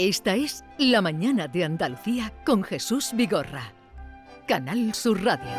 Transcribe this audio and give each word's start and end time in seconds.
Esta 0.00 0.36
es 0.36 0.62
La 0.78 1.02
Mañana 1.02 1.48
de 1.48 1.64
Andalucía 1.64 2.32
con 2.46 2.62
Jesús 2.62 3.10
Vigorra. 3.14 3.72
Canal 4.46 4.94
Sur 4.94 5.24
Radio. 5.24 5.50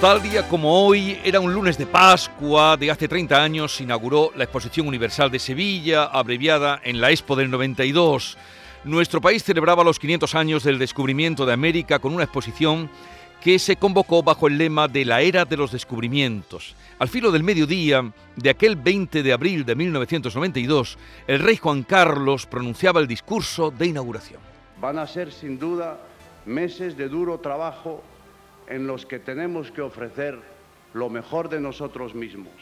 Tal 0.00 0.20
día 0.20 0.48
como 0.48 0.84
hoy, 0.84 1.20
era 1.22 1.38
un 1.38 1.54
lunes 1.54 1.78
de 1.78 1.86
Pascua 1.86 2.76
de 2.76 2.90
hace 2.90 3.06
30 3.06 3.40
años, 3.40 3.76
se 3.76 3.84
inauguró 3.84 4.32
la 4.34 4.42
Exposición 4.42 4.88
Universal 4.88 5.30
de 5.30 5.38
Sevilla, 5.38 6.06
abreviada 6.06 6.80
en 6.82 7.00
la 7.00 7.12
Expo 7.12 7.36
del 7.36 7.52
92. 7.52 8.36
Nuestro 8.84 9.22
país 9.22 9.42
celebraba 9.42 9.82
los 9.82 9.98
500 9.98 10.34
años 10.34 10.62
del 10.62 10.78
descubrimiento 10.78 11.46
de 11.46 11.54
América 11.54 11.98
con 12.00 12.12
una 12.12 12.24
exposición 12.24 12.90
que 13.40 13.58
se 13.58 13.76
convocó 13.76 14.22
bajo 14.22 14.46
el 14.46 14.58
lema 14.58 14.88
de 14.88 15.06
la 15.06 15.22
era 15.22 15.46
de 15.46 15.56
los 15.56 15.72
descubrimientos. 15.72 16.76
Al 16.98 17.08
filo 17.08 17.32
del 17.32 17.42
mediodía 17.42 18.12
de 18.36 18.50
aquel 18.50 18.76
20 18.76 19.22
de 19.22 19.32
abril 19.32 19.64
de 19.64 19.74
1992, 19.74 20.98
el 21.26 21.38
rey 21.38 21.56
Juan 21.56 21.82
Carlos 21.82 22.44
pronunciaba 22.44 23.00
el 23.00 23.06
discurso 23.06 23.70
de 23.70 23.86
inauguración. 23.86 24.40
Van 24.78 24.98
a 24.98 25.06
ser 25.06 25.32
sin 25.32 25.58
duda 25.58 25.98
meses 26.44 26.94
de 26.94 27.08
duro 27.08 27.40
trabajo 27.40 28.02
en 28.68 28.86
los 28.86 29.06
que 29.06 29.18
tenemos 29.18 29.70
que 29.70 29.80
ofrecer 29.80 30.38
lo 30.92 31.08
mejor 31.08 31.48
de 31.48 31.58
nosotros 31.58 32.14
mismos, 32.14 32.52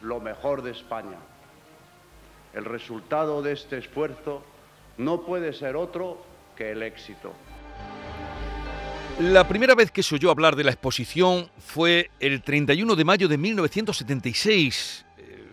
lo 0.00 0.20
mejor 0.20 0.62
de 0.62 0.70
España. 0.70 1.18
El 2.54 2.66
resultado 2.66 3.42
de 3.42 3.52
este 3.52 3.78
esfuerzo 3.78 4.44
no 4.98 5.22
puede 5.22 5.52
ser 5.52 5.76
otro 5.76 6.22
que 6.56 6.72
el 6.72 6.82
éxito. 6.82 7.32
La 9.20 9.46
primera 9.46 9.74
vez 9.74 9.90
que 9.90 10.02
se 10.02 10.14
oyó 10.14 10.30
hablar 10.30 10.56
de 10.56 10.64
la 10.64 10.70
exposición 10.70 11.50
fue 11.58 12.10
el 12.18 12.42
31 12.42 12.96
de 12.96 13.04
mayo 13.04 13.28
de 13.28 13.36
1976. 13.36 15.04
Eh, 15.18 15.46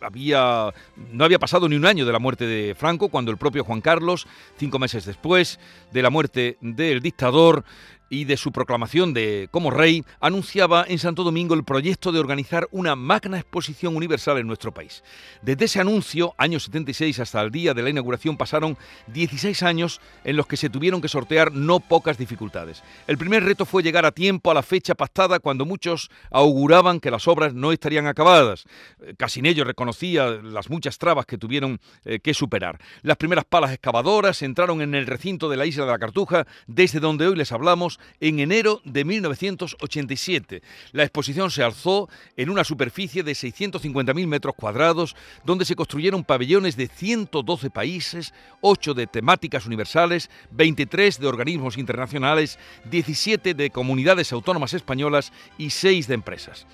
había, 0.00 0.72
no 1.12 1.24
había 1.24 1.38
pasado 1.38 1.68
ni 1.68 1.76
un 1.76 1.86
año 1.86 2.04
de 2.04 2.12
la 2.12 2.18
muerte 2.18 2.46
de 2.46 2.74
Franco 2.74 3.08
cuando 3.08 3.30
el 3.30 3.38
propio 3.38 3.64
Juan 3.64 3.80
Carlos, 3.80 4.26
cinco 4.58 4.78
meses 4.78 5.06
después 5.06 5.58
de 5.90 6.02
la 6.02 6.10
muerte 6.10 6.58
del 6.60 7.00
dictador, 7.00 7.64
y 8.10 8.24
de 8.24 8.36
su 8.36 8.52
proclamación 8.52 9.12
de 9.12 9.48
como 9.50 9.70
rey, 9.70 10.04
anunciaba 10.20 10.84
en 10.88 10.98
Santo 10.98 11.24
Domingo 11.24 11.54
el 11.54 11.64
proyecto 11.64 12.12
de 12.12 12.20
organizar 12.20 12.68
una 12.70 12.96
magna 12.96 13.38
exposición 13.38 13.96
universal 13.96 14.38
en 14.38 14.46
nuestro 14.46 14.72
país. 14.72 15.02
Desde 15.42 15.66
ese 15.66 15.80
anuncio, 15.80 16.34
año 16.38 16.60
76 16.60 17.20
hasta 17.20 17.40
el 17.40 17.50
día 17.50 17.74
de 17.74 17.82
la 17.82 17.90
inauguración, 17.90 18.36
pasaron 18.36 18.76
16 19.08 19.62
años 19.62 20.00
en 20.24 20.36
los 20.36 20.46
que 20.46 20.56
se 20.56 20.70
tuvieron 20.70 21.00
que 21.00 21.08
sortear 21.08 21.52
no 21.52 21.80
pocas 21.80 22.18
dificultades. 22.18 22.82
El 23.06 23.18
primer 23.18 23.44
reto 23.44 23.66
fue 23.66 23.82
llegar 23.82 24.06
a 24.06 24.12
tiempo 24.12 24.50
a 24.50 24.54
la 24.54 24.62
fecha 24.62 24.94
pactada 24.94 25.38
cuando 25.38 25.64
muchos 25.64 26.10
auguraban 26.30 27.00
que 27.00 27.10
las 27.10 27.28
obras 27.28 27.54
no 27.54 27.72
estarían 27.72 28.06
acabadas. 28.06 28.64
Eh, 29.00 29.14
Casinello 29.16 29.64
reconocía 29.64 30.26
las 30.42 30.70
muchas 30.70 30.98
trabas 30.98 31.26
que 31.26 31.38
tuvieron 31.38 31.80
eh, 32.04 32.20
que 32.20 32.34
superar. 32.34 32.78
Las 33.02 33.16
primeras 33.16 33.44
palas 33.44 33.72
excavadoras 33.72 34.42
entraron 34.42 34.80
en 34.80 34.94
el 34.94 35.06
recinto 35.06 35.48
de 35.48 35.56
la 35.56 35.66
isla 35.66 35.84
de 35.84 35.92
la 35.92 35.98
Cartuja, 35.98 36.46
desde 36.66 37.00
donde 37.00 37.26
hoy 37.26 37.36
les 37.36 37.52
hablamos, 37.52 37.97
en 38.20 38.40
enero 38.40 38.80
de 38.84 39.04
1987. 39.04 40.62
La 40.92 41.04
exposición 41.04 41.50
se 41.50 41.62
alzó 41.62 42.08
en 42.36 42.50
una 42.50 42.64
superficie 42.64 43.22
de 43.22 43.32
650.000 43.32 44.26
metros 44.26 44.54
cuadrados, 44.54 45.16
donde 45.44 45.64
se 45.64 45.76
construyeron 45.76 46.24
pabellones 46.24 46.76
de 46.76 46.88
112 46.88 47.70
países, 47.70 48.34
8 48.60 48.94
de 48.94 49.06
temáticas 49.06 49.66
universales, 49.66 50.30
23 50.50 51.20
de 51.20 51.26
organismos 51.26 51.78
internacionales, 51.78 52.58
17 52.90 53.54
de 53.54 53.70
comunidades 53.70 54.32
autónomas 54.32 54.74
españolas 54.74 55.32
y 55.58 55.70
6 55.70 56.08
de 56.08 56.14
empresas 56.14 56.66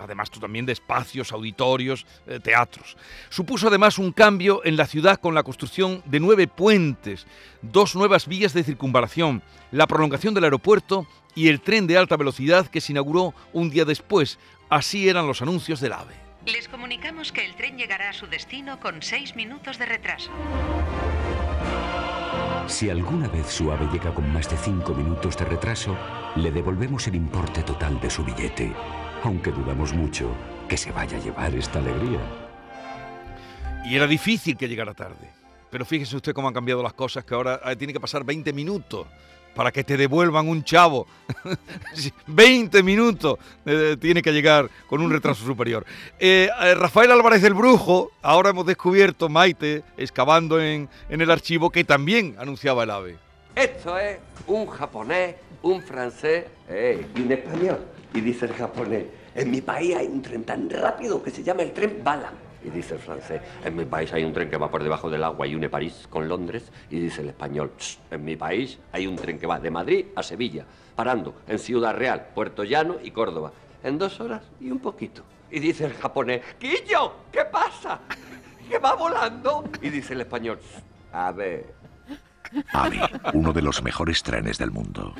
además 0.00 0.30
también 0.30 0.66
de 0.66 0.72
espacios, 0.72 1.32
auditorios, 1.32 2.06
eh, 2.26 2.40
teatros. 2.40 2.96
Supuso 3.28 3.68
además 3.68 3.98
un 3.98 4.12
cambio 4.12 4.62
en 4.64 4.76
la 4.76 4.86
ciudad 4.86 5.20
con 5.20 5.34
la 5.34 5.42
construcción 5.42 6.02
de 6.06 6.20
nueve 6.20 6.46
puentes, 6.46 7.26
dos 7.62 7.94
nuevas 7.94 8.26
vías 8.26 8.52
de 8.52 8.64
circunvalación, 8.64 9.42
la 9.70 9.86
prolongación 9.86 10.34
del 10.34 10.44
aeropuerto 10.44 11.06
y 11.34 11.48
el 11.48 11.60
tren 11.60 11.86
de 11.86 11.96
alta 11.96 12.16
velocidad 12.16 12.66
que 12.66 12.80
se 12.80 12.92
inauguró 12.92 13.34
un 13.52 13.70
día 13.70 13.84
después. 13.84 14.38
Así 14.68 15.08
eran 15.08 15.26
los 15.26 15.42
anuncios 15.42 15.80
del 15.80 15.92
AVE. 15.92 16.14
Les 16.46 16.68
comunicamos 16.68 17.32
que 17.32 17.44
el 17.44 17.54
tren 17.54 17.76
llegará 17.76 18.10
a 18.10 18.12
su 18.12 18.26
destino 18.26 18.80
con 18.80 19.02
seis 19.02 19.36
minutos 19.36 19.78
de 19.78 19.86
retraso. 19.86 20.30
Si 22.66 22.88
alguna 22.88 23.28
vez 23.28 23.48
su 23.48 23.72
ave 23.72 23.88
llega 23.92 24.14
con 24.14 24.32
más 24.32 24.48
de 24.48 24.56
cinco 24.56 24.94
minutos 24.94 25.36
de 25.36 25.44
retraso, 25.44 25.96
le 26.36 26.52
devolvemos 26.52 27.06
el 27.08 27.16
importe 27.16 27.62
total 27.62 28.00
de 28.00 28.08
su 28.08 28.24
billete 28.24 28.72
aunque 29.22 29.50
dudamos 29.50 29.92
mucho 29.92 30.30
que 30.68 30.76
se 30.76 30.92
vaya 30.92 31.16
a 31.16 31.20
llevar 31.20 31.54
esta 31.54 31.78
alegría. 31.78 32.20
Y 33.84 33.96
era 33.96 34.06
difícil 34.06 34.56
que 34.56 34.68
llegara 34.68 34.94
tarde. 34.94 35.30
Pero 35.70 35.84
fíjese 35.84 36.16
usted 36.16 36.32
cómo 36.32 36.48
han 36.48 36.54
cambiado 36.54 36.82
las 36.82 36.92
cosas, 36.92 37.24
que 37.24 37.34
ahora 37.34 37.60
eh, 37.64 37.76
tiene 37.76 37.92
que 37.92 38.00
pasar 38.00 38.24
20 38.24 38.52
minutos 38.52 39.06
para 39.54 39.72
que 39.72 39.84
te 39.84 39.96
devuelvan 39.96 40.48
un 40.48 40.64
chavo. 40.64 41.06
20 42.26 42.82
minutos 42.82 43.38
eh, 43.66 43.96
tiene 44.00 44.22
que 44.22 44.32
llegar 44.32 44.68
con 44.88 45.00
un 45.00 45.10
retraso 45.10 45.44
superior. 45.44 45.84
Eh, 46.18 46.48
Rafael 46.76 47.10
Álvarez 47.10 47.42
del 47.42 47.54
Brujo, 47.54 48.10
ahora 48.22 48.50
hemos 48.50 48.66
descubierto, 48.66 49.28
Maite, 49.28 49.82
excavando 49.96 50.60
en, 50.60 50.88
en 51.08 51.20
el 51.20 51.30
archivo, 51.30 51.70
que 51.70 51.84
también 51.84 52.36
anunciaba 52.38 52.84
el 52.84 52.90
AVE. 52.90 53.16
Esto 53.54 53.98
es 53.98 54.18
un 54.46 54.66
japonés, 54.66 55.36
un 55.62 55.82
francés 55.82 56.46
y 57.14 57.20
un 57.20 57.32
español. 57.32 57.80
Y 58.12 58.20
dice 58.20 58.46
el 58.46 58.54
japonés, 58.54 59.04
en 59.34 59.50
mi 59.50 59.60
país 59.60 59.94
hay 59.96 60.06
un 60.06 60.22
tren 60.22 60.44
tan 60.44 60.68
rápido 60.68 61.22
que 61.22 61.30
se 61.30 61.42
llama 61.42 61.62
el 61.62 61.72
tren 61.72 62.00
bala. 62.02 62.32
Y 62.62 62.68
dice 62.68 62.94
el 62.94 63.00
francés, 63.00 63.40
en 63.64 63.74
mi 63.74 63.84
país 63.84 64.12
hay 64.12 64.24
un 64.24 64.32
tren 64.32 64.50
que 64.50 64.56
va 64.56 64.70
por 64.70 64.82
debajo 64.82 65.08
del 65.08 65.24
agua 65.24 65.46
y 65.46 65.54
une 65.54 65.70
París 65.70 66.06
con 66.10 66.28
Londres. 66.28 66.70
Y 66.90 67.00
dice 67.00 67.22
el 67.22 67.28
español, 67.28 67.72
en 68.10 68.24
mi 68.24 68.36
país 68.36 68.78
hay 68.92 69.06
un 69.06 69.16
tren 69.16 69.38
que 69.38 69.46
va 69.46 69.58
de 69.58 69.70
Madrid 69.70 70.06
a 70.14 70.22
Sevilla, 70.22 70.66
parando 70.94 71.34
en 71.48 71.58
Ciudad 71.58 71.94
Real, 71.94 72.28
Puerto 72.34 72.64
Llano 72.64 72.96
y 73.02 73.12
Córdoba, 73.12 73.52
en 73.82 73.98
dos 73.98 74.20
horas 74.20 74.42
y 74.60 74.70
un 74.70 74.80
poquito. 74.80 75.22
Y 75.50 75.58
dice 75.60 75.86
el 75.86 75.94
japonés, 75.94 76.42
Quillo, 76.58 77.14
¿qué 77.32 77.44
pasa? 77.44 78.00
¿Que 78.68 78.78
va 78.78 78.94
volando? 78.94 79.64
Y 79.80 79.88
dice 79.88 80.12
el 80.12 80.20
español, 80.20 80.58
a 81.12 81.32
ver. 81.32 81.80
AVE, 82.72 83.00
uno 83.34 83.52
de 83.52 83.62
los 83.62 83.82
mejores 83.82 84.22
trenes 84.22 84.58
del 84.58 84.70
mundo. 84.70 85.14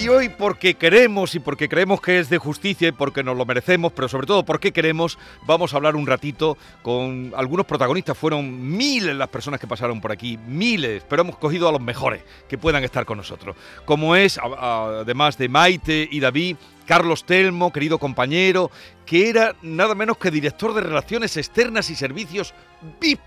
Y 0.00 0.08
hoy 0.08 0.28
porque 0.28 0.74
queremos 0.74 1.34
y 1.34 1.38
porque 1.38 1.68
creemos 1.68 2.00
que 2.00 2.18
es 2.18 2.28
de 2.28 2.38
justicia 2.38 2.88
y 2.88 2.92
porque 2.92 3.22
nos 3.22 3.36
lo 3.36 3.44
merecemos, 3.44 3.92
pero 3.92 4.08
sobre 4.08 4.26
todo 4.26 4.44
porque 4.44 4.72
queremos, 4.72 5.18
vamos 5.46 5.72
a 5.72 5.76
hablar 5.76 5.94
un 5.96 6.06
ratito 6.06 6.56
con 6.82 7.32
algunos 7.36 7.66
protagonistas. 7.66 8.16
Fueron 8.16 8.76
miles 8.76 9.14
las 9.14 9.28
personas 9.28 9.60
que 9.60 9.66
pasaron 9.66 10.00
por 10.00 10.10
aquí, 10.10 10.38
miles, 10.46 11.04
pero 11.08 11.22
hemos 11.22 11.36
cogido 11.36 11.68
a 11.68 11.72
los 11.72 11.80
mejores 11.80 12.22
que 12.48 12.58
puedan 12.58 12.82
estar 12.82 13.04
con 13.04 13.18
nosotros. 13.18 13.54
Como 13.84 14.16
es, 14.16 14.38
además 14.38 15.38
de 15.38 15.48
Maite 15.48 16.08
y 16.10 16.20
David, 16.20 16.56
Carlos 16.86 17.24
Telmo, 17.24 17.72
querido 17.72 17.98
compañero, 17.98 18.70
que 19.06 19.28
era 19.28 19.54
nada 19.62 19.94
menos 19.94 20.16
que 20.16 20.30
director 20.30 20.74
de 20.74 20.80
Relaciones 20.80 21.36
Externas 21.36 21.90
y 21.90 21.94
Servicios 21.94 22.54
VIP 23.00 23.20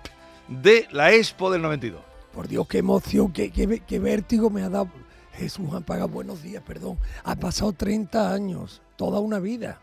de 0.47 0.87
la 0.91 1.13
Expo 1.13 1.51
del 1.51 1.61
92. 1.61 2.01
Por 2.33 2.47
Dios, 2.47 2.67
qué 2.67 2.79
emoción, 2.79 3.31
qué, 3.31 3.99
vértigo 3.99 4.49
me 4.49 4.61
ha 4.61 4.69
dado 4.69 4.89
Jesús 5.37 5.73
Ampaga, 5.73 6.05
buenos 6.05 6.41
días, 6.41 6.63
perdón. 6.63 6.97
Ha 7.23 7.35
pasado 7.35 7.73
30 7.73 8.33
años, 8.33 8.81
toda 8.95 9.19
una 9.19 9.39
vida. 9.39 9.81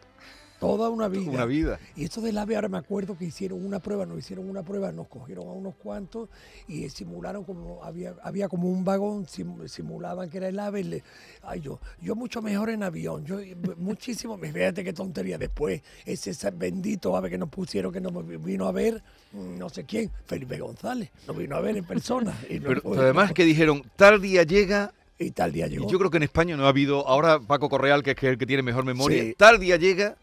Toda 0.58 0.90
una 0.90 1.08
vida. 1.08 1.28
Una 1.28 1.44
vida. 1.44 1.80
Y 1.96 2.04
esto 2.04 2.20
del 2.20 2.38
AVE, 2.38 2.54
ahora 2.54 2.68
me 2.68 2.78
acuerdo 2.78 3.18
que 3.18 3.24
hicieron 3.24 3.66
una 3.66 3.80
prueba, 3.80 4.06
nos 4.06 4.20
hicieron 4.20 4.48
una 4.48 4.62
prueba, 4.62 4.92
nos 4.92 5.08
cogieron 5.08 5.48
a 5.48 5.50
unos 5.50 5.74
cuantos 5.74 6.28
y 6.68 6.88
simularon 6.88 7.42
como, 7.42 7.82
había, 7.82 8.14
había 8.22 8.48
como 8.48 8.68
un 8.68 8.84
vagón, 8.84 9.26
simulaban 9.66 10.30
que 10.30 10.36
era 10.36 10.46
el 10.46 10.60
AVE. 10.60 11.02
ay, 11.42 11.60
yo, 11.60 11.80
yo 12.00 12.14
mucho 12.14 12.40
mejor 12.42 12.70
en 12.70 12.84
avión, 12.84 13.24
yo 13.24 13.40
muchísimo, 13.76 14.38
fíjate 14.38 14.84
qué 14.84 14.92
tontería. 14.92 15.36
Después, 15.36 15.82
ese, 16.06 16.50
bendito 16.52 17.16
AVE 17.16 17.28
que 17.28 17.38
nos 17.38 17.48
pusieron, 17.48 17.92
que 17.92 18.00
nos 18.00 18.12
vino 18.44 18.68
a 18.68 18.72
ver, 18.72 19.02
mm, 19.32 19.58
no 19.58 19.68
sé 19.68 19.82
quién, 19.82 20.12
Felipe 20.26 20.60
González, 20.60 21.10
nos 21.26 21.36
vino 21.36 21.56
a 21.56 21.60
ver 21.60 21.76
en 21.76 21.84
persona. 21.84 22.38
pero, 22.48 22.82
además 22.94 23.32
que 23.32 23.44
dijeron, 23.44 23.82
tal 23.96 24.22
día 24.22 24.44
llega 24.44 24.92
y 25.22 25.30
tal 25.30 25.52
día 25.52 25.66
llegó. 25.66 25.88
yo 25.88 25.98
creo 25.98 26.10
que 26.10 26.16
en 26.18 26.22
España 26.24 26.56
no 26.56 26.66
ha 26.66 26.68
habido, 26.68 27.06
ahora 27.06 27.40
Paco 27.40 27.68
Correal, 27.68 28.02
que 28.02 28.12
es 28.12 28.22
el 28.22 28.38
que 28.38 28.46
tiene 28.46 28.62
mejor 28.62 28.84
memoria, 28.84 29.32
tal 29.36 29.58
día 29.58 29.76
llega 29.76 30.16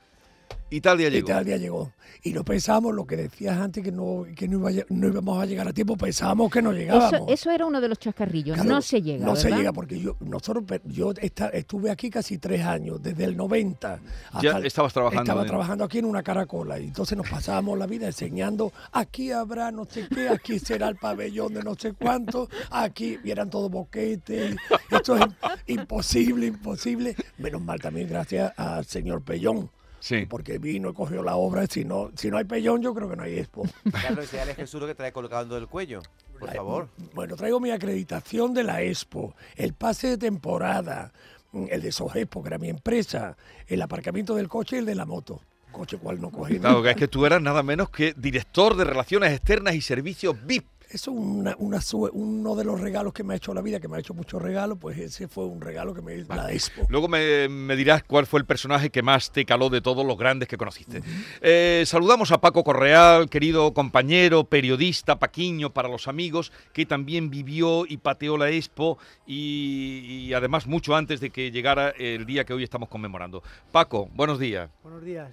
Italia 0.71 1.09
llegó. 1.09 1.27
Italia 1.29 1.57
llegó. 1.57 1.91
Y 2.21 2.33
no 2.33 2.43
pensamos 2.43 2.93
lo 2.93 3.07
que 3.07 3.15
decías 3.15 3.57
antes, 3.57 3.81
que 3.83 3.91
no, 3.91 4.25
que 4.35 4.47
no, 4.47 4.69
iba 4.69 4.83
no 4.89 5.07
íbamos 5.07 5.41
a 5.41 5.45
llegar 5.45 5.67
a 5.67 5.73
tiempo, 5.73 5.95
pensábamos 5.95 6.51
que 6.51 6.61
no 6.61 6.73
llegábamos. 6.73 7.13
Eso, 7.13 7.25
eso 7.29 7.51
era 7.51 7.65
uno 7.65 7.79
de 7.79 7.87
los 7.87 7.97
chascarrillos. 7.97 8.55
Claro, 8.55 8.69
no 8.69 8.81
se 8.81 9.01
llega. 9.01 9.25
No 9.25 9.35
se 9.35 9.49
llega 9.51 9.71
porque 9.71 9.99
yo 9.99 10.15
nosotros 10.19 10.65
yo 10.85 11.13
esta- 11.21 11.47
estuve 11.49 11.89
aquí 11.91 12.09
casi 12.09 12.37
tres 12.37 12.65
años, 12.65 13.01
desde 13.01 13.23
el 13.23 13.37
90. 13.37 13.99
Ya 14.41 14.55
hasta 14.55 14.67
estabas 14.67 14.91
trabajando 14.93 15.21
Estaba 15.23 15.41
en- 15.41 15.47
trabajando 15.47 15.83
aquí 15.85 15.99
en 15.99 16.05
una 16.05 16.21
caracola 16.21 16.77
y 16.79 16.85
entonces 16.85 17.17
nos 17.17 17.29
pasábamos 17.29 17.77
la 17.79 17.87
vida 17.87 18.07
enseñando, 18.07 18.73
aquí 18.91 19.31
habrá 19.31 19.71
no 19.71 19.85
sé 19.85 20.07
qué, 20.13 20.27
aquí 20.29 20.59
será 20.59 20.89
el 20.89 20.97
pabellón 20.97 21.53
de 21.53 21.63
no 21.63 21.75
sé 21.75 21.93
cuánto, 21.93 22.49
aquí 22.69 23.17
y 23.23 23.31
eran 23.31 23.49
todos 23.49 23.71
boquetes. 23.71 24.55
Esto 24.91 25.15
es 25.15 25.25
imposible, 25.67 26.47
imposible. 26.47 27.15
Menos 27.37 27.61
mal 27.61 27.79
también 27.79 28.09
gracias 28.09 28.51
al 28.57 28.85
señor 28.85 29.21
Pellón. 29.21 29.69
Sí. 29.99 30.25
Porque 30.27 30.57
vino 30.57 30.89
y 30.89 30.93
cogió 30.93 31.23
la 31.23 31.35
obra. 31.35 31.65
Si 31.67 31.85
no, 31.85 32.11
si 32.15 32.29
no 32.29 32.37
hay 32.37 32.45
Pellón, 32.45 32.81
yo 32.81 32.93
creo 32.93 33.09
que 33.09 33.15
no 33.15 33.23
hay 33.23 33.39
expo. 33.39 33.63
Carlos, 33.91 34.33
a 34.33 34.53
Jesús 34.53 34.79
lo 34.79 34.87
que 34.87 34.95
trae 34.95 35.11
colgando 35.11 35.55
del 35.55 35.67
cuello, 35.67 36.01
por 36.39 36.53
favor. 36.53 36.87
Bueno, 37.13 37.35
traigo 37.35 37.59
mi 37.59 37.71
acreditación 37.71 38.53
de 38.53 38.63
la 38.63 38.81
Expo, 38.81 39.35
el 39.55 39.73
pase 39.73 40.07
de 40.07 40.17
temporada, 40.17 41.11
mm, 41.51 41.65
el 41.69 41.81
de 41.81 41.91
Sogespo, 41.91 42.41
que 42.41 42.49
era 42.49 42.57
mi 42.57 42.69
empresa, 42.69 43.37
el 43.67 43.81
aparcamiento 43.81 44.35
del 44.35 44.47
coche 44.47 44.77
y 44.77 44.79
el 44.79 44.85
de 44.85 44.95
la 44.95 45.05
moto. 45.05 45.41
Coche 45.71 45.97
cual 45.97 46.19
no 46.19 46.31
cogí. 46.31 46.59
Claro, 46.59 46.81
que 46.81 46.91
es 46.91 46.95
que 46.95 47.07
tú 47.07 47.25
eras 47.25 47.41
nada 47.41 47.61
menos 47.61 47.89
que 47.89 48.13
director 48.17 48.75
de 48.75 48.85
Relaciones 48.85 49.33
Externas 49.33 49.75
y 49.75 49.81
Servicios 49.81 50.35
VIP. 50.45 50.65
Eso 50.91 51.11
es 51.11 51.17
una, 51.17 51.55
una 51.59 51.81
sue- 51.81 52.09
uno 52.13 52.55
de 52.55 52.63
los 52.63 52.81
regalos 52.81 53.13
que 53.13 53.23
me 53.23 53.33
ha 53.33 53.37
hecho 53.37 53.53
la 53.53 53.61
vida, 53.61 53.79
que 53.79 53.87
me 53.87 53.97
ha 53.97 53.99
hecho 53.99 54.15
muchos 54.15 54.41
regalos, 54.41 54.79
pues 54.81 54.97
ese 54.97 55.27
fue 55.27 55.45
un 55.45 55.61
regalo 55.61 55.93
que 55.93 56.01
me 56.01 56.15
hizo 56.15 56.33
la 56.33 56.51
Expo. 56.51 56.87
Luego 56.89 57.07
me, 57.07 57.47
me 57.47 57.75
dirás 57.75 58.03
cuál 58.03 58.25
fue 58.25 58.39
el 58.39 58.45
personaje 58.47 58.89
que 58.89 59.03
más 59.03 59.31
te 59.31 59.45
caló 59.45 59.69
de 59.69 59.81
todos 59.81 60.03
los 60.05 60.17
grandes 60.17 60.47
que 60.47 60.57
conociste. 60.57 61.01
Eh, 61.41 61.83
saludamos 61.85 62.31
a 62.31 62.41
Paco 62.41 62.63
Correal, 62.63 63.29
querido 63.29 63.71
compañero, 63.73 64.45
periodista, 64.45 65.19
Paquiño 65.19 65.69
para 65.71 65.87
los 65.89 66.07
amigos, 66.07 66.51
que 66.73 66.87
también 66.87 67.29
vivió 67.29 67.85
y 67.85 67.97
pateó 67.97 68.35
la 68.37 68.49
Expo 68.49 68.97
y, 69.27 70.25
y 70.27 70.33
además 70.33 70.65
mucho 70.65 70.95
antes 70.95 71.19
de 71.19 71.29
que 71.29 71.51
llegara 71.51 71.89
el 71.91 72.25
día 72.25 72.45
que 72.45 72.53
hoy 72.53 72.63
estamos 72.63 72.89
conmemorando. 72.89 73.43
Paco, 73.71 74.09
buenos 74.15 74.39
días. 74.39 74.69
Buenos 74.81 75.03
días. 75.03 75.29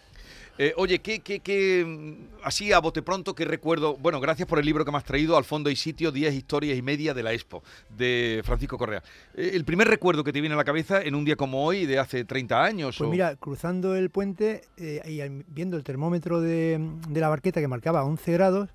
Eh, 0.58 0.72
oye, 0.78 1.00
¿qué, 1.00 1.20
qué, 1.20 1.40
qué, 1.40 1.84
mm, 1.84 2.38
así 2.42 2.72
a 2.72 2.78
bote 2.78 3.02
pronto, 3.02 3.34
qué 3.34 3.44
recuerdo? 3.44 3.96
Bueno, 3.98 4.20
gracias 4.20 4.48
por 4.48 4.58
el 4.58 4.64
libro 4.64 4.84
que 4.86 4.90
me 4.90 4.96
has 4.96 5.04
traído, 5.04 5.36
Al 5.36 5.44
fondo 5.44 5.68
y 5.68 5.76
sitio, 5.76 6.10
10 6.10 6.32
historias 6.34 6.78
y 6.78 6.82
media 6.82 7.12
de 7.12 7.22
la 7.22 7.32
Expo, 7.34 7.62
de 7.96 8.40
Francisco 8.44 8.78
Correa. 8.78 9.02
Eh, 9.34 9.50
el 9.52 9.64
primer 9.66 9.86
recuerdo 9.88 10.24
que 10.24 10.32
te 10.32 10.40
viene 10.40 10.54
a 10.54 10.56
la 10.56 10.64
cabeza 10.64 11.02
en 11.02 11.14
un 11.14 11.24
día 11.26 11.36
como 11.36 11.64
hoy, 11.64 11.84
de 11.84 11.98
hace 11.98 12.24
30 12.24 12.64
años. 12.64 12.96
Pues 12.96 13.06
o- 13.06 13.10
mira, 13.10 13.36
cruzando 13.36 13.94
el 13.96 14.08
puente 14.08 14.62
eh, 14.78 15.02
y 15.04 15.44
viendo 15.52 15.76
el 15.76 15.84
termómetro 15.84 16.40
de, 16.40 16.80
de 17.08 17.20
la 17.20 17.28
barqueta 17.28 17.60
que 17.60 17.68
marcaba 17.68 18.02
11 18.04 18.32
grados, 18.32 18.70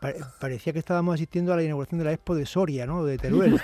pa- 0.00 0.14
parecía 0.40 0.72
que 0.72 0.78
estábamos 0.78 1.14
asistiendo 1.14 1.52
a 1.52 1.56
la 1.56 1.62
inauguración 1.62 1.98
de 1.98 2.04
la 2.06 2.12
Expo 2.14 2.34
de 2.34 2.46
Soria, 2.46 2.86
¿no? 2.86 3.04
De 3.04 3.18
Teruel. 3.18 3.60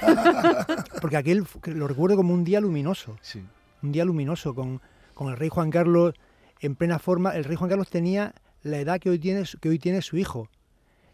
Porque 1.01 1.17
aquel 1.17 1.45
lo 1.65 1.89
recuerdo 1.89 2.17
como 2.17 2.35
un 2.35 2.45
día 2.45 2.61
luminoso. 2.61 3.17
Sí. 3.23 3.43
Un 3.83 3.93
día 3.93 4.05
luminoso 4.05 4.55
con, 4.55 4.83
con 5.15 5.29
el 5.31 5.37
rey 5.39 5.49
Juan 5.49 5.71
Carlos 5.71 6.15
en 6.61 6.75
plena 6.75 6.99
forma. 6.99 7.37
El 7.37 7.45
rey 7.45 7.57
Juan 7.57 7.71
Carlos 7.71 7.91
tenía 7.91 8.35
la 8.63 8.79
edad 8.79 9.01
que 9.01 9.11
hoy 9.11 9.19
tiene, 9.19 9.45
que 9.61 9.69
hoy 9.69 9.79
tiene 9.79 10.03
su 10.03 10.17
hijo. 10.17 10.49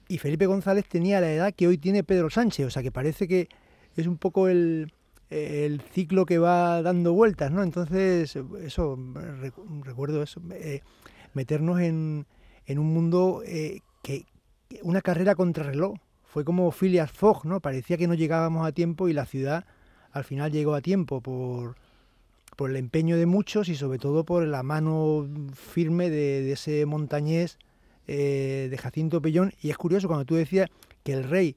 Y 0.09 0.19
Felipe 0.19 0.47
González 0.47 0.87
tenía 0.87 1.21
la 1.21 1.33
edad 1.33 1.55
que 1.55 1.67
hoy 1.67 1.79
tiene 1.79 2.05
Pedro 2.05 2.31
Sánchez. 2.31 2.67
O 2.67 2.71
sea 2.71 2.83
que 2.83 2.93
parece 2.93 3.27
que 3.27 3.49
es 3.97 4.07
un 4.07 4.19
poco 4.19 4.49
el, 4.49 4.93
ciclo 5.93 6.27
que 6.27 6.39
va 6.39 6.83
dando 6.83 7.13
vueltas, 7.13 7.51
¿no? 7.51 7.63
Entonces, 7.63 8.37
eso, 8.37 8.97
recu- 8.97 9.83
recuerdo 9.83 10.23
eso, 10.23 10.41
eh, 10.53 10.83
meternos 11.33 11.81
en, 11.81 12.27
un 12.69 12.95
mundo 12.95 13.43
eh, 13.45 13.81
que, 14.03 14.27
una 14.83 15.01
carrera 15.01 15.35
contrarreloj. 15.35 15.97
Fue 16.25 16.45
como 16.45 16.71
Phileas 16.73 17.13
Fogg, 17.13 17.47
¿no? 17.47 17.61
Parecía 17.61 17.97
que 17.97 18.09
no 18.09 18.15
llegábamos 18.15 18.67
a 18.67 18.73
tiempo 18.73 19.09
y 19.09 19.13
la 19.13 19.25
ciudad 19.25 19.65
al 20.11 20.25
final 20.25 20.51
llegó 20.51 20.75
a 20.75 20.81
tiempo 20.81 21.21
por, 21.21 21.77
por 22.57 22.71
el 22.71 22.77
empeño 22.77 23.17
de 23.17 23.27
muchos 23.27 23.69
y 23.69 23.77
sobre 23.77 23.99
todo 23.99 24.25
por 24.25 24.47
la 24.47 24.63
mano 24.63 25.29
firme 25.55 26.11
de, 26.11 26.43
de 26.43 26.53
ese 26.53 26.87
montañés 26.87 27.59
eh, 28.07 28.69
de 28.71 28.79
Jacinto 28.79 29.23
Pellón. 29.23 29.55
Y 29.63 29.71
es 29.71 29.79
curioso 29.79 30.09
cuando 30.09 30.27
tú 30.27 30.35
decías 30.35 30.69
que 31.03 31.15
el 31.15 31.25
rey, 31.25 31.57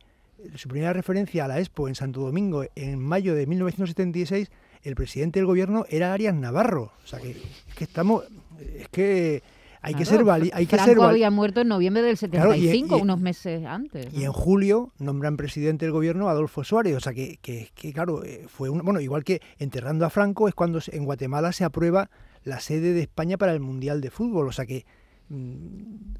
su 0.55 0.69
primera 0.69 0.93
referencia 0.93 1.43
a 1.43 1.47
la 1.47 1.59
Expo 1.59 1.89
en 1.89 1.95
Santo 1.95 2.21
Domingo 2.21 2.63
en 2.75 2.99
mayo 2.99 3.35
de 3.35 3.45
1976, 3.45 4.49
el 4.83 4.95
presidente 4.95 5.39
del 5.39 5.45
gobierno 5.47 5.85
era 5.89 6.13
Arias 6.13 6.33
Navarro. 6.33 6.93
O 7.03 7.07
sea 7.07 7.19
que 7.19 7.31
es 7.31 7.75
que 7.75 7.83
estamos, 7.83 8.23
es 8.59 8.87
que 8.89 9.43
hay 9.81 9.93
que 9.93 10.05
ser 10.05 10.23
vali- 10.23 10.49
hay 10.53 10.65
que 10.65 10.75
Franco 10.75 10.85
ser 10.89 10.97
vali- 10.97 11.09
había 11.11 11.31
muerto 11.31 11.61
en 11.61 11.67
noviembre 11.67 12.01
del 12.03 12.17
Claro, 12.17 12.53
y- 12.55 12.61
75, 12.61 12.97
y- 12.97 13.01
unos 13.01 13.19
meses 13.19 13.65
antes. 13.65 14.13
y 14.13 14.23
en 14.23 14.31
julio 14.31 14.91
nombran 14.99 15.37
presidente 15.37 15.85
del 15.85 15.91
gobierno 15.93 16.27
a 16.27 16.31
Adolfo 16.31 16.63
Suárez. 16.63 16.95
O 16.95 16.99
sea 16.99 17.13
que, 17.13 17.37
que, 17.41 17.69
que, 17.75 17.93
claro, 17.93 18.23
eh, 18.23 18.45
fue 18.47 18.69
un, 18.69 18.79
bueno, 18.79 18.99
igual 18.99 19.23
que 19.23 19.41
enterrando 19.59 20.05
a 20.05 20.09
Franco 20.09 20.47
es 20.47 20.55
cuando 20.55 20.79
en 20.91 21.05
Guatemala 21.05 21.51
se 21.51 21.63
aprueba 21.63 22.09
la 22.43 22.59
sede 22.59 22.93
de 22.93 23.01
España 23.01 23.37
para 23.37 23.53
el 23.53 23.59
Mundial 23.59 24.01
de 24.01 24.09
Fútbol. 24.09 24.47
O 24.47 24.51
sea 24.51 24.65
que 24.65 24.85
mm, 25.29 26.15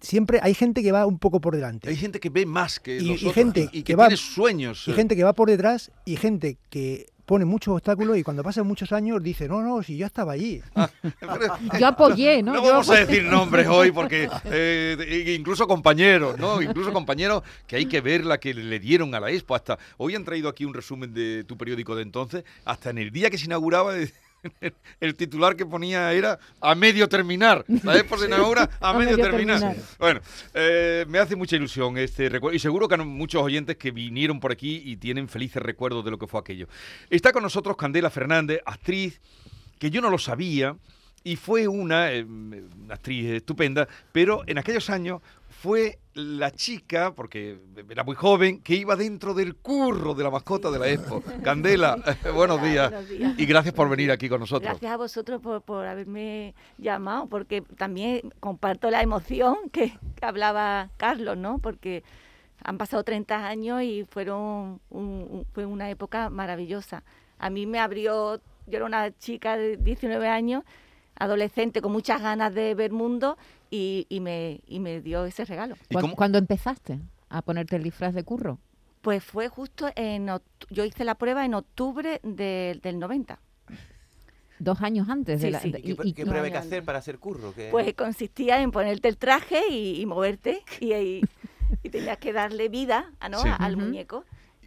siempre 0.00 0.38
hay 0.42 0.54
gente 0.54 0.82
que 0.82 0.92
va 0.92 1.06
un 1.06 1.18
poco 1.18 1.40
por 1.40 1.54
delante. 1.54 1.88
Hay 1.88 1.96
gente 1.96 2.20
que 2.20 2.30
ve 2.30 2.46
más 2.46 2.80
que 2.80 2.98
Y- 2.98 3.04
y 3.06 3.08
nosotros 3.10 3.34
gente 3.34 3.60
y 3.72 3.78
que, 3.78 3.84
que 3.84 3.96
va- 3.96 4.04
tiene 4.06 4.16
sueños. 4.16 4.86
Y 4.86 4.92
eh. 4.92 4.94
gente 4.94 5.16
que 5.16 5.24
va 5.24 5.32
por 5.32 5.48
detrás 5.48 5.90
y 6.04 6.16
gente 6.16 6.56
que 6.70 7.06
pone 7.28 7.44
muchos 7.44 7.74
obstáculos 7.74 8.16
y 8.16 8.22
cuando 8.22 8.42
pasan 8.42 8.66
muchos 8.66 8.90
años 8.90 9.22
dice, 9.22 9.46
no, 9.48 9.60
no, 9.60 9.82
si 9.82 9.98
yo 9.98 10.06
estaba 10.06 10.32
allí. 10.32 10.62
Yo 11.78 11.86
apoyé, 11.86 12.42
¿no? 12.42 12.54
No 12.54 12.64
Yo 12.64 12.70
vamos 12.70 12.88
a 12.88 13.04
decir 13.04 13.22
nombres 13.24 13.68
hoy 13.68 13.92
porque 13.92 14.30
eh, 14.46 15.36
incluso 15.38 15.68
compañeros, 15.68 16.38
¿no? 16.38 16.62
Incluso 16.62 16.90
compañeros 16.90 17.42
que 17.66 17.76
hay 17.76 17.84
que 17.84 18.00
ver 18.00 18.24
la 18.24 18.38
que 18.38 18.54
le 18.54 18.78
dieron 18.80 19.14
a 19.14 19.20
la 19.20 19.30
Expo. 19.30 19.54
Hasta 19.54 19.78
hoy 19.98 20.14
han 20.14 20.24
traído 20.24 20.48
aquí 20.48 20.64
un 20.64 20.72
resumen 20.72 21.12
de 21.12 21.44
tu 21.44 21.58
periódico 21.58 21.94
de 21.94 22.02
entonces. 22.02 22.44
Hasta 22.64 22.88
en 22.88 22.96
el 22.96 23.10
día 23.10 23.28
que 23.28 23.36
se 23.36 23.44
inauguraba 23.44 23.92
el 25.00 25.14
titular 25.14 25.56
que 25.56 25.66
ponía 25.66 26.12
era 26.12 26.38
a 26.60 26.74
medio 26.74 27.08
terminar. 27.08 27.64
La 27.82 27.96
Expo 27.96 28.18
se 28.18 28.26
inaugura 28.26 28.68
a, 28.80 28.90
A 28.90 28.92
medio, 28.94 29.12
medio 29.12 29.24
terminar. 29.24 29.60
terminar. 29.60 29.84
Bueno, 29.98 30.20
eh, 30.54 31.04
me 31.08 31.18
hace 31.18 31.36
mucha 31.36 31.56
ilusión 31.56 31.98
este 31.98 32.28
recuerdo 32.28 32.56
y 32.56 32.58
seguro 32.58 32.88
que 32.88 32.94
hay 32.94 33.04
muchos 33.04 33.42
oyentes 33.42 33.76
que 33.76 33.90
vinieron 33.90 34.40
por 34.40 34.52
aquí 34.52 34.82
y 34.84 34.96
tienen 34.96 35.28
felices 35.28 35.62
recuerdos 35.62 36.04
de 36.04 36.10
lo 36.10 36.18
que 36.18 36.26
fue 36.26 36.40
aquello. 36.40 36.68
Está 37.10 37.32
con 37.32 37.42
nosotros 37.42 37.76
Candela 37.76 38.10
Fernández, 38.10 38.60
actriz, 38.64 39.20
que 39.78 39.90
yo 39.90 40.00
no 40.00 40.10
lo 40.10 40.18
sabía 40.18 40.76
y 41.24 41.36
fue 41.36 41.68
una, 41.68 42.12
eh, 42.12 42.24
una 42.24 42.94
actriz 42.94 43.26
estupenda, 43.30 43.88
pero 44.12 44.42
en 44.46 44.58
aquellos 44.58 44.88
años 44.90 45.20
fue 45.60 45.98
la 46.14 46.50
chica, 46.50 47.14
porque 47.14 47.58
era 47.90 48.04
muy 48.04 48.14
joven, 48.14 48.60
que 48.62 48.74
iba 48.74 48.94
dentro 48.96 49.34
del 49.34 49.56
curro 49.56 50.14
de 50.14 50.22
la 50.24 50.30
mascota 50.30 50.70
de 50.70 50.78
la 50.78 50.88
Expo. 50.88 51.22
Candela, 51.42 51.96
buenos 52.34 52.62
días. 52.62 52.90
buenos 52.90 53.08
días. 53.08 53.34
Y 53.38 53.46
gracias 53.46 53.74
por 53.74 53.88
venir 53.88 54.10
aquí 54.12 54.28
con 54.28 54.40
nosotros. 54.40 54.68
Gracias 54.70 54.92
a 54.92 54.96
vosotros 54.96 55.40
por, 55.40 55.62
por 55.62 55.84
haberme 55.86 56.54
llamado, 56.78 57.26
porque 57.26 57.62
también 57.76 58.32
comparto 58.40 58.90
la 58.90 59.02
emoción 59.02 59.56
que, 59.72 59.98
que 60.16 60.24
hablaba 60.26 60.90
Carlos, 60.96 61.36
¿no? 61.36 61.58
Porque 61.58 62.02
han 62.62 62.78
pasado 62.78 63.02
30 63.04 63.46
años 63.46 63.82
y 63.82 64.04
fueron 64.10 64.80
un- 64.90 65.44
fue 65.52 65.66
una 65.66 65.90
época 65.90 66.30
maravillosa. 66.30 67.02
A 67.38 67.50
mí 67.50 67.66
me 67.66 67.78
abrió, 67.78 68.36
yo 68.66 68.76
era 68.76 68.84
una 68.84 69.16
chica 69.16 69.56
de 69.56 69.76
19 69.76 70.28
años, 70.28 70.64
adolescente 71.16 71.80
con 71.80 71.90
muchas 71.92 72.22
ganas 72.22 72.54
de 72.54 72.74
ver 72.74 72.92
mundo 72.92 73.36
y, 73.70 74.06
y 74.08 74.20
me, 74.20 74.60
y 74.66 74.80
me 74.80 75.00
dio 75.00 75.24
ese 75.24 75.44
regalo. 75.44 75.76
¿Cuándo, 75.92 76.14
cuándo 76.16 76.38
empezaste 76.38 77.00
a 77.28 77.42
ponerte 77.42 77.76
el 77.76 77.82
disfraz 77.82 78.14
de 78.14 78.24
curro? 78.24 78.58
Pues 79.02 79.22
fue 79.22 79.48
justo 79.48 79.88
en, 79.94 80.28
yo 80.70 80.84
hice 80.84 81.04
la 81.04 81.14
prueba 81.16 81.44
en 81.44 81.54
octubre 81.54 82.20
del- 82.22 82.80
del 82.80 82.98
90. 82.98 83.38
Dos 84.58 84.82
años 84.82 85.08
antes 85.08 85.40
de 85.40 85.50
la... 85.52 85.60
sí. 85.60 85.70
de- 85.70 85.82
¿Qué, 85.82 85.90
y- 86.02 86.08
y- 86.08 86.12
qué 86.14 86.24
prueba 86.26 86.44
hay 86.46 86.50
que 86.50 86.58
hacer 86.58 86.82
para 86.84 86.98
hacer 86.98 87.18
curro? 87.18 87.52
¿Qué- 87.54 87.68
Pues 87.70 87.94
consistía 87.94 88.60
en 88.60 88.72
ponerte 88.72 89.06
el 89.08 89.16
traje 89.16 89.60
y, 89.70 90.00
y 90.00 90.06
moverte 90.06 90.62
y, 90.80 90.92
y, 90.94 91.20
y 91.84 91.90
tenías 91.90 92.18
que 92.18 92.32
darle 92.32 92.68
vida 92.68 93.12
¿ah, 93.20 93.28
¿no? 93.28 93.40
Sí. 93.42 93.48
al 93.56 93.76
muñeco. 93.76 94.24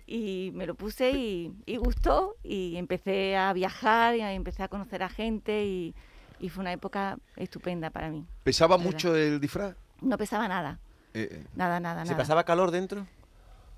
Y 0.07 0.51
me 0.53 0.65
lo 0.65 0.75
puse 0.75 1.11
y, 1.11 1.53
y 1.65 1.75
gustó 1.77 2.35
y 2.43 2.75
empecé 2.77 3.35
a 3.35 3.51
viajar 3.53 4.15
y 4.15 4.21
empecé 4.21 4.63
a 4.63 4.67
conocer 4.69 5.03
a 5.03 5.09
gente 5.09 5.65
y, 5.65 5.93
y 6.41 6.49
fue 6.49 6.61
una 6.61 6.73
época 6.73 7.17
estupenda 7.37 7.89
para 7.91 8.09
mí. 8.09 8.25
¿Pesaba 8.43 8.77
mucho 8.77 9.15
el 9.15 9.39
disfraz? 9.39 9.75
No 10.01 10.17
pesaba 10.17 10.47
nada, 10.47 10.79
Eh, 11.13 11.29
eh. 11.31 11.45
nada, 11.55 11.79
nada, 11.79 12.03
¿Se 12.03 12.11
nada. 12.11 12.17
pasaba 12.23 12.43
calor 12.43 12.71
dentro? 12.71 13.05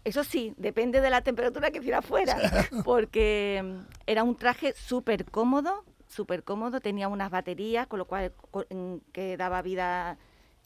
Eso 0.05 0.23
sí, 0.23 0.53
depende 0.57 1.01
de 1.01 1.09
la 1.09 1.21
temperatura 1.21 1.71
que 1.71 1.79
hiciera 1.79 1.99
afuera, 1.99 2.35
porque 2.85 3.61
mm, 3.63 3.93
era 4.07 4.23
un 4.23 4.35
traje 4.35 4.73
súper 4.73 5.25
cómodo, 5.25 5.83
súper 6.07 6.43
cómodo, 6.43 6.79
tenía 6.79 7.07
unas 7.09 7.29
baterías, 7.31 7.87
con 7.87 7.99
lo 7.99 8.05
cual 8.05 8.31
co- 8.51 8.65
mm, 8.69 8.95
que 9.11 9.35
daba 9.37 9.61
vida 9.61 10.17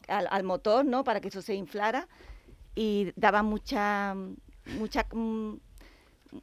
al, 0.06 0.28
al 0.30 0.44
motor, 0.44 0.84
¿no? 0.84 1.02
Para 1.04 1.20
que 1.20 1.28
eso 1.28 1.42
se 1.42 1.54
inflara 1.54 2.06
y 2.76 3.12
daba 3.16 3.42
mucha, 3.42 4.14
mucha, 4.78 5.06
mm, 5.12 5.54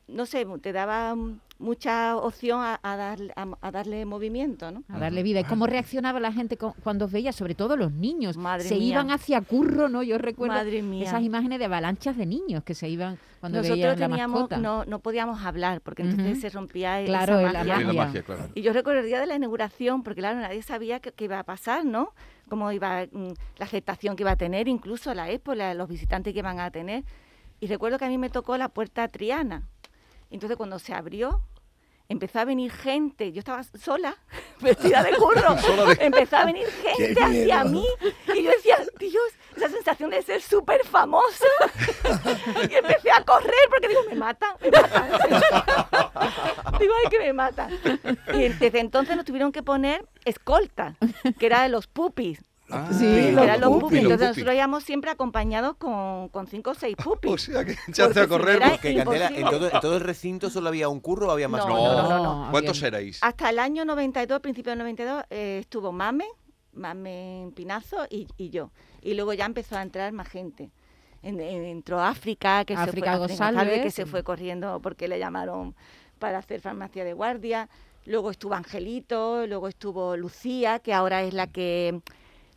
no 0.08 0.26
sé, 0.26 0.46
te 0.62 0.72
daba 0.74 1.16
mucha 1.58 2.18
opción 2.18 2.60
a, 2.62 2.80
a 2.84 2.98
darle, 2.98 3.32
a, 3.36 3.48
a 3.62 3.72
darle 3.72 4.04
movimiento, 4.06 4.72
¿no? 4.72 4.84
A 4.90 5.00
darle 5.00 5.24
vida. 5.24 5.40
¿Y 5.40 5.44
cómo 5.46 5.68
reaccionaba 5.68 6.20
la 6.20 6.34
gente 6.34 6.58
cuando 6.58 7.06
os 7.06 7.12
veía? 7.12 7.32
Sobre 7.32 7.56
todo 7.56 7.78
los 7.78 7.92
niños. 7.92 8.36
Madre 8.36 8.68
se 8.68 8.76
mía. 8.76 8.88
iban 8.94 9.12
hacia 9.12 9.40
curro, 9.42 9.88
¿no? 9.88 10.04
Yo 10.04 10.18
recuerdo 10.18 10.56
Madre 10.56 10.82
mía. 10.82 11.06
esas 11.06 11.22
imágenes 11.24 11.60
de 11.60 11.66
avalanchas 11.66 12.18
de 12.18 12.26
niños 12.26 12.64
que 12.64 12.74
se 12.74 12.90
iban 12.90 13.18
cuando 13.40 13.60
Nosotros 13.60 13.80
veían 13.80 14.00
la 14.00 14.08
teníamos, 14.08 14.40
mascota. 14.42 14.58
no, 14.58 14.86
no 14.86 15.00
podíamos 15.00 15.44
hablar 15.46 15.82
porque 15.82 16.02
entonces 16.02 16.42
se 16.42 16.50
rompía 16.50 17.04
Claro, 17.06 17.40
esa 17.40 17.52
la 17.54 17.64
magia. 17.64 17.78
Sí, 17.78 17.84
la 17.84 17.94
magia, 18.06 18.24
claro. 18.24 18.42
Y 18.56 18.62
yo 18.62 18.74
recuerdo 18.74 19.02
el 19.02 19.06
día 19.08 19.20
de 19.20 19.28
la 19.28 19.36
inauguración, 19.36 20.04
porque 20.04 20.22
claro, 20.22 20.40
nadie 20.40 20.62
sabía 20.64 21.00
qué, 21.00 21.14
iba 21.24 21.40
a 21.40 21.44
pasar, 21.44 21.86
¿no? 21.86 22.14
Cómo 22.50 22.72
iba, 22.72 23.06
mm, 23.12 23.28
la 23.60 23.66
aceptación 23.66 24.16
que 24.16 24.24
iba 24.24 24.32
a 24.32 24.36
tener, 24.36 24.68
incluso 24.68 25.14
la 25.14 25.30
expo, 25.30 25.54
la- 25.56 25.74
los 25.74 25.88
visitantes 25.88 26.34
que 26.34 26.40
iban 26.40 26.60
a 26.60 26.70
tener. 26.72 27.04
Y 27.62 27.68
recuerdo 27.68 27.98
que 27.98 28.06
a 28.06 28.10
mí 28.10 28.18
me 28.18 28.30
tocó 28.30 28.58
la 28.58 28.68
puerta 28.70 29.08
triana. 29.08 29.64
Entonces 30.36 30.58
cuando 30.58 30.80
se 30.80 30.94
abrió, 30.94 31.42
empezó 32.10 32.40
a 32.40 32.44
venir 32.44 32.70
gente, 32.70 33.32
yo 33.32 33.40
estaba 33.40 33.64
sola, 33.64 34.18
vestida 34.60 35.02
de 35.02 35.16
curro, 35.16 35.56
de- 35.96 36.06
empezó 36.06 36.36
a 36.36 36.44
venir 36.46 36.68
¡Qué 36.84 37.08
gente 37.08 37.24
hacia 37.24 37.64
mí. 37.64 37.88
Y 38.36 38.44
yo 38.44 38.52
decía, 38.52 38.80
Dios, 39.00 39.24
esa 39.56 39.70
sensación 39.70 40.10
de 40.10 40.22
ser 40.24 40.42
súper 40.42 40.86
famosa. 40.86 41.46
y 42.70 42.74
empecé 42.76 43.12
a 43.12 43.24
correr 43.24 43.56
porque 43.70 43.88
digo, 43.88 44.02
me 44.10 44.16
matan, 44.16 44.58
me 44.60 44.72
matan. 44.72 45.10
digo, 46.80 46.94
ay, 47.02 47.10
que 47.10 47.20
me 47.20 47.32
matan. 47.32 47.72
Y 48.34 48.50
desde 48.50 48.80
entonces 48.82 49.16
nos 49.16 49.24
tuvieron 49.24 49.54
que 49.54 49.64
poner 49.64 50.06
escolta, 50.26 50.98
que 51.40 51.46
era 51.46 51.64
de 51.64 51.70
los 51.70 51.88
pupis. 51.88 52.44
Ah, 52.70 52.90
Sí, 52.92 53.32
los 53.32 53.44
eran 53.44 53.62
los 53.62 53.70
pupis, 53.80 54.00
Entonces 54.00 54.30
nosotros 54.30 54.56
íbamos 54.56 54.84
siempre 54.84 55.12
acompañados 55.12 55.76
con, 55.78 56.30
con 56.30 56.48
cinco 56.48 56.72
o 56.72 56.74
seis 56.74 56.96
pupis. 57.04 57.32
O 57.32 57.38
sea 57.38 57.64
que 57.64 57.74
echarse 57.88 58.04
a 58.04 58.06
Porque 58.06 58.22
si 58.24 58.28
correr. 58.28 58.56
era 58.58 58.78
Que 58.80 58.96
Candela, 58.96 59.28
en 59.28 59.46
todo, 59.50 59.70
en 59.72 59.80
todo 59.80 59.96
el 59.98 60.02
recinto 60.02 60.50
solo 60.50 60.70
había 60.70 60.90
un 60.90 61.00
curro 61.00 61.28
o 61.28 61.32
había 61.32 61.48
más 61.48 61.66
No, 61.68 61.76
niños? 61.76 61.94
no, 61.94 62.10
no, 62.10 62.46
no. 62.46 62.52
¿Cuántos 62.52 62.78
había- 62.84 62.88
erais? 63.00 63.20
Hasta 63.22 63.50
el 63.52 63.60
año 63.60 63.86
92, 63.86 64.40
principio 64.40 64.72
del 64.72 64.80
92, 64.80 65.24
eh, 65.30 65.58
estuvo 65.62 65.92
Mame, 65.92 66.26
Mame 66.74 67.52
Pinazo 67.56 68.06
y, 68.10 68.28
y 68.38 68.50
yo. 68.50 68.72
Y 69.02 69.14
luego 69.14 69.34
ya 69.34 69.46
empezó 69.46 69.78
a 69.78 69.82
entrar 69.82 70.12
más 70.12 70.28
gente. 70.28 70.72
En- 71.22 71.40
en- 71.40 71.66
entró 71.66 72.02
África, 72.02 72.66
que 72.66 72.74
África 72.74 72.86
se 72.86 72.92
fue, 72.92 73.10
África 73.10 73.18
González. 73.52 73.82
que 73.84 73.92
se 73.92 74.06
fue 74.06 74.24
corriendo 74.24 74.80
porque 74.82 75.08
le 75.08 75.20
llamaron 75.20 75.76
para 76.20 76.40
hacer 76.40 76.62
farmacia 76.62 77.04
de 77.04 77.14
guardia. 77.14 77.70
Luego 78.06 78.30
estuvo 78.32 78.54
Angelito, 78.54 79.48
luego 79.48 79.68
estuvo 79.68 80.16
Lucía, 80.18 80.80
que 80.80 80.94
ahora 80.94 81.24
es 81.24 81.34
la 81.34 81.48
que, 81.48 82.00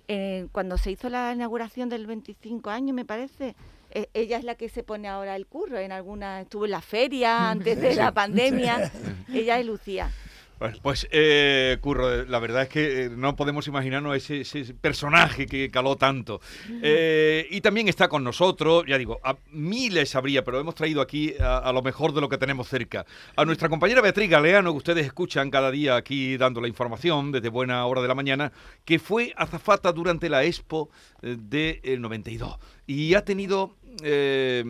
eh, 0.08 0.48
cuando 0.52 0.78
se 0.78 0.90
hizo 0.90 1.10
la 1.10 1.32
inauguración 1.34 1.90
del 1.90 2.06
25 2.06 2.70
años, 2.70 2.94
me 2.94 3.04
parece, 3.04 3.54
eh, 3.90 4.08
ella 4.14 4.38
es 4.38 4.44
la 4.44 4.54
que 4.54 4.70
se 4.70 4.82
pone 4.82 5.06
ahora 5.06 5.36
el 5.36 5.46
curro. 5.46 5.78
En 5.78 5.92
alguna 5.92 6.40
estuvo 6.40 6.64
en 6.64 6.70
la 6.72 6.80
feria 6.80 7.50
antes 7.50 7.80
de 7.80 7.94
la 7.94 8.12
pandemia. 8.12 8.90
Ella 9.32 9.58
es 9.58 9.66
Lucía. 9.66 10.10
Bueno, 10.58 10.76
pues, 10.82 11.06
eh, 11.12 11.78
Curro, 11.80 12.24
la 12.24 12.40
verdad 12.40 12.62
es 12.62 12.68
que 12.68 13.04
eh, 13.04 13.10
no 13.10 13.36
podemos 13.36 13.68
imaginarnos 13.68 14.16
ese, 14.16 14.40
ese 14.40 14.74
personaje 14.74 15.46
que 15.46 15.70
caló 15.70 15.94
tanto. 15.94 16.40
Eh, 16.82 17.46
y 17.50 17.60
también 17.60 17.86
está 17.86 18.08
con 18.08 18.24
nosotros, 18.24 18.84
ya 18.88 18.98
digo, 18.98 19.20
a 19.22 19.36
miles 19.52 20.16
habría, 20.16 20.42
pero 20.42 20.58
hemos 20.58 20.74
traído 20.74 21.00
aquí 21.00 21.34
a, 21.38 21.58
a 21.58 21.72
lo 21.72 21.82
mejor 21.82 22.12
de 22.12 22.20
lo 22.20 22.28
que 22.28 22.38
tenemos 22.38 22.68
cerca. 22.68 23.06
A 23.36 23.44
nuestra 23.44 23.68
compañera 23.68 24.00
Beatriz 24.00 24.28
Galeano, 24.28 24.72
que 24.72 24.78
ustedes 24.78 25.06
escuchan 25.06 25.50
cada 25.50 25.70
día 25.70 25.94
aquí 25.94 26.36
dando 26.36 26.60
la 26.60 26.66
información 26.66 27.30
desde 27.30 27.50
buena 27.50 27.86
hora 27.86 28.02
de 28.02 28.08
la 28.08 28.16
mañana, 28.16 28.52
que 28.84 28.98
fue 28.98 29.32
azafata 29.36 29.92
durante 29.92 30.28
la 30.28 30.42
Expo 30.42 30.90
eh, 31.22 31.36
del 31.38 32.00
92. 32.00 32.56
Y 32.86 33.14
ha 33.14 33.24
tenido... 33.24 33.76
eh, 34.02 34.64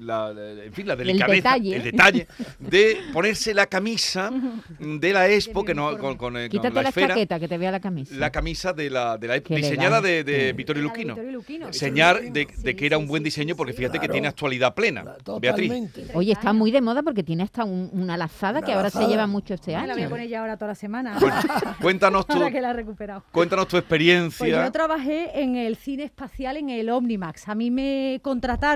la, 0.00 0.32
la- 0.32 0.64
en 0.64 0.72
fin, 0.72 0.86
la 0.86 0.96
delicadeza, 0.96 1.34
detalle. 1.54 1.76
el 1.76 1.82
detalle 1.82 2.26
de 2.58 2.96
ponerse 3.12 3.52
la 3.54 3.66
camisa 3.66 4.30
de 4.78 5.12
la 5.12 5.28
Expo 5.28 5.64
que 5.64 5.74
no, 5.74 5.96
con, 5.98 6.16
con, 6.16 6.36
eh, 6.36 6.48
con 6.48 6.50
Quítate 6.50 6.74
la 6.74 6.82
la, 6.82 6.88
esfera, 6.88 7.08
chaqueta 7.08 7.38
que 7.40 7.48
te 7.48 7.58
vea 7.58 7.70
la 7.70 7.80
camisa. 7.80 8.14
la 8.16 8.30
camisa 8.32 8.72
de 8.72 8.90
la, 8.90 9.18
de 9.18 9.28
la 9.28 9.36
Expo, 9.36 9.54
diseñada 9.54 10.00
de, 10.00 10.52
Vittorio 10.56 10.82
Luquino. 10.82 11.14
Vittorio 11.14 11.32
Luquino. 11.32 11.72
Señal 11.72 12.32
de, 12.32 12.48
de 12.56 12.76
que 12.76 12.86
era 12.86 12.98
un 12.98 13.06
buen 13.06 13.22
diseño 13.22 13.54
porque 13.54 13.72
fíjate 13.72 13.98
que 13.98 14.08
tiene 14.08 14.28
actualidad 14.28 14.74
plena. 14.74 15.04
Beatriz. 15.40 15.72
Oye, 16.14 16.32
está 16.32 16.52
muy 16.52 16.70
de 16.70 16.80
moda 16.80 17.02
porque 17.02 17.22
tiene 17.22 17.42
hasta 17.42 17.64
un- 17.64 17.90
una 17.92 18.16
lazada 18.16 18.58
Una 18.58 18.66
que 18.66 18.72
ahora 18.72 18.90
se 18.90 19.06
lleva 19.06 19.26
mucho 19.26 19.54
este 19.54 19.72
Me 19.76 19.86
la 19.86 19.92
voy 19.94 20.02
a 20.02 20.06
año. 20.06 20.10
poner 20.10 20.28
ya 20.28 20.40
ahora 20.40 20.56
toda 20.56 20.68
la 20.68 20.74
semana. 20.74 21.18
Cuéntanos 21.80 22.26
tu, 22.26 22.32
Ahora 22.34 22.50
que 22.50 22.60
la 22.60 22.70
he 22.70 22.74
recuperado. 22.74 23.24
cuéntanos 23.30 23.66
tu 23.66 23.72
Pues 23.72 23.82
experiencia. 23.82 24.64
yo 24.64 24.72
trabajé 24.72 25.40
en 25.42 25.56
el 25.56 25.76
cine 25.76 26.04
espacial 26.04 26.56
en 26.56 26.70
el 26.70 26.88
Omnimax. 26.90 27.48
A 27.48 27.54
mí 27.54 27.70
me 27.70 28.18
contrataron, 28.22 28.71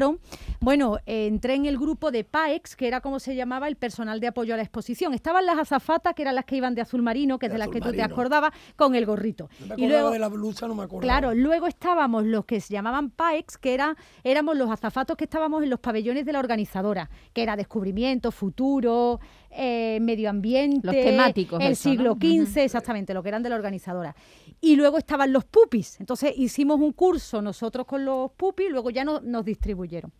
bueno, 0.60 0.98
eh, 1.06 1.26
entré 1.26 1.54
en 1.54 1.66
el 1.66 1.78
grupo 1.78 2.10
de 2.10 2.24
PAEX, 2.24 2.76
que 2.76 2.88
era 2.88 3.00
como 3.00 3.20
se 3.20 3.34
llamaba 3.34 3.68
el 3.68 3.76
personal 3.76 4.20
de 4.20 4.28
apoyo 4.28 4.54
a 4.54 4.56
la 4.56 4.62
exposición. 4.62 5.14
Estaban 5.14 5.46
las 5.46 5.58
azafatas, 5.58 6.14
que 6.14 6.22
eran 6.22 6.34
las 6.34 6.44
que 6.44 6.56
iban 6.56 6.74
de 6.74 6.82
azul 6.82 7.02
marino, 7.02 7.38
que 7.38 7.46
es 7.46 7.52
De 7.52 7.58
las 7.58 7.68
que 7.68 7.80
tú 7.80 7.92
te 7.92 8.02
acordabas, 8.02 8.52
con 8.76 8.94
el 8.94 9.06
gorrito. 9.06 9.48
No 9.60 9.76
me 9.76 9.82
y 9.82 9.84
acordaba 9.84 10.00
luego, 10.00 10.10
de 10.10 10.18
la 10.18 10.28
blusa, 10.28 10.68
no 10.68 10.74
me 10.74 10.82
acordaba. 10.84 11.02
Claro, 11.02 11.34
luego 11.34 11.66
estábamos 11.66 12.24
los 12.24 12.44
que 12.44 12.60
se 12.60 12.72
llamaban 12.72 13.10
PAEX, 13.10 13.58
que 13.58 13.74
era, 13.74 13.96
éramos 14.24 14.56
los 14.56 14.70
azafatos 14.70 15.16
que 15.16 15.24
estábamos 15.24 15.62
en 15.62 15.70
los 15.70 15.80
pabellones 15.80 16.24
de 16.26 16.32
la 16.32 16.38
organizadora, 16.38 17.10
que 17.32 17.42
era 17.42 17.56
descubrimiento, 17.56 18.30
futuro, 18.32 19.20
eh, 19.50 19.98
medio 20.00 20.28
ambiente, 20.30 20.80
Los 20.86 20.94
temáticos, 20.94 21.60
el 21.60 21.72
eso, 21.72 21.88
¿no? 21.88 21.92
siglo 21.92 22.16
XV, 22.20 22.58
exactamente, 22.64 23.14
lo 23.14 23.22
que 23.22 23.28
eran 23.30 23.42
de 23.42 23.48
la 23.50 23.56
organizadora. 23.56 24.14
Y 24.60 24.76
luego 24.76 24.98
estaban 24.98 25.32
los 25.32 25.44
pupis. 25.44 25.98
Entonces 26.00 26.32
hicimos 26.36 26.80
un 26.80 26.92
curso 26.92 27.40
nosotros 27.42 27.86
con 27.86 28.04
los 28.04 28.30
pupis, 28.32 28.70
luego 28.70 28.90
ya 28.90 29.04
no- 29.04 29.20
nos 29.20 29.44
distribuyeron. 29.44 30.12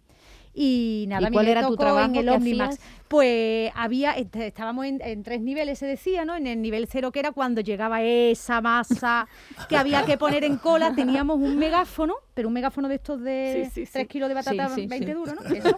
Y 0.58 1.04
nada, 1.08 1.20
¿Y 1.20 1.24
a 1.26 1.28
mí 1.30 1.34
cuál 1.34 1.44
me 1.44 1.52
era 1.52 1.60
tu 1.60 1.66
tocó 1.72 1.76
trabajo? 1.82 2.08
en 2.08 2.16
el 2.16 2.24
¿Qué 2.24 2.30
Omnimax. 2.30 2.78
Pues 3.08 3.70
había, 3.74 4.12
est- 4.12 4.34
estábamos 4.36 4.86
en, 4.86 5.02
en 5.02 5.22
tres 5.22 5.42
niveles, 5.42 5.78
se 5.78 5.84
decía, 5.84 6.24
¿no? 6.24 6.34
En 6.34 6.46
el 6.46 6.62
nivel 6.62 6.88
cero, 6.90 7.12
que 7.12 7.18
era 7.20 7.32
cuando 7.32 7.60
llegaba 7.60 8.00
esa 8.02 8.62
masa 8.62 9.28
que 9.68 9.76
había 9.76 10.06
que 10.06 10.16
poner 10.16 10.44
en 10.44 10.56
cola, 10.56 10.94
teníamos 10.94 11.36
un 11.36 11.58
megáfono, 11.58 12.14
pero 12.32 12.48
un 12.48 12.54
megáfono 12.54 12.88
de 12.88 12.94
estos 12.94 13.20
de 13.22 13.64
Sí, 13.66 13.70
sí, 13.82 13.86
sí. 13.86 13.92
3 13.92 14.08
kilos 14.08 14.28
de 14.30 14.34
batata 14.34 14.68
Sí, 14.70 14.82
sí, 14.82 14.86
20 14.86 15.06
sí. 15.06 15.12
duro, 15.12 15.34
¿no? 15.34 15.42
Eso. 15.42 15.76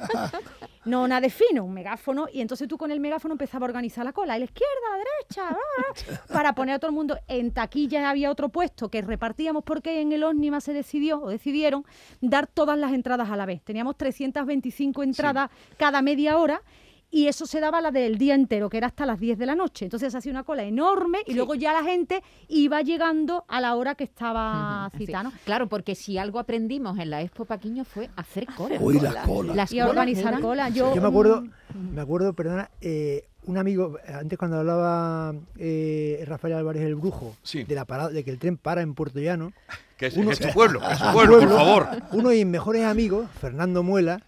No, 0.89 1.07
nada 1.07 1.21
de 1.21 1.29
fino, 1.29 1.65
un 1.65 1.75
megáfono. 1.75 2.29
Y 2.33 2.41
entonces 2.41 2.67
tú 2.67 2.79
con 2.79 2.91
el 2.91 2.99
megáfono 2.99 3.35
empezabas 3.35 3.67
a 3.67 3.71
organizar 3.71 4.05
la 4.07 4.13
cola. 4.15 4.35
A 4.35 4.39
la 4.39 4.47
izquierda, 4.47 4.73
a 4.95 4.97
la 4.97 5.05
derecha, 5.05 5.49
ah, 5.51 6.27
para 6.33 6.55
poner 6.55 6.77
a 6.77 6.79
todo 6.79 6.89
el 6.89 6.95
mundo. 6.95 7.19
En 7.29 7.53
taquilla 7.53 8.09
había 8.09 8.31
otro 8.31 8.49
puesto 8.49 8.89
que 8.89 9.03
repartíamos 9.03 9.65
porque 9.65 10.01
en 10.01 10.13
el 10.13 10.25
Ómnima 10.25 10.63
se 10.63 10.73
decidió, 10.73 11.21
o 11.21 11.29
decidieron, 11.29 11.85
dar 12.23 12.47
todas 12.47 12.79
las 12.79 12.93
entradas 12.93 13.29
a 13.29 13.37
la 13.37 13.45
vez. 13.45 13.61
Teníamos 13.63 13.99
325 13.99 15.03
entradas 15.03 15.51
cada 15.77 16.01
media 16.01 16.39
hora. 16.39 16.63
Y 17.11 17.27
eso 17.27 17.47
se 17.47 17.59
daba 17.61 17.81
la 17.81 17.91
del 17.91 18.19
día 18.19 18.35
entero, 18.35 18.69
que 18.69 18.77
era 18.77 18.89
hasta 18.89 19.07
las 19.07 19.19
10 19.19 19.39
de 19.39 19.47
la 19.47 19.55
noche. 19.55 19.87
Entonces 19.87 20.13
se 20.13 20.19
hacía 20.19 20.31
una 20.31 20.43
cola 20.45 20.65
enorme 20.65 21.19
y 21.27 21.33
luego 21.33 21.55
ya 21.55 21.73
la 21.73 21.83
gente 21.83 22.23
iba 22.49 22.83
llegando 22.83 23.45
a 23.49 23.61
la 23.63 23.75
hora 23.77 23.95
que 23.95 24.05
estaba 24.05 24.91
citada, 24.97 25.23
¿no? 25.25 25.33
Claro, 25.47 25.69
porque 25.69 25.95
si 25.95 26.19
algo 26.19 26.39
aprendimos 26.39 26.99
en 26.99 27.09
la 27.09 27.23
Expo 27.23 27.47
Paquiño 27.47 27.85
fue 27.87 28.11
hacer 28.17 28.47
cola. 28.55 28.77
Uy, 28.79 29.01
las 29.01 29.27
colas. 29.27 29.57
Las 29.57 29.73
Y 29.73 29.77
colas 29.77 29.89
organizar 29.91 30.29
eran- 30.29 30.43
cola. 30.43 30.69
Yo, 30.69 30.95
Yo 30.95 31.01
me 31.01 31.09
acuerdo, 31.09 31.41
mm, 31.41 31.95
me 31.95 32.01
acuerdo, 32.03 32.33
perdona, 32.35 32.71
eh, 32.83 33.25
un 33.47 33.57
amigo, 33.57 33.97
antes 34.07 34.39
cuando 34.39 34.59
hablaba 34.59 35.35
eh, 35.57 36.23
Rafael 36.27 36.53
Álvarez 36.55 36.83
el 36.83 36.95
Brujo, 36.97 37.35
Sí. 37.43 37.65
de 37.65 37.75
la 37.75 37.87
parada, 37.87 38.11
de 38.11 38.23
que 38.23 38.31
el 38.31 38.39
tren 38.39 38.59
para 38.59 38.83
en 38.83 38.93
Puerto 38.95 39.19
Llano, 39.19 39.53
Que 39.97 40.07
es, 40.09 40.17
Uno- 40.19 40.29
que 40.29 40.35
es 40.35 40.41
tu 40.41 40.49
pueblo, 40.53 40.79
que 40.81 40.93
es 40.93 40.99
tu 40.99 41.05
su 41.07 41.13
pueblo, 41.15 41.39
por 41.41 41.49
favor. 41.49 41.89
Uno 42.13 42.29
de 42.29 42.37
mis 42.37 42.47
mejores 42.47 42.85
amigos, 42.85 43.29
Fernando 43.41 43.83
Muela, 43.83 44.21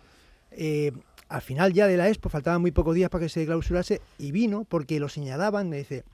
eh, 0.53 0.93
al 1.31 1.41
final 1.43 1.73
ya 1.73 1.87
de 1.87 1.97
la 1.97 2.09
expo, 2.09 2.29
faltaban 2.29 2.61
muy 2.61 2.71
pocos 2.73 2.95
días 2.95 3.09
para 3.09 3.23
que 3.25 3.29
se 3.31 3.47
clausurase, 3.47 4.01
y 4.19 4.33
vino 4.33 4.65
porque 4.69 5.01
lo 5.01 5.09
señalaban, 5.09 5.69
me 5.71 5.79
dice, 5.79 6.05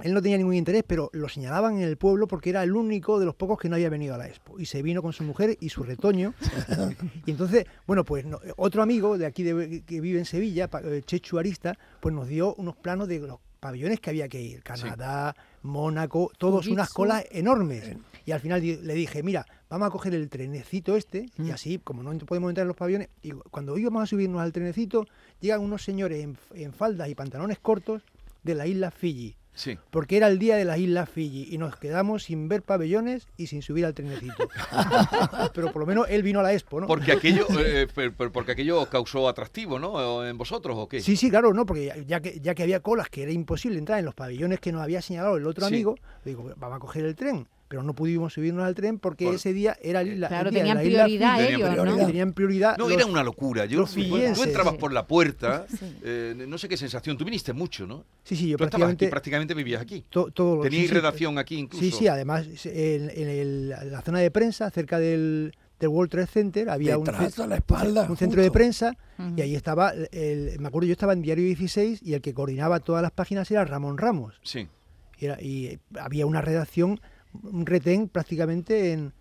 él 0.00 0.14
no 0.14 0.22
tenía 0.22 0.38
ningún 0.38 0.54
interés, 0.54 0.84
pero 0.86 1.10
lo 1.12 1.28
señalaban 1.28 1.76
en 1.76 1.82
el 1.82 1.96
pueblo 1.96 2.26
porque 2.28 2.50
era 2.50 2.62
el 2.62 2.72
único 2.74 3.18
de 3.18 3.26
los 3.26 3.34
pocos 3.34 3.58
que 3.58 3.68
no 3.68 3.74
había 3.74 3.90
venido 3.90 4.14
a 4.14 4.18
la 4.18 4.28
expo. 4.28 4.58
Y 4.60 4.66
se 4.66 4.80
vino 4.80 5.02
con 5.02 5.12
su 5.12 5.24
mujer 5.24 5.56
y 5.60 5.68
su 5.70 5.82
retoño. 5.82 6.34
y 7.26 7.30
entonces, 7.32 7.66
bueno, 7.86 8.04
pues 8.04 8.24
no- 8.24 8.38
otro 8.56 8.82
amigo 8.82 9.18
de 9.18 9.26
aquí 9.26 9.42
de- 9.42 9.82
que 9.84 10.00
vive 10.00 10.18
en 10.20 10.24
Sevilla, 10.24 10.70
eh, 10.84 11.02
Chechu 11.04 11.38
Arista, 11.38 11.76
pues 12.00 12.14
nos 12.14 12.28
dio 12.28 12.54
unos 12.54 12.76
planos 12.76 13.08
de 13.08 13.18
los 13.18 13.38
pabellones 13.58 13.98
que 13.98 14.10
había 14.10 14.28
que 14.28 14.40
ir. 14.40 14.62
Canadá, 14.62 15.34
Mónaco, 15.62 16.30
todos 16.38 16.68
unas 16.68 16.90
colas 16.90 17.24
enormes. 17.32 17.96
Y 18.24 18.30
al 18.30 18.38
final 18.40 18.60
le 18.62 18.94
dije, 18.94 19.22
mira, 19.24 19.44
vamos 19.70 19.88
a 19.88 19.90
coger 19.90 20.14
el 20.14 20.28
trenecito 20.28 20.96
este, 20.96 21.26
y 21.38 21.50
así, 21.50 21.78
como 21.78 22.02
no 22.02 22.16
podemos 22.26 22.50
entrar 22.50 22.64
en 22.64 22.68
los 22.68 22.76
pabellones, 22.76 23.08
y 23.22 23.30
cuando 23.50 23.76
íbamos 23.78 24.02
a 24.02 24.06
subirnos 24.06 24.40
al 24.40 24.52
trenecito, 24.52 25.06
llegan 25.40 25.60
unos 25.60 25.82
señores 25.84 26.22
en, 26.22 26.36
en 26.54 26.72
faldas 26.72 27.08
y 27.08 27.14
pantalones 27.14 27.58
cortos 27.58 28.02
de 28.42 28.54
la 28.54 28.66
isla 28.66 28.90
Fiji. 28.90 29.36
Sí. 29.54 29.76
Porque 29.90 30.16
era 30.16 30.28
el 30.28 30.38
día 30.38 30.54
de 30.56 30.64
las 30.64 30.78
Islas 30.78 31.10
Fiji 31.10 31.48
y 31.50 31.58
nos 31.58 31.74
quedamos 31.74 32.22
sin 32.22 32.48
ver 32.48 32.62
pabellones 32.62 33.26
y 33.36 33.48
sin 33.48 33.60
subir 33.60 33.84
al 33.86 33.92
trenecito. 33.92 34.48
Pero 35.52 35.72
por 35.72 35.80
lo 35.80 35.86
menos 35.86 36.06
él 36.08 36.22
vino 36.22 36.38
a 36.38 36.42
la 36.44 36.52
expo, 36.52 36.80
¿no? 36.80 36.86
Porque 36.86 37.10
aquello, 37.10 37.44
eh, 37.58 37.88
per- 37.92 38.12
per- 38.12 38.30
porque 38.30 38.52
aquello 38.52 38.86
causó 38.88 39.28
atractivo, 39.28 39.80
¿no? 39.80 40.24
¿En 40.24 40.38
vosotros 40.38 40.76
o 40.78 40.88
qué? 40.88 41.00
Sí, 41.00 41.16
sí, 41.16 41.28
claro, 41.28 41.52
no, 41.54 41.66
porque 41.66 42.04
ya, 42.06 42.20
que, 42.20 42.38
ya 42.40 42.54
que 42.54 42.62
había 42.62 42.80
colas 42.80 43.08
que 43.08 43.24
era 43.24 43.32
imposible 43.32 43.78
entrar 43.78 43.98
en 43.98 44.04
los 44.04 44.14
pabellones 44.14 44.60
que 44.60 44.70
nos 44.70 44.80
había 44.80 45.02
señalado 45.02 45.36
el 45.36 45.46
otro 45.46 45.66
Sí. 45.66 45.74
amigo, 45.74 45.96
digo, 46.24 46.52
vamos 46.56 46.76
a 46.76 46.80
coger 46.80 47.04
el 47.04 47.16
tren, 47.16 47.48
pero 47.68 47.82
no 47.82 47.94
pudimos 47.94 48.32
subirnos 48.32 48.64
al 48.64 48.74
tren 48.74 48.98
porque 48.98 49.28
ese 49.30 49.52
día 49.52 49.76
era 49.82 50.02
la, 50.02 50.28
Claro, 50.28 50.48
el 50.48 50.54
día 50.54 50.62
de 50.64 50.68
tenían 50.70 50.76
la 50.76 50.84
isla 50.84 51.04
prioridad 51.04 51.44
ellos, 51.44 51.76
¿no? 51.86 51.96
que 51.98 52.06
Tenían 52.06 52.32
prioridad. 52.32 52.76
No, 52.78 52.84
los- 52.88 52.96
era 52.96 53.06
una 53.06 53.22
locura. 53.22 53.66
Yo, 53.66 53.78
los 53.80 53.92
tú- 53.94 54.00
entrabas 54.16 54.72
sí. 54.74 54.78
por 54.80 54.92
la 54.92 55.06
puerta, 55.06 55.66
eh, 56.02 56.34
no 56.48 56.56
sé 56.58 56.68
qué 56.68 56.76
sensación. 56.76 57.16
Tú 57.18 57.24
viniste 57.24 57.52
mucho, 57.52 57.86
¿no? 57.86 58.04
Sí, 58.24 58.36
sí, 58.36 58.48
yo 58.48 58.56
Tú 58.56 58.64
estabas 58.64 58.88
aquí, 58.90 59.06
prácticamente- 59.06 59.08
prácticamente 59.10 59.54
vivías 59.54 59.82
aquí. 59.82 60.04
To- 60.08 60.30
todo- 60.30 60.62
Teníais 60.62 60.84
sí, 60.84 60.88
sí. 60.88 60.94
redacción 60.94 61.38
aquí 61.38 61.56
incluso. 61.58 61.84
Sí, 61.84 61.90
sí, 61.92 62.08
además 62.08 62.46
en, 62.64 63.10
en 63.10 63.28
el- 63.28 63.68
la 63.68 64.00
zona 64.02 64.20
de 64.20 64.30
prensa, 64.30 64.70
cerca 64.70 64.98
del, 64.98 65.52
del 65.78 65.88
World 65.90 66.10
Trade 66.10 66.26
Center, 66.26 66.70
había 66.70 66.96
un, 66.98 67.06
la 67.06 67.54
espalda, 67.56 68.06
un 68.08 68.16
centro 68.16 68.42
de 68.42 68.50
prensa 68.50 68.96
y 69.36 69.40
ahí 69.42 69.54
estaba, 69.54 69.92
el, 70.10 70.56
me 70.58 70.68
acuerdo, 70.68 70.86
yo 70.86 70.92
estaba 70.92 71.12
en 71.12 71.22
Diario 71.22 71.44
16 71.44 72.00
y 72.02 72.14
el 72.14 72.20
que 72.22 72.32
coordinaba 72.34 72.80
todas 72.80 73.02
las 73.02 73.10
páginas 73.12 73.50
era 73.50 73.64
Ramón 73.64 73.98
Ramos. 73.98 74.40
Sí. 74.42 74.66
Y, 75.20 75.24
era- 75.26 75.40
y 75.42 75.78
había 76.00 76.26
una 76.26 76.40
redacción, 76.40 77.00
un 77.42 77.66
retén 77.66 78.08
prácticamente 78.08 78.92
en, 78.92 79.12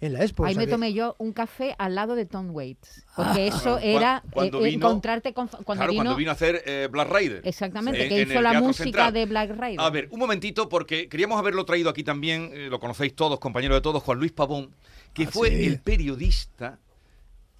en 0.00 0.12
la 0.12 0.22
Expo. 0.22 0.42
o 0.42 0.46
Ahí 0.46 0.54
sea 0.54 0.60
me 0.60 0.66
que- 0.66 0.70
tomé 0.72 0.92
yo 0.92 1.16
un 1.18 1.32
café 1.32 1.74
al 1.78 1.94
lado 1.94 2.14
de 2.14 2.26
Tom 2.26 2.50
Waits. 2.54 3.04
Ah. 3.08 3.12
Porque 3.16 3.46
eso 3.48 3.78
era 3.78 4.20
Cu- 4.24 4.30
cuando 4.30 4.60
eh, 4.64 4.70
vino- 4.70 4.86
encontrarte 4.86 5.32
con. 5.34 5.48
Cuando 5.48 5.64
claro, 5.74 5.90
vino, 5.92 6.04
cuando 6.04 6.16
vino 6.16 6.30
a 6.30 6.34
hacer 6.34 6.62
eh, 6.66 6.88
Black 6.90 7.10
Rider. 7.12 7.40
Exactamente, 7.44 8.02
En- 8.02 8.08
que 8.08 8.22
hizo 8.22 8.40
la 8.40 8.60
música 8.60 8.84
Central. 8.84 9.12
de 9.12 9.26
Black 9.26 9.50
Rider. 9.50 9.80
A 9.80 9.90
ver, 9.90 10.08
un 10.10 10.18
momentito, 10.20 10.68
porque 10.68 11.08
queríamos 11.08 11.38
haberlo 11.38 11.64
traído 11.64 11.90
aquí 11.90 12.04
también, 12.04 12.50
eh, 12.52 12.68
lo 12.70 12.78
conocéis 12.80 13.14
todos, 13.14 13.38
compañero 13.40 13.74
de 13.74 13.80
todos, 13.80 14.02
Juan 14.02 14.18
Luis 14.18 14.32
Pavón, 14.32 14.70
que 15.12 15.24
Ah, 15.24 15.30
fue 15.32 15.48
sí. 15.50 15.64
el 15.66 15.80
periodista 15.80 16.78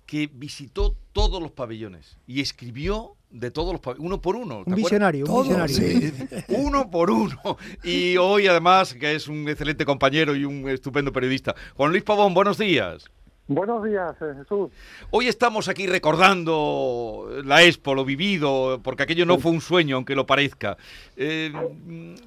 que 0.06 0.28
visitó 0.32 0.96
todos 1.14 1.40
los 1.40 1.50
pabellones 1.52 2.18
y 2.26 2.40
escribió 2.42 3.14
de 3.30 3.50
todos 3.50 3.72
los 3.72 3.80
pabellones, 3.80 4.06
uno 4.06 4.20
por 4.20 4.36
uno. 4.36 4.62
¿te 4.64 4.70
Un 4.70 4.76
visionario, 4.76 5.24
un 5.26 5.42
visionario. 5.42 5.74
sí. 5.76 6.12
Uno 6.48 6.90
por 6.90 7.10
uno. 7.10 7.56
Y 7.82 8.16
hoy, 8.18 8.46
además, 8.48 8.92
que 8.94 9.14
es 9.14 9.26
un 9.28 9.48
excelente 9.48 9.84
compañero 9.86 10.36
y 10.36 10.44
un 10.44 10.68
estupendo 10.68 11.10
periodista. 11.12 11.54
Juan 11.76 11.90
Luis 11.90 12.02
Pavón, 12.02 12.34
buenos 12.34 12.58
días. 12.58 13.06
Buenos 13.46 13.84
días, 13.84 14.16
eh, 14.22 14.34
Jesús. 14.38 14.70
Hoy 15.10 15.28
estamos 15.28 15.68
aquí 15.68 15.86
recordando 15.86 17.28
la 17.44 17.62
Expo, 17.62 17.94
lo 17.94 18.04
vivido, 18.04 18.80
porque 18.82 19.02
aquello 19.02 19.26
no 19.26 19.38
fue 19.38 19.52
un 19.52 19.60
sueño, 19.60 19.96
aunque 19.96 20.14
lo 20.14 20.26
parezca. 20.26 20.76
Eh, 21.16 21.52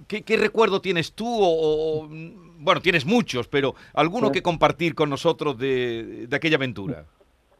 ¿qué, 0.08 0.22
qué 0.22 0.38
recuerdo 0.38 0.79
tienes 0.82 1.13
tú? 1.13 1.27
O, 1.27 2.03
o, 2.03 2.10
bueno, 2.60 2.82
tienes 2.82 3.06
muchos, 3.06 3.48
pero 3.48 3.75
alguno 3.94 4.27
Sí. 4.27 4.34
que 4.34 4.41
compartir 4.44 4.94
con 4.96 5.10
nosotros 5.10 5.58
de, 5.58 6.27
de 6.27 6.36
aquella 6.36 6.58
aventura. 6.58 7.06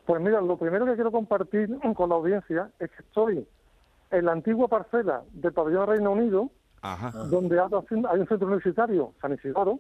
Pues 0.08 0.22
mira, 0.22 0.40
lo 0.40 0.56
primero 0.56 0.86
que 0.86 0.96
quiero 0.96 1.12
compartir 1.12 1.70
con 1.96 2.10
la 2.10 2.16
audiencia 2.16 2.72
es 2.80 2.90
que 2.90 3.04
estoy 3.04 3.46
en 4.10 4.26
la 4.26 4.32
antigua 4.32 4.70
parcela 4.70 5.22
del 5.34 5.52
pabellón 5.52 5.86
Reino 5.86 6.14
Unido, 6.14 6.50
Ajá. 6.82 7.12
donde 7.26 7.60
hay 7.60 8.20
un 8.20 8.28
centro 8.28 8.48
universitario, 8.48 9.12
San 9.22 9.34
Isidoro, 9.34 9.80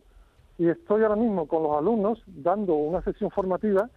y 0.57 0.67
estoy 0.67 1.03
ahora 1.03 1.15
mismo 1.15 1.47
con 1.47 1.63
los 1.63 1.77
alumnos 1.77 2.21
dando 2.25 2.75
una 2.75 3.01
sesión 3.03 3.31
formativa 3.31 3.89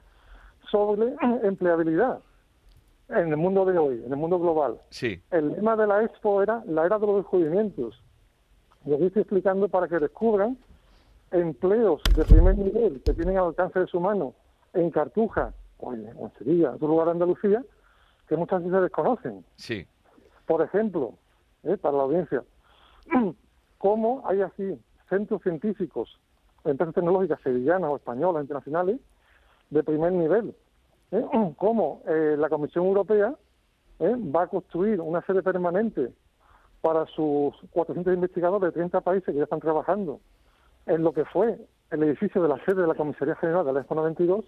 sobre 0.71 1.17
empleabilidad 1.43 2.21
en 3.09 3.31
el 3.31 3.37
mundo 3.37 3.65
de 3.65 3.77
hoy, 3.77 4.05
en 4.07 4.13
el 4.13 4.17
mundo 4.17 4.39
global. 4.39 4.81
Sí. 4.91 5.21
El 5.33 5.49
lema 5.51 5.75
de 5.75 5.89
la 5.89 6.05
expo 6.05 6.45
era 6.45 6.63
la 6.65 6.87
era 6.87 6.97
de 7.01 7.07
los 7.09 7.17
descubrimientos. 7.17 8.01
Y 8.85 8.95
aquí 8.95 9.07
estoy 9.07 9.23
explicando 9.23 9.69
para 9.69 9.89
que 9.89 9.99
descubran 9.99 10.57
empleos 11.33 12.01
de 12.15 12.25
primer 12.25 12.57
nivel 12.57 13.03
que 13.03 13.15
tienen 13.15 13.37
al 13.37 13.47
alcance 13.47 13.81
de 13.81 13.87
su 13.89 13.99
mano 13.99 14.33
en 14.75 14.93
Cartuja 14.93 15.53
o 15.81 15.93
en, 15.93 16.07
o 16.17 16.27
en 16.27 16.33
Sevilla, 16.39 16.69
en 16.69 16.75
otro 16.75 16.89
lugar 16.89 17.07
de 17.07 17.13
Andalucía, 17.13 17.65
que 18.29 18.37
muchas 18.37 18.61
veces 18.61 18.73
se 18.73 18.83
desconocen. 18.83 19.45
Sí. 19.57 19.87
Por 20.47 20.63
ejemplo, 20.63 21.15
eh, 21.63 21.77
para 21.77 21.97
la 21.97 22.03
audiencia, 22.05 22.43
cómo 23.79 24.23
hay 24.27 24.43
así 24.43 24.79
centros 25.09 25.43
científicos, 25.43 26.19
empresas 26.65 26.95
tecnológicas 26.95 27.41
sevillanas 27.43 27.91
o 27.91 27.97
españolas, 27.97 28.43
internacionales, 28.43 29.01
de 29.71 29.83
primer 29.83 30.13
nivel. 30.13 30.55
¿eh? 31.13 31.25
Cómo 31.57 32.03
eh, 32.07 32.37
la 32.39 32.49
Comisión 32.49 32.87
Europea 32.87 33.35
¿eh? 33.99 34.15
va 34.17 34.45
a 34.45 34.47
construir 34.49 35.01
una 35.01 35.23
sede 35.23 35.43
permanente 35.43 36.13
para 36.81 37.07
sus 37.07 37.55
400 37.71 38.15
investigadores 38.15 38.69
de 38.69 38.81
30 38.81 39.01
países 39.03 39.27
que 39.27 39.35
ya 39.35 39.45
están 39.45 39.61
trabajando 39.61 40.21
en 40.87 41.03
lo 41.03 41.13
que 41.13 41.25
fue 41.27 41.59
el 41.91 42.03
edificio 42.03 42.43
de 42.43 42.49
la 42.49 42.65
sede 42.65 42.83
de 42.83 42.87
la 42.87 42.95
Comisaría 42.95 43.35
General 43.37 43.65
de 43.67 43.73
la 43.73 43.81
Expo 43.81 43.95
92 43.95 44.45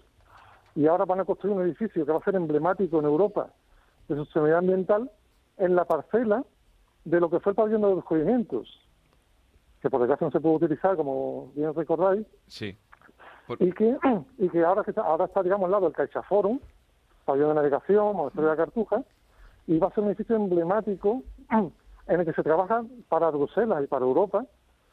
y 0.75 0.87
ahora 0.87 1.05
van 1.05 1.19
a 1.19 1.25
construir 1.25 1.55
un 1.55 1.63
edificio 1.63 2.05
que 2.05 2.11
va 2.11 2.19
a 2.19 2.23
ser 2.23 2.35
emblemático 2.35 2.99
en 2.99 3.05
Europa 3.05 3.49
de 4.07 4.15
sostenibilidad 4.15 4.59
ambiental 4.59 5.11
en 5.57 5.75
la 5.75 5.85
parcela 5.85 6.43
de 7.05 7.19
lo 7.19 7.29
que 7.29 7.39
fue 7.39 7.51
el 7.51 7.55
pabellón 7.55 7.81
de 7.81 7.87
los 7.87 7.97
descubrimientos, 7.97 8.79
que 9.81 9.89
por 9.89 9.99
desgracia 10.01 10.25
no 10.27 10.31
se 10.31 10.39
pudo 10.39 10.53
utilizar, 10.53 10.95
como 10.95 11.51
bien 11.55 11.73
recordáis, 11.73 12.25
Sí. 12.47 12.77
y 13.59 13.71
que, 13.71 13.97
y 14.37 14.49
que 14.49 14.63
ahora, 14.63 14.83
que 14.83 14.91
está, 14.91 15.01
ahora 15.01 15.25
está, 15.25 15.43
digamos, 15.43 15.65
al 15.65 15.71
lado 15.71 15.85
del 15.85 15.93
CaixaForum, 15.95 16.59
pabellón 17.25 17.49
de 17.49 17.55
navegación, 17.55 18.15
monasterio 18.15 18.49
de 18.49 18.55
la 18.55 18.63
Cartuja, 18.63 19.03
y 19.67 19.77
va 19.77 19.87
a 19.87 19.91
ser 19.91 20.03
un 20.03 20.09
edificio 20.09 20.35
emblemático 20.35 21.23
en 21.51 22.19
el 22.19 22.25
que 22.25 22.33
se 22.33 22.43
trabaja 22.43 22.83
para 23.09 23.29
Bruselas 23.29 23.83
y 23.83 23.87
para 23.87 24.05
Europa 24.05 24.45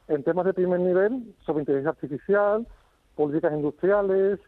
en 0.09 0.25
temas 0.25 0.45
de 0.45 0.55
primer 0.55 0.81
nivel 0.81 1.35
sobre 1.47 1.61
inteligencia 1.61 1.91
artificial, 1.91 2.67
políticas 3.15 3.53
industriales. 3.53 4.41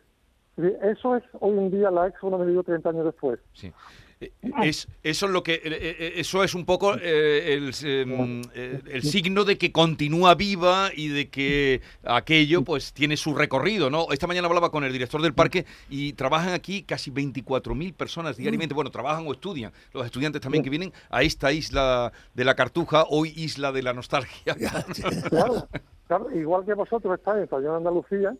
Eso 0.56 1.16
es 1.16 1.24
hoy 1.40 1.56
en 1.58 1.70
día 1.70 1.90
la 1.90 2.08
Expo 2.08 2.30
92 2.30 2.64
30 2.66 2.90
años 2.90 3.04
después. 3.06 3.40
Sí. 3.54 3.72
Eh, 4.20 4.30
Es, 4.62 4.86
eso 5.02 5.26
es 5.26 5.32
lo 5.32 5.42
que 5.42 5.54
eh, 5.54 5.60
eh, 5.64 6.12
eso 6.16 6.44
es 6.44 6.54
un 6.54 6.64
poco 6.64 6.94
eh, 6.94 7.54
el, 7.54 7.70
eh, 7.84 8.42
eh, 8.54 8.80
el 8.92 9.02
signo 9.02 9.44
de 9.44 9.58
que 9.58 9.72
continúa 9.72 10.36
viva 10.36 10.90
y 10.94 11.08
de 11.08 11.28
que 11.28 11.80
aquello 12.04 12.62
pues 12.62 12.92
tiene 12.92 13.16
su 13.16 13.34
recorrido, 13.34 13.90
¿no? 13.90 14.06
Esta 14.12 14.28
mañana 14.28 14.46
hablaba 14.46 14.70
con 14.70 14.84
el 14.84 14.92
director 14.92 15.20
del 15.22 15.34
parque 15.34 15.64
y 15.90 16.12
trabajan 16.12 16.52
aquí 16.52 16.84
casi 16.84 17.10
24.000 17.10 17.94
personas 17.94 18.36
diariamente. 18.36 18.74
Bueno, 18.74 18.90
trabajan 18.90 19.26
o 19.26 19.32
estudian. 19.32 19.72
Los 19.92 20.04
estudiantes 20.06 20.40
también 20.40 20.62
que 20.62 20.70
vienen 20.70 20.92
a 21.10 21.22
esta 21.22 21.50
isla 21.50 22.12
de 22.34 22.44
la 22.44 22.54
Cartuja, 22.54 23.06
hoy 23.08 23.32
isla 23.34 23.72
de 23.72 23.82
la 23.82 23.92
nostalgia. 23.92 24.54
Claro, 25.30 25.66
claro, 26.06 26.30
igual 26.30 26.64
que 26.64 26.74
vosotros 26.74 27.18
estáis 27.18 27.48
en 27.50 27.66
Andalucía, 27.68 28.36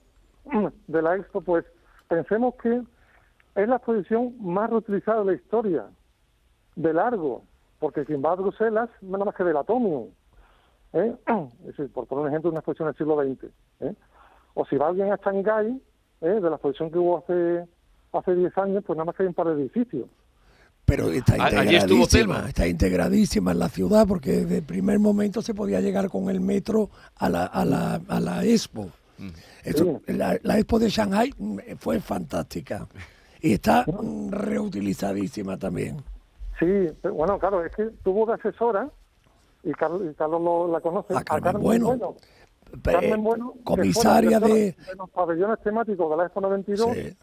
de 0.87 1.03
la 1.03 1.17
Expo, 1.17 1.41
pues 1.41 1.65
pensemos 2.13 2.55
que 2.63 2.83
es 3.55 3.69
la 3.69 3.77
exposición 3.77 4.35
más 4.39 4.69
reutilizada 4.69 5.21
de 5.21 5.25
la 5.25 5.33
historia, 5.33 5.87
de 6.77 6.93
largo, 6.93 7.43
porque 7.79 8.05
quien 8.05 8.23
va 8.23 8.33
a 8.33 8.35
Bruselas 8.35 8.91
nada 9.01 9.25
más 9.25 9.35
que 9.35 9.45
del 9.45 9.57
Atomium, 9.57 10.09
¿eh? 10.93 11.17
es 11.61 11.67
decir, 11.69 11.91
por 11.91 12.07
poner 12.07 12.25
un 12.25 12.29
ejemplo 12.29 12.51
una 12.51 12.61
exposición 12.61 12.89
del 12.89 12.97
siglo 12.99 13.17
XX, 13.17 13.51
¿eh? 13.81 13.95
o 14.53 14.67
si 14.67 14.77
va 14.77 14.89
alguien 14.89 15.11
a 15.11 15.17
Shanghái, 15.17 15.81
¿eh? 16.21 16.27
de 16.27 16.41
la 16.43 16.57
exposición 16.57 16.91
que 16.91 16.99
hubo 16.99 17.17
hace 17.17 17.67
hace 18.13 18.35
10 18.35 18.59
años, 18.59 18.85
pues 18.87 18.95
nada 18.99 19.07
más 19.07 19.17
que 19.17 19.23
hay 19.23 19.29
un 19.29 19.35
par 19.35 19.47
de 19.47 19.55
edificios. 19.55 20.07
Pero 20.85 21.09
está 21.11 21.39
integradísima, 21.39 22.07
Telma. 22.07 22.49
está 22.49 22.67
integradísima 22.67 23.53
en 23.53 23.59
la 23.59 23.71
ciudad 23.71 24.07
porque 24.07 24.33
desde 24.33 24.59
el 24.59 24.65
primer 24.65 24.99
momento 24.99 25.41
se 25.41 25.55
podía 25.55 25.81
llegar 25.81 26.11
con 26.11 26.29
el 26.29 26.43
metro 26.43 26.91
a 27.17 27.31
la, 27.31 27.47
a 27.47 27.65
la, 27.65 28.03
a 28.07 28.21
la 28.21 28.45
Expo. 28.45 28.91
La, 30.07 30.39
la 30.43 30.59
Expo 30.59 30.79
de 30.79 30.89
Shanghai 30.89 31.33
mm, 31.39 31.59
fue 31.79 32.01
fantástica 32.01 32.87
y 33.41 33.53
está 33.55 33.85
reutilizadísima 34.31 35.57
también. 35.57 35.97
Sí, 36.59 36.67
pero 37.01 37.15
bueno, 37.15 37.39
claro, 37.39 37.65
es 37.65 37.75
que 37.75 37.85
tuvo 38.05 38.27
de 38.27 38.35
asesora, 38.35 38.89
y 39.65 39.73
Carlos, 39.73 40.03
y 40.11 40.15
Carlos 40.15 40.41
lo- 40.43 40.69
la 40.73 40.81
conoce, 40.81 41.15
a 41.17 41.23
Carmen 41.25 41.61
Bueno. 41.63 42.17
Carmen 42.83 43.23
Bueno, 43.23 43.55
la 43.59 43.65
comisaria 43.65 44.41
de- 44.41 44.75
los 44.97 45.11
pabellones 45.11 45.59
temáticos 45.63 46.11
de 46.11 46.17
la 46.17 46.25
Expo 46.25 46.41
92 46.41 46.91
Sí. 46.95 47.17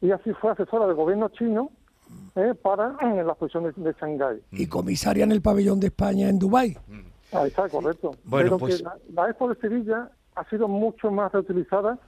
y 0.00 0.10
así 0.10 0.32
fue 0.34 0.50
asesora 0.50 0.86
del 0.86 0.96
gobierno 0.96 1.28
chino 1.28 1.70
eh, 2.36 2.54
para 2.60 2.96
en 3.02 3.16
la 3.26 3.32
exposición 3.32 3.64
de, 3.64 3.72
de 3.82 3.92
Shanghái. 4.00 4.40
y 4.52 4.66
comisaria 4.66 5.24
en 5.24 5.32
el 5.32 5.42
pabellón 5.42 5.78
de 5.80 5.88
España 5.88 6.28
en 6.28 6.38
Dubái. 6.38 6.76
Ahí 7.32 7.48
está, 7.48 7.68
correcto. 7.68 8.12
Bueno, 8.24 8.44
Pero 8.46 8.58
pues- 8.58 8.76
que 8.78 8.82
la, 8.82 8.96
la 9.12 9.28
Expo 9.30 9.48
de 9.48 9.60
Sevilla 9.60 10.10
ha 10.34 10.44
sido 10.50 10.68
mucho 10.68 11.10
más 11.10 11.32
reutilizada 11.32 11.98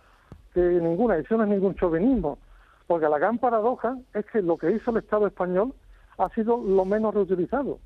que 0.55 0.61
ninguna, 0.61 1.19
y 1.19 1.21
eso 1.23 1.37
no 1.37 1.45
es 1.45 1.51
ningún 1.51 1.75
chauvinismo, 1.75 2.39
porque 2.87 3.09
la 3.09 3.19
gran 3.19 3.39
paradoja 3.39 3.97
es 4.15 4.25
que 4.27 4.43
lo 4.43 4.57
que 4.57 4.71
hizo 4.73 4.91
el 4.91 4.99
Estado 4.99 5.27
español 5.27 5.75
ha 6.19 6.29
sido 6.31 6.57
lo 6.57 6.85
menos 6.85 7.15
reutilizado. 7.15 7.79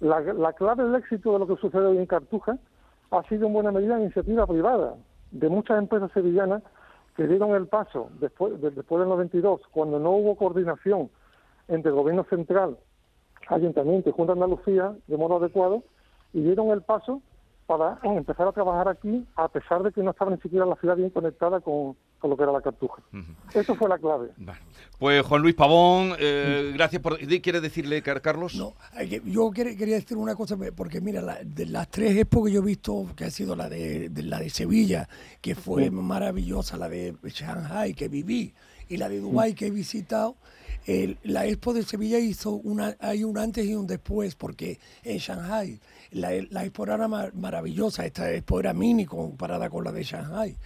La, 0.00 0.20
la 0.20 0.52
clave 0.54 0.84
del 0.84 0.94
éxito 0.94 1.32
de 1.34 1.38
lo 1.40 1.46
que 1.46 1.56
sucede 1.60 1.84
hoy 1.84 1.98
en 1.98 2.06
Cartuja 2.06 2.56
ha 3.10 3.22
sido 3.24 3.46
en 3.48 3.52
buena 3.52 3.70
medida 3.70 4.00
iniciativa 4.00 4.46
privada 4.46 4.94
de 5.30 5.48
muchas 5.48 5.78
empresas 5.78 6.10
sevillanas 6.12 6.62
que 7.16 7.26
dieron 7.26 7.50
el 7.50 7.66
paso 7.66 8.08
después, 8.18 8.58
de- 8.62 8.70
después 8.70 9.00
del 9.00 9.08
92, 9.10 9.60
cuando 9.72 9.98
no 9.98 10.12
hubo 10.12 10.36
coordinación 10.36 11.10
entre 11.68 11.90
el 11.90 11.96
gobierno 11.96 12.24
central, 12.24 12.78
ayuntamiento 13.48 14.08
y 14.08 14.12
Junta 14.12 14.34
de 14.34 14.40
Andalucía 14.42 14.94
de 15.06 15.16
modo 15.16 15.36
adecuado, 15.36 15.82
y 16.32 16.40
dieron 16.42 16.68
el 16.70 16.82
paso 16.82 17.20
para 17.70 18.00
empezar 18.02 18.48
a 18.48 18.52
trabajar 18.52 18.88
aquí, 18.88 19.24
a 19.36 19.46
pesar 19.46 19.80
de 19.84 19.92
que 19.92 20.02
no 20.02 20.10
estaba 20.10 20.32
ni 20.32 20.38
siquiera 20.40 20.66
la 20.66 20.74
ciudad 20.74 20.96
bien 20.96 21.10
conectada 21.10 21.60
con, 21.60 21.94
con 22.18 22.30
lo 22.30 22.36
que 22.36 22.42
era 22.42 22.50
la 22.50 22.60
cartuja. 22.60 23.00
Eso 23.54 23.76
fue 23.76 23.88
la 23.88 23.96
clave. 23.96 24.30
Pues 24.98 25.22
Juan 25.24 25.40
Luis 25.40 25.54
Pavón, 25.54 26.14
eh, 26.18 26.72
gracias 26.74 27.00
por... 27.00 27.16
¿Quieres 27.18 27.62
decirle, 27.62 28.02
Car- 28.02 28.20
Carlos? 28.22 28.56
No, 28.56 28.74
yo 29.24 29.50
quer- 29.52 29.78
quería 29.78 29.94
decir 29.94 30.16
una 30.16 30.34
cosa, 30.34 30.56
porque 30.74 31.00
mira, 31.00 31.22
la- 31.22 31.38
de 31.44 31.66
las 31.66 31.88
tres 31.88 32.16
expos 32.16 32.46
que 32.46 32.52
yo 32.54 32.60
he 32.60 32.64
visto, 32.64 33.06
que 33.14 33.26
ha 33.26 33.30
sido 33.30 33.54
la 33.54 33.68
de, 33.68 34.08
de 34.08 34.22
la 34.24 34.40
de 34.40 34.50
Sevilla, 34.50 35.08
que 35.40 35.54
fue 35.54 35.84
Sí. 35.84 35.90
maravillosa, 35.92 36.76
la 36.76 36.88
de 36.88 37.14
Shanghai, 37.22 37.94
que 37.94 38.08
viví, 38.08 38.52
y 38.88 38.96
la 38.96 39.08
de 39.08 39.20
Dubái, 39.20 39.54
que 39.54 39.68
he 39.68 39.70
visitado, 39.70 40.34
el- 40.86 41.18
la 41.22 41.46
expo 41.46 41.72
de 41.72 41.84
Sevilla 41.84 42.18
hizo 42.18 42.50
una, 42.50 42.96
hay 42.98 43.22
un 43.22 43.38
antes 43.38 43.64
y 43.64 43.76
un 43.76 43.86
después, 43.86 44.34
porque 44.34 44.80
en 45.04 45.18
Shanghai 45.18 45.78
la, 46.12 46.30
la 46.50 46.64
expo 46.64 46.84
era 46.84 47.06
mar- 47.08 47.34
maravillosa, 47.34 48.04
esta 48.06 48.30
expo 48.32 48.60
era 48.60 48.72
mini 48.72 49.06
comparada 49.06 49.68
con 49.70 49.84
la 49.84 49.92
de 49.92 50.02
Shanghai. 50.02 50.56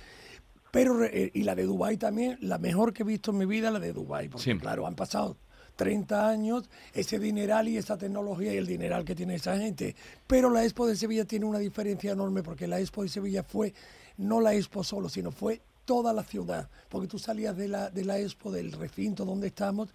Pero, 0.71 1.05
eh, 1.05 1.31
y 1.35 1.43
la 1.45 1.55
de 1.55 1.65
Dubái 1.65 1.97
también, 1.97 2.37
la 2.41 2.59
mejor 2.59 2.93
que 2.93 3.03
he 3.03 3.07
visto 3.07 3.31
en 3.31 3.39
mi 3.39 3.47
vida, 3.47 3.71
la 3.71 3.79
de 3.79 3.93
Dubái, 3.93 4.29
porque 4.29 4.53
Sí. 4.53 4.59
claro, 4.59 4.87
han 4.87 4.95
pasado 4.97 5.37
30 5.77 6.29
años, 6.29 6.69
ese 6.93 7.19
dineral 7.19 7.69
y 7.69 7.77
esa 7.77 7.97
tecnología 7.97 8.53
y 8.55 8.57
el 8.57 8.67
dineral 8.67 9.05
que 9.05 9.15
tiene 9.15 9.37
esa 9.37 9.57
gente. 9.57 9.95
Pero 10.27 10.51
la 10.51 10.65
Expo 10.65 10.87
de 10.87 10.97
Sevilla 10.97 11.25
tiene 11.25 11.47
una 11.47 11.59
diferencia 11.59 12.13
enorme 12.13 12.43
porque 12.43 12.67
la 12.67 12.81
Expo 12.81 13.03
de 13.03 13.09
Sevilla 13.09 13.43
fue 13.43 13.73
no 14.17 14.41
la 14.41 14.55
Expo 14.55 14.85
solo, 14.85 15.09
sino 15.09 15.31
fue 15.33 15.61
toda 15.85 16.13
la 16.13 16.23
ciudad. 16.23 16.69
Porque 16.89 17.09
tú 17.09 17.19
salías 17.19 17.57
de 17.57 17.69
la, 17.69 17.91
de 17.91 18.05
la 18.05 18.19
Expo, 18.19 18.51
del 18.53 18.73
recinto 18.73 19.25
donde 19.25 19.49
estamos, 19.49 19.89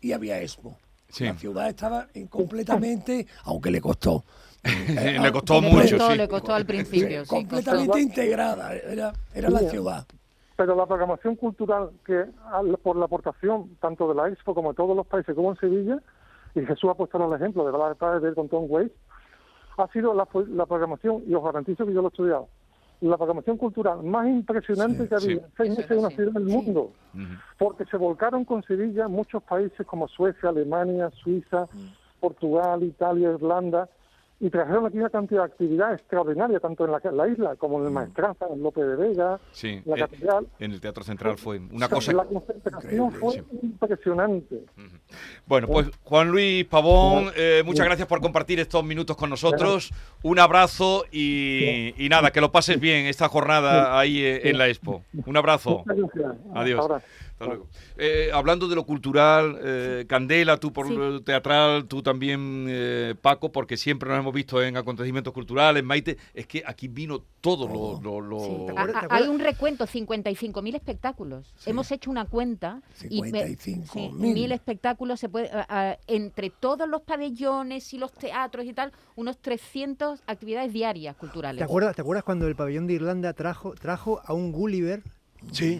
y 0.00 0.12
había 0.12 0.40
Expo. 0.40 0.76
Sí. 1.08 1.24
La 1.24 1.34
ciudad 1.34 1.68
estaba 1.68 2.06
en- 2.14 2.26
completamente, 2.28 3.26
aunque 3.44 3.70
le 3.70 3.80
costó. 3.80 4.24
eh, 4.64 5.18
Le 5.20 5.32
costó 5.32 5.60
Le 5.60 5.68
mucho, 5.70 5.96
costó, 5.96 6.10
sí. 6.12 6.16
le 6.18 6.28
costó 6.28 6.54
al 6.54 6.66
principio, 6.66 7.24
sí, 7.24 7.28
completamente 7.28 7.86
costó. 7.86 7.98
integrada, 8.00 8.74
era, 8.74 9.12
era 9.32 9.48
la 9.50 9.60
ciudad. 9.60 10.06
Pero 10.56 10.74
la 10.74 10.86
programación 10.86 11.36
cultural 11.36 11.90
que 12.04 12.24
por 12.82 12.96
la 12.96 13.04
aportación 13.04 13.76
tanto 13.80 14.08
de 14.08 14.14
la 14.14 14.28
Expo 14.28 14.54
como 14.54 14.70
de 14.70 14.76
todos 14.76 14.96
los 14.96 15.06
países 15.06 15.34
como 15.34 15.50
en 15.52 15.58
Sevilla, 15.58 15.98
y 16.54 16.60
Jesús 16.64 16.90
ha 16.90 16.94
puesto 16.94 17.18
el 17.24 17.32
ejemplo 17.40 17.64
de 17.66 17.72
Black 17.72 17.98
Friday 17.98 18.34
con 18.34 18.48
Tom 18.48 18.64
Waits, 18.68 18.94
ha 19.76 19.86
sido 19.92 20.14
la 20.14 20.24
programación, 20.24 21.22
y 21.28 21.34
os 21.34 21.44
garantizo 21.44 21.84
que 21.84 21.92
yo 21.92 22.00
lo 22.00 22.08
he 22.08 22.10
estudiado, 22.10 22.48
la 23.00 23.16
programación 23.16 23.56
cultural 23.56 24.02
más 24.02 24.26
impresionante 24.26 25.08
que 25.08 25.14
ha 25.14 25.18
habido. 25.18 25.40
sí. 25.40 25.46
en 25.46 25.56
seis 25.56 25.70
meses 25.70 25.90
en 25.90 25.98
una 25.98 26.10
ciudad 26.10 26.32
del 26.32 26.44
mundo, 26.44 26.92
porque 27.58 27.84
se 27.86 27.96
volcaron 27.96 28.44
con 28.44 28.62
Sevilla 28.62 29.08
muchos 29.08 29.42
países 29.42 29.86
como 29.86 30.08
Suecia, 30.08 30.48
Alemania, 30.48 31.10
Suiza, 31.10 31.66
Portugal, 32.20 32.82
Italia, 32.82 33.32
Irlanda, 33.32 33.88
y 34.38 34.50
trajeron 34.50 34.84
aquí 34.86 34.98
una 34.98 35.08
cantidad 35.08 35.40
de 35.40 35.46
actividad 35.46 35.94
extraordinaria, 35.94 36.60
tanto 36.60 36.84
en 36.84 36.92
la, 36.92 37.00
la 37.10 37.28
isla 37.28 37.56
como 37.56 37.78
en 37.80 37.86
el 37.86 37.90
Maestranza, 37.90 38.46
en 38.52 38.62
Lope 38.62 38.82
de 38.82 38.96
Vega, 38.96 39.40
Sí, 39.52 39.80
la 39.86 39.96
eh, 39.96 40.00
catedral. 40.00 40.46
en 40.58 40.72
el 40.72 40.80
Teatro 40.80 41.04
Central 41.04 41.38
fue 41.38 41.58
una 41.72 41.88
cosa... 41.88 42.12
La 42.12 42.24
concentración 42.24 43.12
fue 43.12 43.42
impresionante. 43.62 44.62
Bueno, 45.46 45.66
pues 45.68 45.88
Juan 46.04 46.30
Luis 46.30 46.64
Pavón, 46.66 47.30
eh, 47.36 47.62
muchas 47.64 47.86
gracias 47.86 48.06
por 48.06 48.20
compartir 48.20 48.60
estos 48.60 48.84
minutos 48.84 49.16
con 49.16 49.30
nosotros. 49.30 49.90
Un 50.22 50.38
abrazo 50.38 51.04
y, 51.10 51.94
y 51.96 52.08
nada, 52.08 52.30
que 52.30 52.40
lo 52.40 52.52
pases 52.52 52.78
bien 52.78 53.06
esta 53.06 53.28
jornada 53.28 53.98
ahí 53.98 54.20
eh, 54.20 54.50
en 54.50 54.58
la 54.58 54.68
Expo. 54.68 55.02
Un 55.24 55.36
abrazo. 55.36 55.82
Adiós. 56.54 56.86
Hasta 57.38 57.44
luego. 57.46 57.68
Eh, 57.98 58.30
hablando 58.32 58.66
de 58.66 58.74
lo 58.74 58.84
cultural, 58.84 59.58
eh, 59.62 60.06
Candela, 60.08 60.56
tú 60.56 60.72
por 60.72 60.88
Sí. 60.88 60.94
lo 60.96 61.20
teatral, 61.22 61.84
tú 61.86 62.02
también, 62.02 62.64
eh, 62.68 63.14
Paco, 63.20 63.52
porque 63.52 63.76
siempre 63.76 64.08
nos 64.08 64.18
hemos 64.20 64.32
visto 64.32 64.62
en 64.62 64.76
acontecimientos 64.78 65.34
culturales, 65.34 65.84
Maite, 65.84 66.16
es 66.32 66.46
que 66.46 66.62
aquí 66.66 66.88
vino 66.88 67.22
todo 67.42 67.68
lo... 67.68 68.00
lo- 68.00 68.20
lo- 68.20 68.66
Ah, 68.78 68.86
ah, 68.94 69.06
hay 69.10 69.28
un 69.28 69.38
recuento, 69.38 69.86
55.000 69.86 70.74
espectáculos. 70.74 71.52
Hemos 71.66 71.92
hecho 71.92 72.10
una 72.10 72.24
cuenta 72.24 72.80
y 73.10 73.20
me- 73.20 73.30
55.000. 73.30 73.86
sí, 73.86 74.08
mil 74.14 74.50
espectáculos 74.52 75.20
se 75.20 75.28
puede 75.28 75.50
ah, 75.52 75.66
ah, 75.68 75.98
entre 76.06 76.48
todos 76.50 76.88
los 76.88 77.02
pabellones 77.02 77.92
y 77.92 77.98
los 77.98 78.12
teatros 78.12 78.64
y 78.64 78.72
tal, 78.72 78.92
unos 79.14 79.38
300 79.38 80.22
actividades 80.26 80.72
diarias 80.72 81.16
culturales. 81.16 81.58
¿Te 81.58 81.64
acuerdas, 81.64 81.94
¿Te 81.96 82.00
acuerdas 82.02 82.24
cuando 82.24 82.46
el 82.48 82.56
pabellón 82.56 82.86
de 82.86 82.94
Irlanda 82.94 83.32
trajo, 83.34 83.74
trajo 83.74 84.20
a 84.24 84.32
un 84.32 84.52
Gulliver 84.52 85.02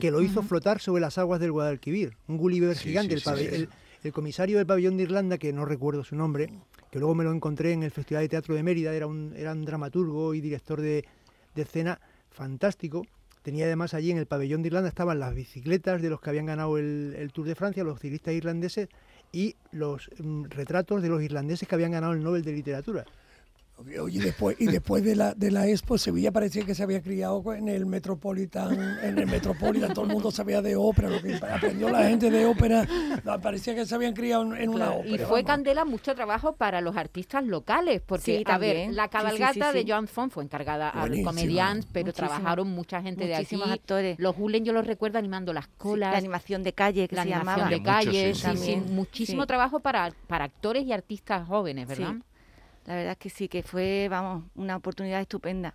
que 0.01 0.11
lo 0.11 0.23
hizo 0.23 0.43
flotar 0.43 0.81
sobre 0.81 1.01
las 1.01 1.19
aguas 1.19 1.41
del 1.41 1.53
Guadalquivir? 1.53 2.17
Un 2.29 2.37
Gulliver 2.39 2.77
Sí, 2.77 2.89
gigante. 2.91 3.11
sí, 3.11 3.15
el, 3.15 3.21
sí, 3.21 3.25
pabe- 3.25 3.49
sí. 3.51 3.55
el- 3.55 3.69
el 4.05 4.13
comisario 4.13 4.59
del 4.59 4.67
pabellón 4.67 4.97
de 4.97 5.03
Irlanda, 5.03 5.37
que 5.39 5.53
no 5.53 5.65
recuerdo 5.65 6.05
su 6.05 6.15
nombre, 6.15 6.49
que 6.93 6.99
luego 7.01 7.15
me 7.15 7.25
lo 7.25 7.33
encontré 7.33 7.73
en 7.73 7.83
el 7.83 7.91
Festival 7.91 8.23
de 8.23 8.29
Teatro 8.29 8.55
de 8.55 8.63
Mérida, 8.63 8.95
era 8.95 9.07
un, 9.09 9.33
era 9.37 9.53
un 9.53 9.65
dramaturgo 9.65 10.33
y 10.35 10.41
director 10.41 10.81
de, 10.81 11.05
de 11.55 11.63
escena 11.63 12.01
fantástico. 12.31 13.05
Tenía 13.43 13.65
además 13.67 13.95
allí 13.95 14.11
en 14.13 14.19
el 14.19 14.27
pabellón 14.27 14.63
de 14.63 14.69
Irlanda 14.69 14.89
estaban 14.89 15.19
las 15.19 15.35
bicicletas 15.35 16.03
de 16.03 16.11
los 16.11 16.21
que 16.21 16.31
habían 16.31 16.47
ganado 16.47 16.79
el, 16.79 17.15
el 17.19 17.33
Tour 17.33 17.47
de 17.49 17.55
Francia, 17.57 17.83
los 17.85 17.99
ciclistas 18.01 18.35
irlandeses, 18.35 18.89
y 19.33 19.57
los 19.73 20.09
mm, 20.19 20.45
retratos 20.51 21.03
de 21.03 21.09
los 21.09 21.21
irlandeses 21.23 21.67
que 21.69 21.75
habían 21.75 21.91
ganado 21.93 22.13
el 22.13 22.23
Nobel 22.23 22.43
de 22.45 22.53
Literatura. 22.53 23.05
Oye, 23.79 23.99
y 24.11 24.19
después, 24.21 24.57
y 24.59 24.67
después 24.67 25.05
de 25.05 25.15
la 25.15 25.35
de 25.35 25.51
la 25.51 25.67
Expo, 25.69 25.99
Sevilla 25.99 26.33
parecía 26.33 26.65
que 26.65 26.75
se 26.75 26.83
había 26.83 27.03
criado 27.03 27.53
en 27.53 27.69
el 27.69 27.85
Metropolitan, 27.85 28.73
en 29.03 29.19
el 29.19 29.27
Metropolitan, 29.27 29.93
todo 29.93 30.07
el 30.07 30.13
mundo 30.13 30.31
sabía 30.31 30.63
de 30.63 30.77
ópera, 30.77 31.11
lo 31.11 31.21
que 31.21 31.35
aprendió 31.35 31.91
la 31.91 32.09
gente 32.09 32.31
de 32.31 32.47
ópera, 32.47 32.87
parecía 33.43 33.75
que 33.75 33.85
se 33.85 33.95
habían 33.95 34.15
criado 34.15 34.45
en, 34.45 34.57
en 34.63 34.71
una 34.71 34.93
ópera. 34.93 35.15
y 35.15 35.19
fue 35.19 35.27
vamos. 35.43 35.43
Candela 35.45 35.85
mucho 35.85 36.15
trabajo 36.15 36.55
para 36.55 36.81
los 36.81 36.97
artistas 36.97 37.45
locales, 37.45 38.01
porque, 38.05 38.39
Sí, 38.39 38.45
a 38.47 38.57
ver, 38.57 38.93
la 38.95 39.05
Sí, 39.05 39.09
sí, 39.09 39.13
cabalgata 39.13 39.53
sí, 39.53 39.79
sí. 39.79 39.85
de 39.85 39.93
Joan 39.93 40.09
Font 40.09 40.33
fue 40.33 40.43
encargada 40.45 40.89
a 40.89 41.01
Buenísima. 41.01 41.31
comediantes, 41.33 41.91
pero 41.93 42.07
Muchísimo. 42.07 42.29
trabajaron 42.29 42.69
mucha 42.69 43.03
gente 43.03 43.27
de 43.27 43.35
aquí. 43.35 43.61
Actores. 43.63 44.19
Los 44.19 44.37
Hulen 44.39 44.65
yo 44.65 44.73
los 44.73 44.87
recuerdo 44.87 45.19
animando 45.19 45.53
las 45.53 45.67
Sí, 45.67 45.71
colas. 45.77 46.13
la 46.13 46.19
animación 46.19 46.63
de 46.63 46.73
calle 46.73 47.09
que 47.09 47.17
la 47.17 47.25
se 47.25 47.35
animación 47.35 47.69
llamaba. 47.71 48.01
de 48.01 48.11
calle, 48.33 48.81
muchísimo 48.89 49.43
Sí. 49.43 49.47
trabajo 49.47 49.81
para, 49.81 50.11
para 50.29 50.47
actores 50.47 50.85
y 50.87 50.93
artistas 50.93 51.47
jóvenes, 51.47 51.87
¿verdad? 51.87 52.15
La 52.87 52.95
verdad 52.95 53.13
es 53.13 53.19
que 53.19 53.31
sí, 53.31 53.49
que 53.49 53.63
fue, 53.63 54.07
vamos, 54.11 54.45
una 54.55 54.77
oportunidad 54.77 55.21
estupenda. 55.21 55.75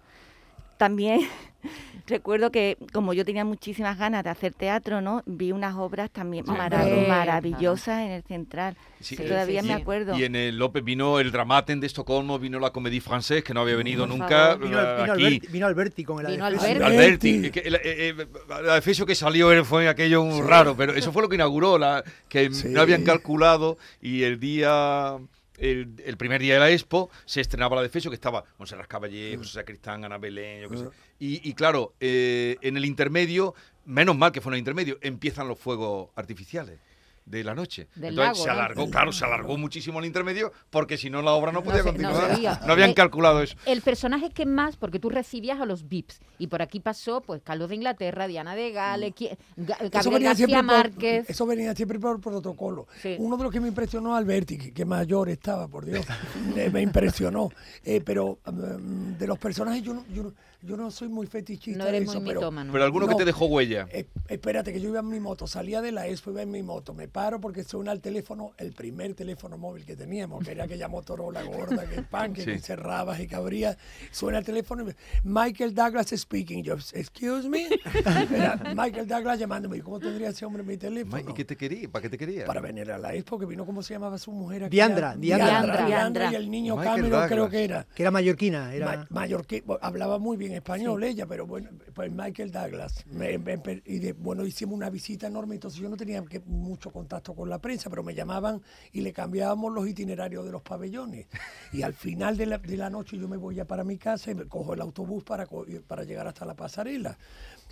También 0.78 1.21
recuerdo 2.08 2.52
que 2.52 2.78
como 2.91 3.13
yo 3.13 3.24
tenía 3.24 3.45
muchísimas 3.45 3.97
ganas 4.00 4.24
de 4.24 4.30
hacer 4.32 4.54
teatro, 4.54 5.00
¿no? 5.02 5.21
Vi 5.28 5.52
unas 5.52 5.76
obras 5.76 6.10
también 6.10 6.43
Sí, 6.45 6.52
marav- 6.52 6.69
claro. 6.69 7.08
maravillosas 7.08 8.02
en 8.02 8.12
el 8.12 8.24
Central. 8.24 8.76
Sí, 9.00 9.15
que 9.15 9.26
eh, 9.26 9.28
todavía 9.28 9.62
y- 9.62 9.67
me 9.67 9.74
acuerdo. 9.74 10.17
Y 10.17 10.24
en 10.24 10.36
el 10.36 10.58
López 10.58 10.84
vino 10.84 11.19
el 11.19 11.32
Dramaten 11.32 11.80
de 11.80 11.88
Estocolmo, 11.88 12.39
vino 12.39 12.60
la 12.60 12.71
Comédie 12.71 13.02
Française, 13.02 13.43
que 13.43 13.54
no 13.54 13.62
había 13.62 13.76
venido 13.76 14.08
por 14.08 14.17
nunca 14.17 14.28
favor. 14.54 14.60
Vino, 14.63 14.80
eh, 14.82 14.95
vino 15.02 15.13
aquí. 15.13 15.26
Alberti, 15.26 15.47
vino 15.47 15.65
Alberti 15.67 16.04
con 16.04 16.26
el 16.26 16.32
Vino. 16.32 16.45
Alberti. 16.45 16.84
Alberti, 16.84 17.52
el, 17.63 17.76
eh, 17.76 18.15
el 18.60 18.69
adefesio 18.69 19.06
que 19.06 19.13
salió 19.15 19.52
él 19.52 19.65
fue 19.65 19.88
aquello 19.88 20.24
un 20.24 20.47
raro, 20.47 20.76
pero 20.76 20.93
eso 20.95 21.12
fue 21.12 21.21
lo 21.21 21.30
que 21.30 21.36
inauguró, 21.36 21.78
la, 21.78 22.04
que 22.28 22.52
Sí. 22.52 22.69
no 22.69 22.82
habían 22.82 23.04
calculado 23.04 23.78
y 24.02 24.24
el 24.24 24.39
día, 24.39 25.17
el, 25.62 25.93
el 26.04 26.17
primer 26.17 26.41
día 26.41 26.56
de 26.56 26.60
la 26.60 26.71
Expo 26.71 27.10
se 27.26 27.39
estrenaba 27.39 27.76
la 27.76 27.82
adefesio 27.82 28.10
que 28.12 28.15
estaba 28.15 28.43
Monserrat 28.58 28.88
Caballé, 28.88 29.38
José 29.38 29.54
Sacristán, 29.54 30.04
Ana 30.04 30.17
Belén, 30.17 30.63
yo 30.63 30.69
qué 30.69 30.78
sé. 30.78 30.86
Y, 31.19 31.47
y 31.47 31.54
claro, 31.54 31.93
eh, 32.00 32.58
en 32.62 32.78
el 32.78 32.86
intermedio, 32.86 33.54
menos 33.86 34.17
mal 34.17 34.32
que 34.32 34.41
fue 34.41 34.50
en 34.52 34.56
el 34.56 34.60
intermedio, 34.60 34.97
empiezan 35.02 35.47
los 35.47 35.60
fuegos 35.60 36.10
artificiales 36.15 36.80
de 37.25 37.43
la 37.43 37.53
noche. 37.55 37.88
Del 37.95 38.10
Entonces 38.10 38.17
lago, 38.17 38.36
se 38.43 38.47
¿no? 38.47 38.53
alargó, 38.53 38.89
claro, 38.89 39.12
se 39.13 39.23
alargó 39.25 39.57
muchísimo 39.57 39.99
el 39.99 40.05
intermedio 40.05 40.51
porque 40.69 40.97
si 40.97 41.10
no 41.10 41.21
la 41.21 41.31
obra 41.31 41.51
no 41.51 41.63
podía 41.63 41.84
se- 41.84 41.91
no 41.91 41.97
se 41.97 42.03
continuar. 42.03 42.65
no 42.65 42.73
habían 42.73 42.89
Eh, 42.89 42.93
calculado 42.95 43.41
eso. 43.41 43.55
El 43.65 43.81
personaje 43.81 44.31
que 44.31 44.45
más, 44.45 44.75
porque 44.75 44.99
tú 44.99 45.10
recibías 45.10 45.60
a 45.62 45.65
los 45.65 45.88
VIPs, 45.88 46.19
y 46.39 46.47
por 46.47 46.62
aquí 46.62 46.79
pasó, 46.79 47.21
pues, 47.21 47.41
Carlos 47.43 47.69
de 47.69 47.75
Inglaterra, 47.75 48.27
Diana 48.27 48.55
de 48.55 48.71
Gales, 48.71 49.13
Eso 49.17 49.38
Gabriel 49.57 50.13
venía, 50.13 50.29
García 50.29 50.36
siempre 50.47 50.55
por, 50.57 50.65
Márquez. 50.65 51.29
eso 51.29 51.45
venía 51.45 51.75
siempre 51.75 51.99
por 51.99 52.19
protocolo. 52.19 52.88
Sí. 53.01 53.15
Uno 53.19 53.38
de 53.38 53.43
los 53.43 53.51
que 53.53 53.60
me 53.62 53.67
impresionó 53.67 54.15
Alberti, 54.15 54.57
que, 54.57 54.73
que 54.73 54.86
mayor 54.86 55.29
estaba, 55.29 55.67
por 55.67 55.86
Dios, 55.86 56.05
me 56.73 56.81
impresionó. 56.81 57.49
Eh, 57.84 58.01
pero 58.03 58.39
mm, 58.45 59.13
de 59.17 59.27
los 59.27 59.38
personajes 59.38 59.81
yo 59.84 59.93
no, 59.93 60.05
yo, 60.07 60.23
no- 60.23 60.34
yo 60.63 60.78
no 60.78 60.91
soy 60.91 61.10
muy 61.10 61.28
fetichista 61.28 61.80
No 61.80 61.86
de 61.86 61.97
eres 61.97 62.10
eso, 62.10 62.19
muy 62.19 62.30
pero, 62.30 62.39
mitómano. 62.41 62.71
Pero 62.71 62.84
alguno 62.86 63.08
que 63.08 63.15
te 63.15 63.26
dejó 63.26 63.45
huella. 63.45 63.88
Eh, 63.91 64.08
espérate, 64.30 64.71
que 64.71 64.80
yo 64.80 64.89
iba 64.89 65.00
en 65.00 65.10
mi 65.10 65.19
moto, 65.19 65.47
salía 65.47 65.82
de 65.82 65.91
la 65.91 66.08
expo, 66.08 66.32
iba 66.32 66.41
en 66.41 66.52
mi 66.52 66.62
moto, 66.63 66.93
me 66.93 67.08
paro 67.08 67.39
porque 67.41 67.63
suena 67.63 67.91
el 67.91 68.02
teléfono, 68.02 68.52
el 68.58 68.71
primer 68.74 69.13
teléfono 69.15 69.58
móvil 69.58 69.86
que 69.86 69.95
teníamos, 69.95 70.43
que 70.45 70.52
era 70.52 70.65
aquella 70.65 70.88
Motorola 70.88 71.43
gorda, 71.43 71.86
que 71.88 72.02
pan, 72.04 72.34
que, 72.34 72.41
Sí. 72.45 72.52
que 72.52 72.60
cerrabas 72.60 73.19
y 73.19 73.28
que 73.28 73.36
abrías, 73.36 73.78
suena 74.12 74.38
el 74.39 74.45
teléfono 74.45 74.84
y 74.84 74.86
me- 74.86 74.95
Michael 75.24 75.74
Douglas 75.74 76.10
speaking, 76.15 76.63
yo, 76.63 76.74
excuse 76.93 77.47
me, 77.50 77.67
era 78.36 78.74
Michael 78.76 79.08
Douglas 79.08 79.39
llamándome, 79.39 79.78
¿y 79.78 79.82
cómo 79.82 80.00
tendría 80.00 80.30
ese 80.30 80.45
hombre 80.45 80.63
mi 80.63 80.78
teléfono? 80.78 81.24
¿Y 81.30 81.34
qué 81.34 81.45
te 81.45 81.56
quería? 81.56 81.89
¿Para 81.89 82.04
qué 82.04 82.10
te 82.10 82.17
quería? 82.17 82.45
Para 82.45 82.62
venir 82.62 82.91
a 82.91 82.97
la 82.97 83.13
expo, 83.13 83.39
que 83.39 83.45
vino, 83.45 83.65
¿cómo 83.65 83.82
se 83.84 83.93
llamaba 83.93 84.17
su 84.17 84.32
mujer? 84.32 84.65
aquí? 84.65 84.71
Diandra, 84.76 85.15
Diandra. 85.15 85.47
Diandra, 85.47 85.74
Diandra. 85.74 85.88
Diandra 85.88 86.32
y 86.32 86.36
el 86.36 86.52
niño 86.52 86.76
Michael 86.76 86.95
Cameron 87.02 87.28
creo 87.28 87.50
que 87.50 87.63
era. 87.63 87.88
Que 87.95 88.04
era 88.04 88.12
mallorquina. 88.12 88.74
Era... 88.74 89.08
Ma- 89.10 89.26
bueno, 89.65 89.80
hablaba 89.82 90.19
muy 90.19 90.38
bien 90.38 90.50
español 90.53 91.03
ella, 91.03 91.25
pero 91.25 91.45
bueno, 91.45 91.69
pues 91.93 92.11
Michael 92.11 92.51
Douglas. 92.51 93.05
Me- 93.07 93.37
me- 93.37 93.57
me- 93.57 93.81
y 93.85 93.99
de- 93.99 94.13
bueno, 94.13 94.45
hicimos 94.45 94.75
una 94.75 94.89
visita 94.89 95.27
enorme, 95.27 95.55
entonces 95.55 95.79
yo 95.79 95.89
no 95.89 95.97
tenía 95.97 96.23
que- 96.25 96.39
mucho 96.41 96.91
contacto 96.91 97.33
con 97.35 97.49
la 97.49 97.59
prensa, 97.59 97.89
pero 97.89 98.03
me 98.03 98.13
llamaban 98.13 98.61
y 98.91 99.01
le 99.01 99.13
cambiábamos 99.13 99.73
los 99.73 99.87
itinerarios 99.87 100.45
de 100.45 100.51
los 100.51 100.61
pabellones. 100.61 101.27
Y 101.73 101.81
al 101.83 101.93
final 101.93 102.37
de 102.37 102.45
la, 102.45 102.57
de 102.57 102.77
la 102.77 102.89
noche 102.89 103.17
yo 103.17 103.27
me 103.27 103.37
voy 103.37 103.55
ya 103.55 103.65
para 103.65 103.83
mi 103.83 103.97
casa 103.97 104.31
y 104.31 104.35
me 104.35 104.45
cojo 104.45 104.73
el 104.73 104.81
autobús 104.81 105.23
para, 105.23 105.47
para 105.87 106.03
llegar 106.03 106.27
hasta 106.27 106.45
la 106.45 106.55
pasarela. 106.55 107.17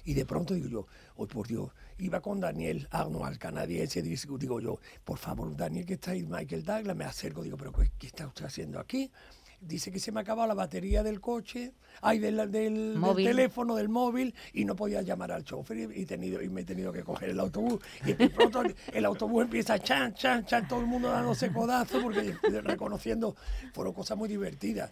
Y 0.05 0.13
de 0.13 0.25
pronto 0.25 0.53
digo 0.53 0.67
yo, 0.67 0.87
oh 1.17 1.27
por 1.27 1.47
Dios, 1.47 1.69
iba 1.97 2.21
con 2.21 2.39
Daniel 2.39 2.87
Arnold, 2.89 3.37
canadiense, 3.37 4.01
digo 4.01 4.59
yo, 4.59 4.79
por 5.03 5.17
favor, 5.17 5.55
Daniel, 5.55 5.85
que 5.85 5.95
está 5.95 6.11
ahí, 6.11 6.23
Michael 6.23 6.63
Douglas, 6.63 6.95
me 6.95 7.03
acerco, 7.03 7.43
digo, 7.43 7.57
pero 7.57 7.73
¿qué, 7.73 7.91
qué 7.99 8.07
está 8.07 8.25
usted 8.25 8.45
haciendo 8.45 8.79
aquí? 8.79 9.11
Dice 9.61 9.91
que 9.91 9.99
se 9.99 10.13
me 10.13 10.21
acababa 10.21 10.47
la 10.47 10.53
batería 10.53 11.03
del 11.03 11.19
coche, 11.19 11.73
ay, 12.01 12.19
del, 12.19 12.37
del, 12.51 12.99
del 13.01 13.15
teléfono, 13.15 13.75
del 13.75 13.89
móvil, 13.89 14.33
y 14.53 14.65
no 14.65 14.75
podía 14.75 15.01
llamar 15.01 15.31
al 15.31 15.43
chofer 15.43 15.77
y, 15.77 16.01
y 16.01 16.05
tenido, 16.05 16.41
y 16.41 16.49
me 16.49 16.61
he 16.61 16.65
tenido 16.65 16.91
que 16.91 17.03
coger 17.03 17.29
el 17.29 17.39
autobús. 17.39 17.79
Y 18.05 18.13
de 18.13 18.29
pronto 18.29 18.63
el, 18.93 19.05
autobús 19.05 19.43
empieza 19.43 19.79
chan, 19.79 20.13
chan, 20.13 20.45
chan, 20.45 20.67
todo 20.67 20.79
el 20.79 20.85
mundo 20.85 21.09
dándose 21.09 21.51
codazo, 21.51 22.01
porque 22.01 22.35
reconociendo, 22.63 23.35
fueron 23.73 23.93
cosas 23.93 24.17
muy 24.17 24.29
divertidas. 24.29 24.91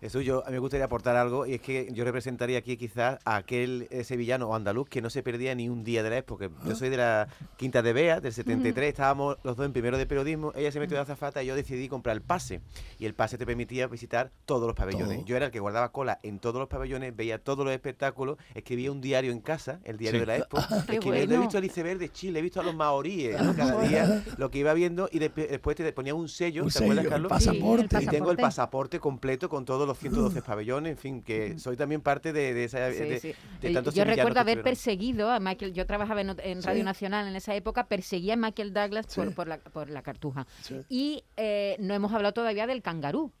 Jesús, 0.00 0.24
yo 0.24 0.44
a 0.44 0.48
mí 0.48 0.52
me 0.52 0.58
gustaría 0.58 0.86
aportar 0.86 1.16
algo 1.16 1.46
y 1.46 1.54
es 1.54 1.60
que 1.60 1.88
yo 1.92 2.04
representaría 2.04 2.58
aquí 2.58 2.76
quizás 2.76 3.18
a 3.24 3.36
aquel 3.36 3.88
eh, 3.90 4.04
sevillano 4.04 4.48
o 4.48 4.54
andaluz 4.54 4.88
que 4.88 5.02
no 5.02 5.10
se 5.10 5.22
perdía 5.22 5.54
ni 5.54 5.68
un 5.68 5.84
día 5.84 6.02
de 6.02 6.10
la 6.10 6.18
época. 6.18 6.50
Yo 6.64 6.74
soy 6.74 6.88
de 6.88 6.96
la 6.96 7.28
Quinta 7.56 7.82
de 7.82 7.92
Bea, 7.92 8.20
del 8.20 8.32
73, 8.32 8.88
estábamos 8.88 9.38
los 9.42 9.56
dos 9.56 9.66
en 9.66 9.72
primero 9.72 9.98
de 9.98 10.06
periodismo, 10.06 10.52
ella 10.54 10.70
se 10.72 10.80
metió 10.80 10.96
de 10.96 11.02
azafata 11.02 11.42
y 11.42 11.46
yo 11.46 11.56
decidí 11.56 11.88
comprar 11.88 12.16
el 12.16 12.22
pase. 12.22 12.60
Y 12.98 13.06
el 13.06 13.14
pase 13.14 13.38
te 13.38 13.46
permitía 13.46 13.86
visitar 13.86 14.30
todos 14.46 14.66
los 14.66 14.76
pabellones. 14.76 15.18
Todo. 15.18 15.26
Yo 15.26 15.36
era 15.36 15.46
el 15.46 15.52
que 15.52 15.60
guardaba 15.60 15.90
cola 15.90 16.20
en 16.22 16.37
todos 16.40 16.56
los 16.58 16.68
pabellones, 16.68 17.14
veía 17.14 17.38
todos 17.38 17.64
los 17.64 17.72
espectáculos, 17.74 18.36
escribía 18.54 18.90
un 18.92 19.00
diario 19.00 19.32
en 19.32 19.40
casa, 19.40 19.80
el 19.84 19.96
diario 19.96 20.20
Sí. 20.20 20.20
de 20.20 20.26
la 20.26 20.36
Expo, 20.38 20.58
Qué 20.86 20.94
escribía, 20.96 21.22
he 21.22 21.38
visto 21.38 21.58
el 21.58 21.64
iceberg 21.64 21.98
de 21.98 22.10
Chile, 22.10 22.38
he 22.38 22.42
visto 22.42 22.60
a 22.60 22.62
los 22.64 22.74
maoríes, 22.74 23.40
¿no? 23.42 23.54
cada 23.54 23.80
día 23.86 24.24
lo 24.36 24.50
que 24.50 24.58
iba 24.58 24.72
viendo 24.74 25.08
y 25.12 25.18
despe- 25.18 25.48
después 25.48 25.76
te 25.76 25.92
ponía 25.92 26.14
un 26.14 26.28
sello, 26.28 26.64
Un 26.64 26.70
¿te 26.70 26.78
acuerdas, 26.78 26.96
sello, 27.04 27.10
Carlos? 27.10 27.28
pasaporte. 27.30 28.02
Y 28.02 28.06
tengo 28.06 28.30
el 28.30 28.36
pasaporte. 28.36 28.98
completo 29.00 29.48
con 29.48 29.64
todos 29.64 29.86
los 29.86 29.98
112 29.98 30.42
pabellones, 30.42 30.92
en 30.92 30.98
fin, 30.98 31.22
que 31.22 31.58
soy 31.58 31.76
también 31.76 32.00
parte 32.00 32.32
de, 32.32 32.54
de 32.54 32.64
esa... 32.64 32.90
Sí, 32.92 32.98
de, 32.98 33.20
sí. 33.20 33.34
de 33.60 33.70
tantos 33.72 33.94
yo 33.94 34.04
recuerdo 34.04 34.40
haber 34.40 34.62
perseguido 34.62 35.30
a 35.30 35.40
Michael, 35.40 35.72
yo 35.72 35.86
trabajaba 35.86 36.20
en, 36.20 36.28
Radio 36.62 36.80
Sí. 36.80 36.82
Nacional 36.82 37.26
en 37.28 37.36
esa 37.36 37.54
época, 37.54 37.86
perseguía 37.86 38.34
a 38.34 38.36
Michael 38.36 38.72
Douglas 38.72 39.06
por, 39.14 39.28
Sí. 39.28 39.34
por, 39.34 39.48
la, 39.48 39.58
por 39.58 39.90
la 39.90 40.02
cartuja. 40.02 40.46
Sí. 40.62 40.76
Y 40.88 41.24
eh, 41.36 41.76
no 41.80 41.94
hemos 41.94 42.12
hablado 42.12 42.32
todavía 42.34 42.66
del 42.66 42.82
Kangaroo. 42.82 43.32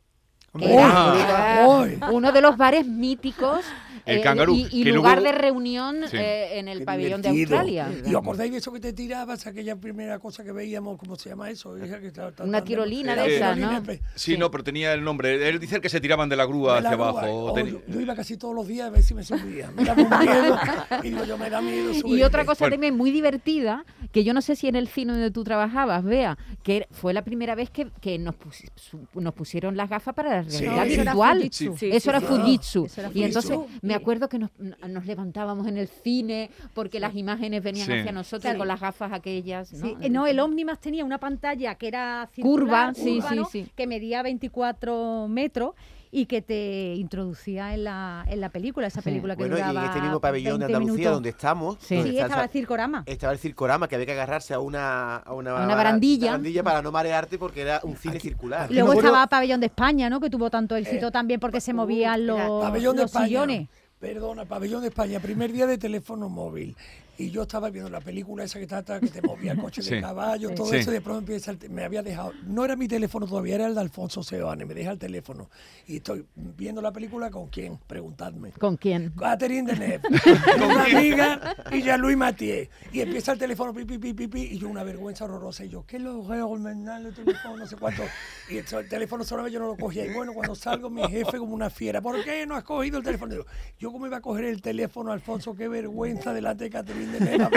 Uno 0.54 2.32
de 2.32 2.40
los 2.40 2.56
bares 2.56 2.86
míticos 2.86 3.60
El 4.08 4.18
eh, 4.18 4.20
Kangaroo, 4.22 4.54
y, 4.54 4.66
y 4.70 4.84
que 4.84 4.92
lugar 4.92 5.18
luego- 5.20 5.32
de 5.32 5.38
reunión 5.38 5.96
Sí. 6.10 6.16
eh, 6.16 6.58
en 6.58 6.68
el 6.68 6.78
Qué 6.80 6.84
pabellón 6.84 7.22
de. 7.22 7.28
Australia. 7.28 7.88
¿Y 8.06 8.14
os 8.14 8.22
acordáis 8.22 8.50
de 8.52 8.58
eso 8.58 8.72
que 8.72 8.80
te 8.80 8.92
tirabas? 8.92 9.46
Aquella 9.46 9.76
primera 9.76 10.18
cosa 10.18 10.42
que 10.44 10.52
veíamos, 10.52 10.98
¿cómo 10.98 11.16
se 11.16 11.28
llama 11.30 11.50
eso? 11.50 11.76
Esa 11.76 12.00
que 12.00 12.10
Una 12.42 12.64
tirolina 12.64 13.14
de 13.14 13.36
esas, 13.36 13.54
tirolina, 13.54 13.80
¿no? 13.80 13.92
Sí, 13.92 14.00
Sí. 14.32 14.38
no, 14.38 14.50
pero 14.50 14.64
tenía 14.64 14.92
el 14.92 15.02
nombre. 15.04 15.48
Él 15.48 15.58
dice 15.60 15.80
que 15.80 15.88
se 15.88 16.00
tiraban 16.00 16.28
de 16.28 16.36
la 16.36 16.44
grúa 16.46 16.76
de 16.76 16.80
la 16.82 16.88
hacia 16.90 16.96
grúa. 16.96 17.08
abajo. 17.10 17.52
Oh, 17.52 17.58
yo, 17.58 17.80
yo 17.86 18.00
iba 18.00 18.14
casi 18.14 18.36
todos 18.36 18.54
los 18.54 18.66
días 18.66 18.86
a 18.88 18.90
ver 18.90 19.02
si 19.02 19.14
me 19.14 19.22
subía. 19.24 19.70
Me 19.76 19.84
daba 19.84 20.02
un 20.02 20.08
miedo. 20.26 20.58
y 21.02 21.10
digo, 21.10 21.24
yo 21.24 21.38
me 21.38 21.50
da 21.50 21.60
miedo 21.60 21.94
subir. 21.94 22.18
Y 22.18 22.22
otra 22.22 22.44
cosa 22.44 22.64
Bueno. 22.64 22.74
también 22.74 22.96
muy 22.96 23.10
divertida, 23.10 23.84
que 24.12 24.24
yo 24.24 24.32
no 24.34 24.40
sé 24.42 24.56
si 24.56 24.68
en 24.68 24.76
el 24.76 24.88
cine 24.88 25.12
donde 25.12 25.30
tú 25.30 25.44
trabajabas, 25.44 26.02
vea, 26.04 26.38
que 26.62 26.86
fue 26.90 27.12
la 27.12 27.22
primera 27.22 27.54
vez 27.54 27.70
que, 27.70 27.88
que 28.00 28.18
nos, 28.18 28.34
pusi- 28.36 28.70
su- 28.76 29.06
nos 29.20 29.34
pusieron 29.34 29.76
las 29.76 29.88
gafas 29.90 30.14
para 30.14 30.42
la 30.42 30.42
realidad 30.42 30.86
virtual. 30.86 31.42
Eso 31.42 32.10
era. 32.10 32.20
Fujitsu. 32.20 32.86
Y 33.14 33.22
entonces 33.22 33.56
me 33.82 33.94
acuerdo 33.98 34.28
que 34.28 34.38
nos, 34.38 34.50
nos 34.58 35.06
levantábamos 35.06 35.66
en 35.66 35.76
el 35.76 35.88
cine 35.88 36.50
porque 36.74 36.98
las 37.00 37.14
imágenes 37.14 37.62
venían 37.62 37.86
Sí. 37.86 37.92
hacia 37.92 38.12
nosotros 38.12 38.52
Sí. 38.52 38.58
con 38.58 38.66
las 38.68 38.80
gafas 38.80 39.12
aquellas. 39.12 39.72
¿no? 39.74 39.86
Sí, 39.86 39.96
eh, 40.00 40.10
no, 40.10 40.26
el 40.26 40.40
Omnimax 40.40 40.80
tenía 40.80 41.04
una 41.04 41.18
pantalla 41.18 41.74
que 41.76 41.88
era 41.88 42.28
Curva, 42.40 42.92
circular, 42.92 42.94
sí, 42.94 43.16
curva, 43.16 43.28
sí, 43.30 43.36
¿no? 43.36 43.44
sí. 43.46 43.66
que 43.76 43.86
medía 43.86 44.22
24 44.22 45.26
metros 45.28 45.72
y 46.10 46.24
que 46.24 46.40
te 46.40 46.94
introducía 46.94 47.74
en 47.74 47.84
la, 47.84 48.24
en 48.28 48.40
la 48.40 48.48
película, 48.48 48.86
esa 48.86 49.02
Sí. 49.02 49.04
película 49.10 49.36
que 49.36 49.42
Bueno, 49.42 49.56
y 49.56 49.58
duraba 49.58 49.80
en 49.80 49.86
este 49.90 50.00
mismo 50.00 50.20
pabellón 50.20 50.54
de 50.58 50.64
20 50.66 50.74
Andalucía 50.76 50.94
minutos. 50.96 51.12
donde 51.16 51.28
estamos, 51.28 51.76
Sí. 51.80 51.94
donde 51.96 52.10
Sí, 52.10 52.16
está- 52.16 52.26
estaba 52.26 52.44
el 52.44 52.48
circorama. 52.48 53.02
estaba 53.04 53.32
el 53.34 53.38
circorama 53.38 53.88
que 53.88 53.94
había 53.94 54.06
que 54.06 54.12
agarrarse 54.12 54.54
a 54.54 54.58
una, 54.58 55.16
a 55.16 55.34
una, 55.34 55.54
una 55.54 55.74
barandilla. 55.74 56.28
barandilla 56.30 56.62
para 56.62 56.80
no 56.80 56.90
marearte 56.92 57.36
porque 57.38 57.60
era 57.60 57.80
un 57.82 57.94
cine 57.96 58.18
circular. 58.20 58.70
Y 58.70 58.74
Luego 58.74 58.94
estaba 58.94 59.26
Pabellón 59.26 59.60
de 59.60 59.66
España, 59.66 60.08
¿no? 60.08 60.18
Que 60.18 60.30
tuvo 60.30 60.48
tanto 60.48 60.76
éxito 60.76 61.10
también 61.10 61.40
porque 61.40 61.60
se 61.60 61.74
movían 61.74 62.26
los, 62.26 62.38
Eh, 62.40 62.80
los 62.80 63.00
España. 63.04 63.68
Perdona, 64.00 64.44
Pabellón 64.44 64.82
de 64.82 64.88
España, 64.88 65.18
primer 65.18 65.52
día 65.52 65.66
de 65.66 65.76
teléfono 65.76 66.28
móvil. 66.28 66.76
Y 67.18 67.30
yo 67.30 67.42
estaba 67.42 67.68
viendo 67.68 67.90
la 67.90 68.00
película 68.00 68.44
esa 68.44 68.60
que 68.60 68.66
trata, 68.68 69.00
que 69.00 69.08
te 69.08 69.20
movía 69.20 69.52
el 69.52 69.58
coche 69.62 69.82
Sí. 69.82 69.96
de 69.96 70.00
caballo, 70.00 70.50
todo 70.54 70.68
Sí. 70.70 70.76
eso, 70.76 70.90
y 70.90 70.94
de 70.94 71.00
pronto 71.00 71.18
empieza, 71.18 71.50
el 71.50 71.58
me 71.70 71.82
había 71.84 72.00
dejado, 72.02 72.32
no 72.46 72.64
era 72.64 72.76
mi 72.76 72.86
teléfono 72.86 73.26
todavía, 73.26 73.56
era 73.56 73.66
el 73.66 73.74
de 73.74 73.80
Alfonso 73.80 74.22
Seoane, 74.22 74.64
me 74.64 74.72
deja 74.72 74.92
el 74.92 74.98
teléfono. 74.98 75.50
Y 75.88 75.96
estoy 75.96 76.24
viendo 76.36 76.80
la 76.80 76.92
película 76.92 77.28
con 77.30 77.48
quién, 77.48 77.76
preguntadme. 77.88 78.52
¿Con 78.52 78.76
quién? 78.76 79.10
Catherine 79.18 79.72
Deneuve, 79.72 80.00
con 80.00 80.62
una 80.70 80.84
amiga 80.84 81.56
y 81.72 81.82
Jean-Louis 81.82 82.16
Mathieu. 82.16 82.68
Y 82.92 83.00
empieza 83.00 83.32
el 83.32 83.38
teléfono, 83.38 83.74
pi, 83.74 83.84
pi, 83.84 83.98
pi, 83.98 84.14
pi, 84.14 84.28
pi, 84.28 84.40
y 84.52 84.58
yo 84.58 84.68
una 84.68 84.84
vergüenza 84.84 85.24
horrorosa. 85.24 85.64
Y 85.64 85.68
yo, 85.70 85.84
¿qué 85.86 85.98
lo 85.98 86.24
veo? 86.24 86.54
el 86.56 87.14
teléfono, 87.14 87.56
no 87.56 87.66
sé 87.66 87.76
cuánto. 87.76 88.02
Y 88.48 88.58
el, 88.58 88.64
el 88.72 88.88
teléfono 88.88 89.24
solamente 89.24 89.54
yo 89.54 89.60
no 89.60 89.66
lo 89.66 89.76
cogía. 89.76 90.06
Y 90.06 90.14
bueno, 90.14 90.32
cuando 90.32 90.54
salgo, 90.54 90.88
mi 90.88 91.02
jefe 91.08 91.38
como 91.38 91.54
una 91.54 91.68
fiera, 91.70 92.00
¿por 92.00 92.22
qué 92.24 92.46
no 92.46 92.54
has 92.54 92.62
cogido 92.64 92.98
el 92.98 93.04
teléfono? 93.04 93.32
Digo, 93.32 93.46
yo 93.78 93.90
cómo 93.90 94.06
iba 94.06 94.18
a 94.18 94.20
coger 94.20 94.44
el 94.44 94.62
teléfono, 94.62 95.10
Alfonso, 95.10 95.54
qué 95.56 95.66
vergüenza 95.68 96.32
delante 96.32 96.64
de 96.64 96.70
Catherine 96.70 97.07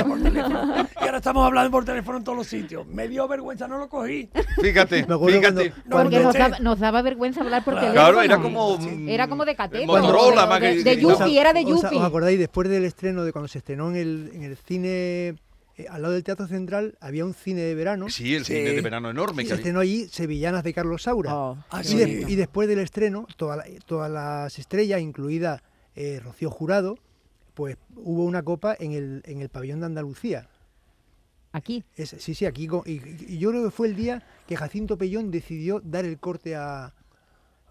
Por 0.03 0.21
teléfono. 0.23 0.87
Y 1.01 1.03
ahora 1.03 1.17
estamos 1.17 1.45
hablando 1.45 1.71
por 1.71 1.85
teléfono 1.85 2.17
en 2.19 2.23
todos 2.23 2.37
los 2.37 2.47
sitios. 2.47 2.85
Me 2.87 3.07
dio 3.07 3.27
vergüenza, 3.27 3.67
no 3.67 3.77
lo 3.77 3.89
cogí. 3.89 4.29
Fíjate, 4.61 5.05
Me 5.07 5.15
acuerdo 5.15 5.39
fíjate. 5.39 5.73
No, 5.85 5.97
Porque 5.97 6.19
nos 6.19 6.33
daba, 6.33 6.59
nos 6.59 6.79
daba 6.79 7.01
vergüenza 7.01 7.41
hablar 7.41 7.63
por 7.63 7.73
Claro, 7.73 7.87
teléfono. 7.89 8.11
Claro, 8.13 8.21
era 8.23 8.41
como. 8.41 8.77
mm, 8.77 9.09
Era 9.09 9.27
como 9.27 9.45
de 9.45 9.55
cateto. 9.55 9.85
Motorola, 9.87 10.59
de- 10.59 10.69
de, 10.77 10.83
que- 10.83 10.95
de 10.95 11.01
Yupi, 11.01 11.37
era 11.37 11.53
de 11.53 11.63
¿Os, 11.65 11.83
acordáis 11.85 12.37
después 12.39 12.69
del 12.69 12.85
estreno, 12.85 13.23
de 13.23 13.31
cuando 13.31 13.47
se 13.47 13.57
estrenó 13.59 13.89
en 13.89 13.95
el, 13.95 14.31
en 14.33 14.43
el 14.43 14.57
cine, 14.57 15.35
eh, 15.77 15.85
al 15.89 16.01
lado 16.01 16.13
del 16.13 16.23
Teatro 16.23 16.47
Central, 16.47 16.97
había 17.01 17.25
un 17.25 17.33
cine 17.33 17.61
de 17.61 17.75
verano? 17.75 18.09
Sí, 18.09 18.35
el 18.35 18.45
Sí. 18.45 18.53
cine 18.53 18.71
de 18.73 18.81
verano 18.81 19.09
enorme. 19.09 19.43
Y 19.43 19.45
que 19.45 19.49
se 19.49 19.55
estrenó 19.55 19.79
allí 19.79 20.07
Sevillanas 20.09 20.63
de 20.63 20.73
Carlos 20.73 21.03
Saura. 21.03 21.35
Oh, 21.35 21.57
Ah, 21.69 21.81
y, 21.81 21.85
sí. 21.87 21.97
de- 21.97 22.25
y 22.31 22.35
después 22.35 22.67
del 22.67 22.79
estreno, 22.79 23.25
toda 23.37 23.55
la- 23.57 23.65
todas 23.85 24.11
las 24.11 24.57
estrellas, 24.59 25.01
incluida 25.01 25.63
eh, 25.95 26.19
Rocío 26.23 26.49
Jurado, 26.49 26.97
pues 27.53 27.77
hubo 27.95 28.23
una 28.25 28.43
copa 28.43 28.75
en 28.79 28.93
el, 28.93 29.21
en 29.25 29.41
el 29.41 29.49
pabellón 29.49 29.79
de 29.81 29.85
Andalucía. 29.87 30.47
Aquí. 31.51 31.83
Es- 31.95 32.15
sí, 32.19 32.33
sí, 32.33 32.45
aquí. 32.45 32.67
Y, 32.85 32.91
y 33.33 33.37
yo 33.37 33.49
creo 33.49 33.63
que 33.65 33.71
fue 33.71 33.87
el 33.87 33.95
día 33.95 34.23
que 34.47 34.55
Jacinto 34.55 34.97
Pellón 34.97 35.31
decidió 35.31 35.81
dar 35.83 36.05
el 36.05 36.17
corte 36.19 36.55
a. 36.55 36.93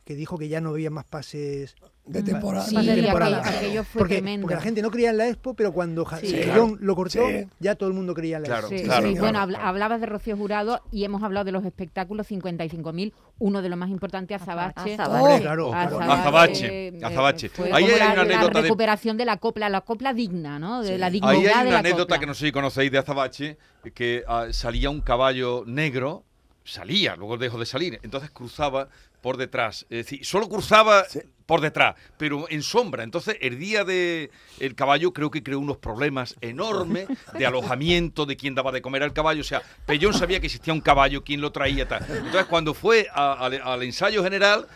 que 0.05 0.15
dijo 0.15 0.37
que 0.39 0.49
ya 0.49 0.61
no 0.61 0.71
había 0.71 0.91
más 0.91 1.05
pases. 1.07 1.75
De 2.07 2.23
temporada. 2.25 2.65
Sí, 2.65 2.75
de 2.77 3.03
temporada. 3.03 3.43
aquello 3.47 3.85
fue 3.85 4.01
porque, 4.01 4.15
tremendo. 4.17 4.43
porque 4.45 4.55
la 4.57 4.61
gente 4.63 4.83
no 4.83 4.91
creía 4.91 5.11
en 5.11 5.19
la 5.19 5.29
expo, 5.29 5.55
pero 5.55 5.73
cuando 5.73 6.05
Sí. 6.21 6.41
Lo 6.81 6.97
cortó, 6.97 7.25
Sí. 7.29 7.47
ya 7.61 7.77
todo 7.77 7.89
el 7.89 7.95
mundo 7.95 8.15
creía 8.15 8.39
en 8.39 8.43
la 8.43 8.49
Claro, 8.49 8.67
expo. 8.67 8.79
Sí, 8.79 8.85
claro, 8.85 9.07
sí. 9.07 9.15
claro, 9.17 9.47
bueno, 9.47 9.59
hablabas 9.61 10.01
de 10.01 10.07
Rocío 10.07 10.37
Jurado 10.37 10.83
y 10.91 11.05
hemos 11.05 11.23
hablado 11.23 11.45
de 11.45 11.53
los 11.53 11.65
espectáculos 11.65 12.27
55.000, 12.27 13.13
uno 13.39 13.63
de 13.63 13.69
los 13.69 13.79
más 13.79 13.91
importantes, 13.91 14.43
Azabache. 14.43 14.95
Azabache. 14.95 16.93
Azabache, 17.03 17.47
eh, 17.47 17.71
Ahí 17.73 17.85
hay 17.85 17.99
la, 17.99 18.07
una 18.07 18.15
la 18.15 18.21
anécdota 18.23 18.59
de- 18.59 18.63
recuperación 18.63 19.17
de 19.17 19.25
la 19.25 19.37
copla, 19.37 19.69
la 19.69 19.81
copla 19.83 20.13
digna, 20.13 20.59
¿no? 20.59 20.83
De 20.83 20.99
la 20.99 21.07
Ahí 21.07 21.13
dignidad 21.13 21.35
hay 21.37 21.43
de 21.43 21.51
una 21.63 21.71
la 21.73 21.79
anécdota 21.79 22.03
copla. 22.05 22.19
que 22.21 22.27
no 22.27 22.35
sé 22.35 22.47
si 22.47 22.53
conocéis 22.53 22.91
de 22.91 22.99
Azabache, 22.99 23.59
que 23.95 24.25
ah, 24.27 24.47
salía 24.51 24.91
un 24.91 25.01
caballo 25.01 25.65
negro, 25.67 26.25
salía, 26.65 27.17
luego 27.17 27.37
dejó 27.39 27.59
de 27.59 27.67
salir, 27.67 28.01
entonces 28.03 28.31
cruzaba 28.31 28.89
por 29.21 29.37
detrás, 29.37 29.87
es 29.91 29.99
decir, 30.07 30.25
solo 30.25 30.49
cruzaba 30.49 31.05
por 31.51 31.61
detrás, 31.61 31.97
pero 32.17 32.49
en 32.49 32.63
sombra. 32.63 33.03
Entonces, 33.03 33.37
el 33.41 33.59
día 33.59 33.83
de 33.83 34.31
caballo 34.77 35.13
creo 35.13 35.33
que 35.33 35.43
creó 35.43 35.59
unos 35.59 35.79
problemas 35.79 36.37
enormes 36.41 37.09
de 37.37 37.45
alojamiento, 37.45 38.25
de 38.25 38.37
quién 38.37 38.55
daba 38.55 38.71
de 38.71 38.81
comer 38.81 39.03
al 39.03 39.13
caballo, 39.13 39.41
o 39.41 39.45
sea, 39.45 39.61
Pellón 39.85 40.15
sabía 40.15 40.39
que 40.39 40.47
existía 40.47 40.73
un 40.73 40.81
caballo, 40.81 41.25
quién 41.25 41.41
lo 41.41 41.51
traía, 41.51 41.89
tal. 41.89 42.05
Entonces, 42.09 42.45
cuando 42.45 42.73
fue 42.73 43.09
al 43.13 43.83
ensayo 43.83 44.23
general, 44.23 44.69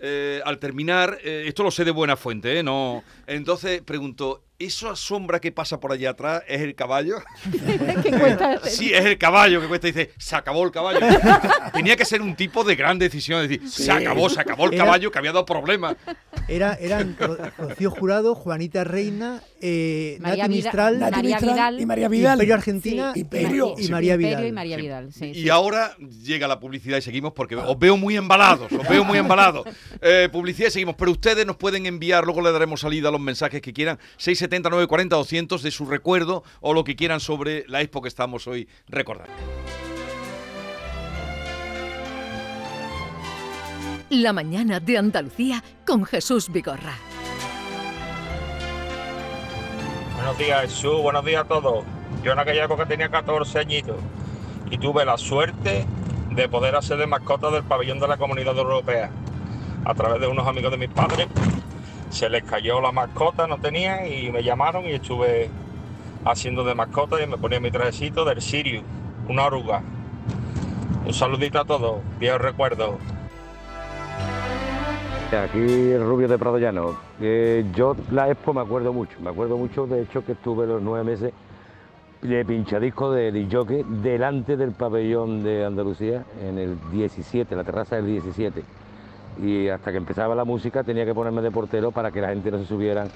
eh, 0.00 0.40
al 0.44 0.58
terminar, 0.58 1.18
eh, 1.22 1.44
esto 1.46 1.62
lo 1.62 1.70
sé 1.70 1.84
de 1.84 1.92
buena 1.92 2.16
fuente, 2.16 2.58
¿eh? 2.58 2.62
No, 2.64 3.04
entonces 3.28 3.80
preguntó, 3.82 4.42
¿esa 4.58 4.96
sombra 4.96 5.40
que 5.40 5.52
pasa 5.52 5.78
por 5.78 5.92
allá 5.92 6.10
atrás 6.10 6.42
es 6.48 6.60
el 6.62 6.74
caballo? 6.74 7.16
Cuesta- 8.18 8.60
Sí, 8.68 8.92
es 8.92 9.04
el 9.04 9.16
caballo 9.18 9.60
que 9.60 9.68
cuesta. 9.68 9.86
Dice, 9.86 10.10
se 10.18 10.36
acabó 10.36 10.64
el 10.64 10.70
caballo. 10.72 11.00
Tenía 11.72 11.96
que 11.96 12.04
ser 12.04 12.20
un 12.22 12.34
tipo 12.34 12.64
de 12.64 12.74
gran 12.76 12.98
decisión. 12.98 13.42
Es 13.42 13.48
decir, 13.48 13.68
se 13.70 13.90
acabó, 13.90 14.28
se 14.28 14.40
acabó 14.40 14.66
el 14.66 14.74
Era- 14.74 14.84
caballo 14.84 15.10
que 15.10 15.18
había 15.18 15.32
dado 15.32 15.46
problemas. 15.46 15.96
Era, 16.48 16.74
eran 16.74 17.16
Ro- 17.18 17.36
Rocío 17.58 17.90
Jurado, 17.90 18.34
Juanita 18.34 18.82
Reina, 18.84 19.42
eh, 19.60 20.16
María 20.20 20.44
Nati 20.44 20.54
Vida- 20.56 20.64
Mistral, 20.64 20.98
Nati 20.98 21.12
María 21.16 21.36
Mistral 21.36 21.54
Vidal. 21.54 21.80
y 21.80 21.86
María 21.86 22.08
Vidal. 22.08 22.32
Imperio 22.34 22.54
Argentina 22.54 23.12
Sí, 23.14 23.18
y- 23.18 23.22
Imperio. 23.22 23.74
y, 23.78 23.84
Sí, 23.84 23.92
María 23.92 24.14
Imperio 24.14 24.36
Vidal. 24.38 24.48
y 24.48 24.52
María. 24.52 24.76
Vidal, 24.76 25.12
sí, 25.12 25.26
y 25.26 25.34
sí. 25.42 25.48
ahora 25.50 25.96
llega 26.22 26.48
la 26.48 26.58
publicidad 26.60 26.98
y 26.98 27.02
seguimos 27.02 27.32
porque 27.32 27.54
os 27.56 27.78
veo 27.78 27.96
muy 27.96 28.16
embalados, 28.16 28.70
os 28.72 28.88
veo 28.88 29.04
muy 29.04 29.18
embalados. 29.18 29.66
Eh, 30.00 30.28
publicidad 30.32 30.68
y 30.68 30.72
seguimos, 30.72 30.94
pero 30.96 31.10
ustedes 31.12 31.46
nos 31.46 31.56
pueden 31.56 31.86
enviar, 31.86 32.24
luego 32.24 32.40
le 32.40 32.50
daremos 32.52 32.80
salida 32.80 33.08
a 33.08 33.12
los 33.12 33.20
mensajes 33.20 33.60
que 33.60 33.72
quieran, 33.72 33.98
670 34.48 34.70
940 34.70 35.16
200 35.16 35.62
de 35.62 35.70
su 35.70 35.86
recuerdo 35.86 36.42
o 36.60 36.72
lo 36.72 36.84
que 36.84 36.96
quieran 36.96 37.20
sobre 37.20 37.64
la 37.68 37.80
expo 37.82 38.02
que 38.02 38.08
estamos 38.08 38.46
hoy 38.46 38.68
recordando. 38.88 39.32
La 44.10 44.32
mañana 44.32 44.80
de 44.80 44.96
Andalucía 44.96 45.62
con 45.86 46.04
Jesús 46.04 46.50
Vigorra. 46.50 46.94
Buenos 50.16 50.38
días, 50.38 50.62
Jesús. 50.62 51.02
Buenos 51.02 51.24
días 51.24 51.42
a 51.42 51.44
todos. 51.46 51.84
Yo 52.22 52.32
en 52.32 52.38
aquella 52.38 52.64
época 52.64 52.86
tenía 52.86 53.10
14 53.10 53.58
añitos 53.58 53.96
y 54.70 54.78
tuve 54.78 55.04
la 55.04 55.18
suerte 55.18 55.84
de 56.30 56.48
poder 56.48 56.74
hacer 56.74 56.96
de 56.96 57.06
mascota 57.06 57.50
del 57.50 57.64
pabellón 57.64 58.00
de 58.00 58.08
la 58.08 58.16
Comunidad 58.16 58.56
Europea. 58.56 59.10
A 59.84 59.94
través 59.94 60.20
de 60.20 60.26
unos 60.26 60.46
amigos 60.46 60.70
de 60.70 60.78
mis 60.78 60.88
padres 60.88 61.28
se 62.10 62.28
les 62.28 62.42
cayó 62.44 62.80
la 62.80 62.92
mascota, 62.92 63.46
no 63.46 63.58
tenían 63.58 64.06
y 64.10 64.30
me 64.30 64.42
llamaron 64.42 64.84
y 64.86 64.92
estuve 64.92 65.50
haciendo 66.24 66.64
de 66.64 66.74
mascota 66.74 67.22
y 67.22 67.26
me 67.26 67.36
ponía 67.36 67.60
mi 67.60 67.70
trajecito 67.70 68.24
del 68.24 68.40
Sirius, 68.40 68.84
una 69.28 69.46
oruga. 69.46 69.82
Un 71.06 71.14
saludito 71.14 71.60
a 71.60 71.64
todos, 71.64 72.02
viejos 72.18 72.40
recuerdos. 72.40 72.96
Aquí 75.32 75.96
Rubio 75.98 76.26
de 76.26 76.38
Prado 76.38 76.58
Llano. 76.58 76.96
Eh, 77.20 77.64
yo 77.74 77.94
la 78.10 78.30
Expo 78.30 78.54
me 78.54 78.62
acuerdo 78.62 78.92
mucho, 78.92 79.18
me 79.20 79.30
acuerdo 79.30 79.58
mucho 79.58 79.86
de 79.86 80.02
hecho 80.02 80.24
que 80.24 80.32
estuve 80.32 80.66
los 80.66 80.80
nueve 80.80 81.04
meses 81.04 81.32
de 82.22 82.44
pinchadisco 82.44 83.12
de 83.12 83.30
disjockey 83.30 83.84
delante 84.02 84.56
del 84.56 84.72
pabellón 84.72 85.42
de 85.44 85.64
Andalucía 85.64 86.24
en 86.42 86.58
el 86.58 86.78
17, 86.90 87.54
la 87.54 87.64
terraza 87.64 87.96
del 87.96 88.06
17. 88.06 88.64
Y 89.42 89.68
hasta 89.68 89.90
que 89.90 89.98
empezaba 89.98 90.34
la 90.34 90.44
música 90.44 90.82
tenía 90.82 91.04
que 91.04 91.14
ponerme 91.14 91.42
de 91.42 91.50
portero 91.50 91.92
para 91.92 92.10
que 92.10 92.20
la 92.20 92.28
gente 92.28 92.50
no 92.50 92.58
se 92.58 92.66
subieran 92.66 93.08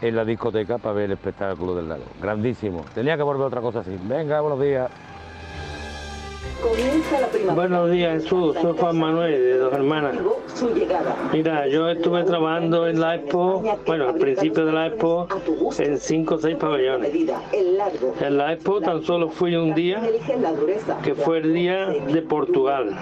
en 0.00 0.16
la 0.16 0.24
discoteca 0.24 0.78
para 0.78 0.94
ver 0.94 1.04
el 1.04 1.12
espectáculo 1.12 1.74
del 1.74 1.88
lago. 1.88 2.04
Grandísimo. 2.20 2.84
Tenía 2.94 3.16
que 3.16 3.22
volver 3.22 3.46
otra 3.46 3.60
cosa 3.60 3.80
así. 3.80 3.96
Venga, 4.04 4.40
buenos 4.40 4.60
días. 4.60 4.90
Buenos 7.54 7.90
días 7.90 8.22
Jesús, 8.22 8.56
soy 8.60 8.76
Juan 8.78 8.98
Manuel 8.98 9.32
de 9.32 9.58
Dos 9.58 9.72
Hermanas. 9.72 10.16
Mira, 11.32 11.66
yo 11.68 11.88
estuve 11.88 12.24
trabajando 12.24 12.86
en 12.86 13.00
la 13.00 13.16
Expo, 13.16 13.62
bueno, 13.86 14.08
al 14.08 14.14
principio 14.14 14.64
de 14.64 14.72
la 14.72 14.86
Expo, 14.86 15.28
en 15.78 15.98
cinco 15.98 16.36
o 16.36 16.38
seis 16.38 16.56
pabellones. 16.56 17.12
En 18.20 18.38
la 18.38 18.52
Expo 18.52 18.80
tan 18.80 19.02
solo 19.02 19.28
fui 19.28 19.54
un 19.56 19.74
día, 19.74 20.00
que 21.02 21.14
fue 21.14 21.38
el 21.38 21.52
día 21.52 21.86
de 21.86 22.22
Portugal. 22.22 22.96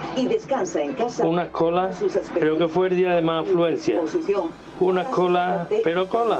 Unas 1.23 1.49
colas, 1.49 2.03
creo 2.33 2.57
que 2.57 2.67
fue 2.67 2.87
el 2.87 2.97
día 2.97 3.15
de 3.15 3.21
más 3.21 3.47
afluencia. 3.47 4.01
Unas 4.79 5.07
colas, 5.07 5.67
pero 5.83 6.07
colas. 6.07 6.39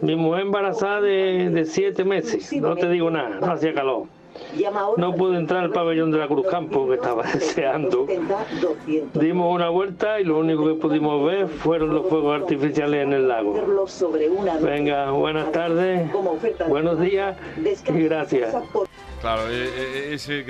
Mi 0.00 0.16
mujer 0.16 0.42
embarazada 0.42 1.00
de, 1.00 1.50
de 1.50 1.64
siete 1.64 2.04
meses, 2.04 2.52
no 2.54 2.76
te 2.76 2.88
digo 2.88 3.10
nada, 3.10 3.38
no 3.40 3.52
hacía 3.52 3.72
calor. 3.72 4.06
No 4.96 5.14
pude 5.14 5.36
entrar 5.38 5.64
al 5.64 5.70
pabellón 5.72 6.10
de 6.10 6.18
la 6.18 6.26
Cruz 6.28 6.46
Campo 6.50 6.88
que 6.88 6.94
estaba 6.94 7.22
deseando. 7.34 8.06
Dimos 9.14 9.54
una 9.54 9.68
vuelta 9.68 10.20
y 10.20 10.24
lo 10.24 10.38
único 10.38 10.66
que 10.66 10.74
pudimos 10.74 11.24
ver 11.24 11.48
fueron 11.48 11.94
los 11.94 12.06
fuegos 12.08 12.40
artificiales 12.40 13.02
en 13.04 13.12
el 13.12 13.28
lago. 13.28 13.54
Venga, 14.60 15.10
buenas 15.12 15.52
tardes, 15.52 16.10
buenos 16.68 17.00
días 17.00 17.36
y 17.94 18.02
gracias. 18.04 18.54
Claro, 19.20 19.42
eh, 19.50 19.68
eh, 19.76 20.10
ese 20.14 20.44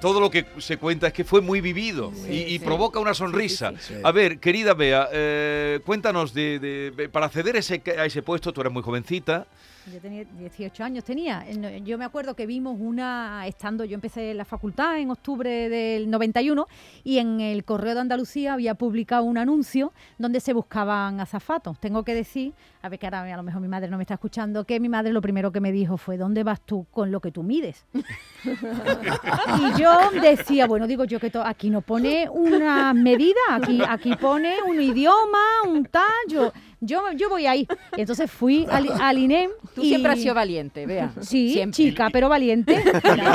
todo 0.00 0.20
lo 0.20 0.30
que 0.30 0.44
se 0.58 0.76
cuenta 0.76 1.08
es 1.08 1.12
que 1.12 1.24
fue 1.24 1.40
muy 1.40 1.60
vivido 1.60 2.12
y, 2.30 2.54
y 2.54 2.58
provoca 2.60 3.00
una 3.00 3.14
sonrisa. 3.14 3.72
A 4.04 4.12
ver, 4.12 4.38
querida 4.38 4.74
Bea, 4.74 5.08
eh, 5.12 5.80
cuéntanos, 5.84 6.32
de, 6.32 6.92
de- 6.96 7.08
para 7.08 7.26
acceder 7.26 7.56
a 7.56 7.58
ese, 7.58 7.82
a 7.98 8.04
ese 8.06 8.22
puesto, 8.22 8.52
tú 8.52 8.60
eres 8.60 8.72
muy 8.72 8.82
jovencita, 8.82 9.46
Yo 9.90 10.00
tenía 10.00 10.24
18 10.24 10.84
años, 10.84 11.02
tenía. 11.04 11.44
Eh, 11.46 11.82
Yo 11.84 11.98
me 11.98 12.04
acuerdo 12.04 12.34
que 12.34 12.46
vimos 12.46 12.76
una, 12.78 13.46
estando, 13.46 13.84
yo 13.84 13.94
empecé 13.94 14.32
la 14.34 14.44
facultad 14.44 14.98
en 14.98 15.10
octubre 15.10 15.68
del 15.68 16.08
91 16.08 16.66
y 17.02 17.18
en 17.18 17.40
el 17.40 17.64
Correo 17.64 17.94
de 17.94 18.00
Andalucía 18.00 18.52
había 18.52 18.74
publicado 18.74 19.24
un 19.24 19.38
anuncio 19.38 19.92
donde 20.18 20.38
se 20.40 20.52
buscaban 20.52 21.18
azafatos. 21.20 21.80
Tengo 21.80 22.04
que 22.04 22.14
decir, 22.14 22.52
a 22.82 22.88
ver 22.88 22.98
que 22.98 23.06
ahora 23.06 23.22
a 23.22 23.36
lo 23.36 23.42
mejor 23.42 23.60
mi 23.60 23.68
madre 23.68 23.88
no 23.88 23.96
me 23.96 24.04
está 24.04 24.14
escuchando, 24.14 24.64
que 24.64 24.78
mi 24.78 24.88
madre 24.88 25.12
lo 25.12 25.20
primero 25.20 25.50
que 25.50 25.60
me 25.60 25.72
dijo 25.72 25.96
fue, 25.96 26.16
¿dónde 26.16 26.44
vas 26.44 26.60
tú 26.60 26.86
con 26.90 27.10
lo 27.10 27.20
que 27.20 27.32
tú 27.32 27.42
mides? 27.42 27.84
y 27.94 29.80
yo 29.80 30.10
decía, 30.20 30.66
bueno, 30.66 30.86
digo 30.86 31.04
yo 31.04 31.18
que 31.18 31.32
aquí 31.44 31.70
no 31.70 31.80
pone 31.80 32.28
una 32.28 32.94
medida, 32.94 33.40
aquí, 33.50 33.80
aquí 33.88 34.14
pone 34.16 34.62
un 34.62 34.80
idioma, 34.80 35.38
un 35.66 35.84
tal, 35.86 36.52
yo, 36.82 37.00
yo, 37.10 37.16
yo 37.16 37.28
voy 37.30 37.46
ahí. 37.46 37.66
Y 37.96 38.00
entonces 38.00 38.30
fui 38.30 38.66
al, 38.70 38.88
al 39.00 39.16
INEM. 39.18 39.50
Tú 39.74 39.82
y- 39.82 39.88
siempre 39.88 40.12
has 40.12 40.18
sido 40.20 40.34
valiente, 40.34 40.84
vea. 40.86 41.12
Sí, 41.20 41.52
Siempre. 41.52 41.76
chica, 41.76 42.08
pero 42.12 42.28
valiente. 42.28 42.82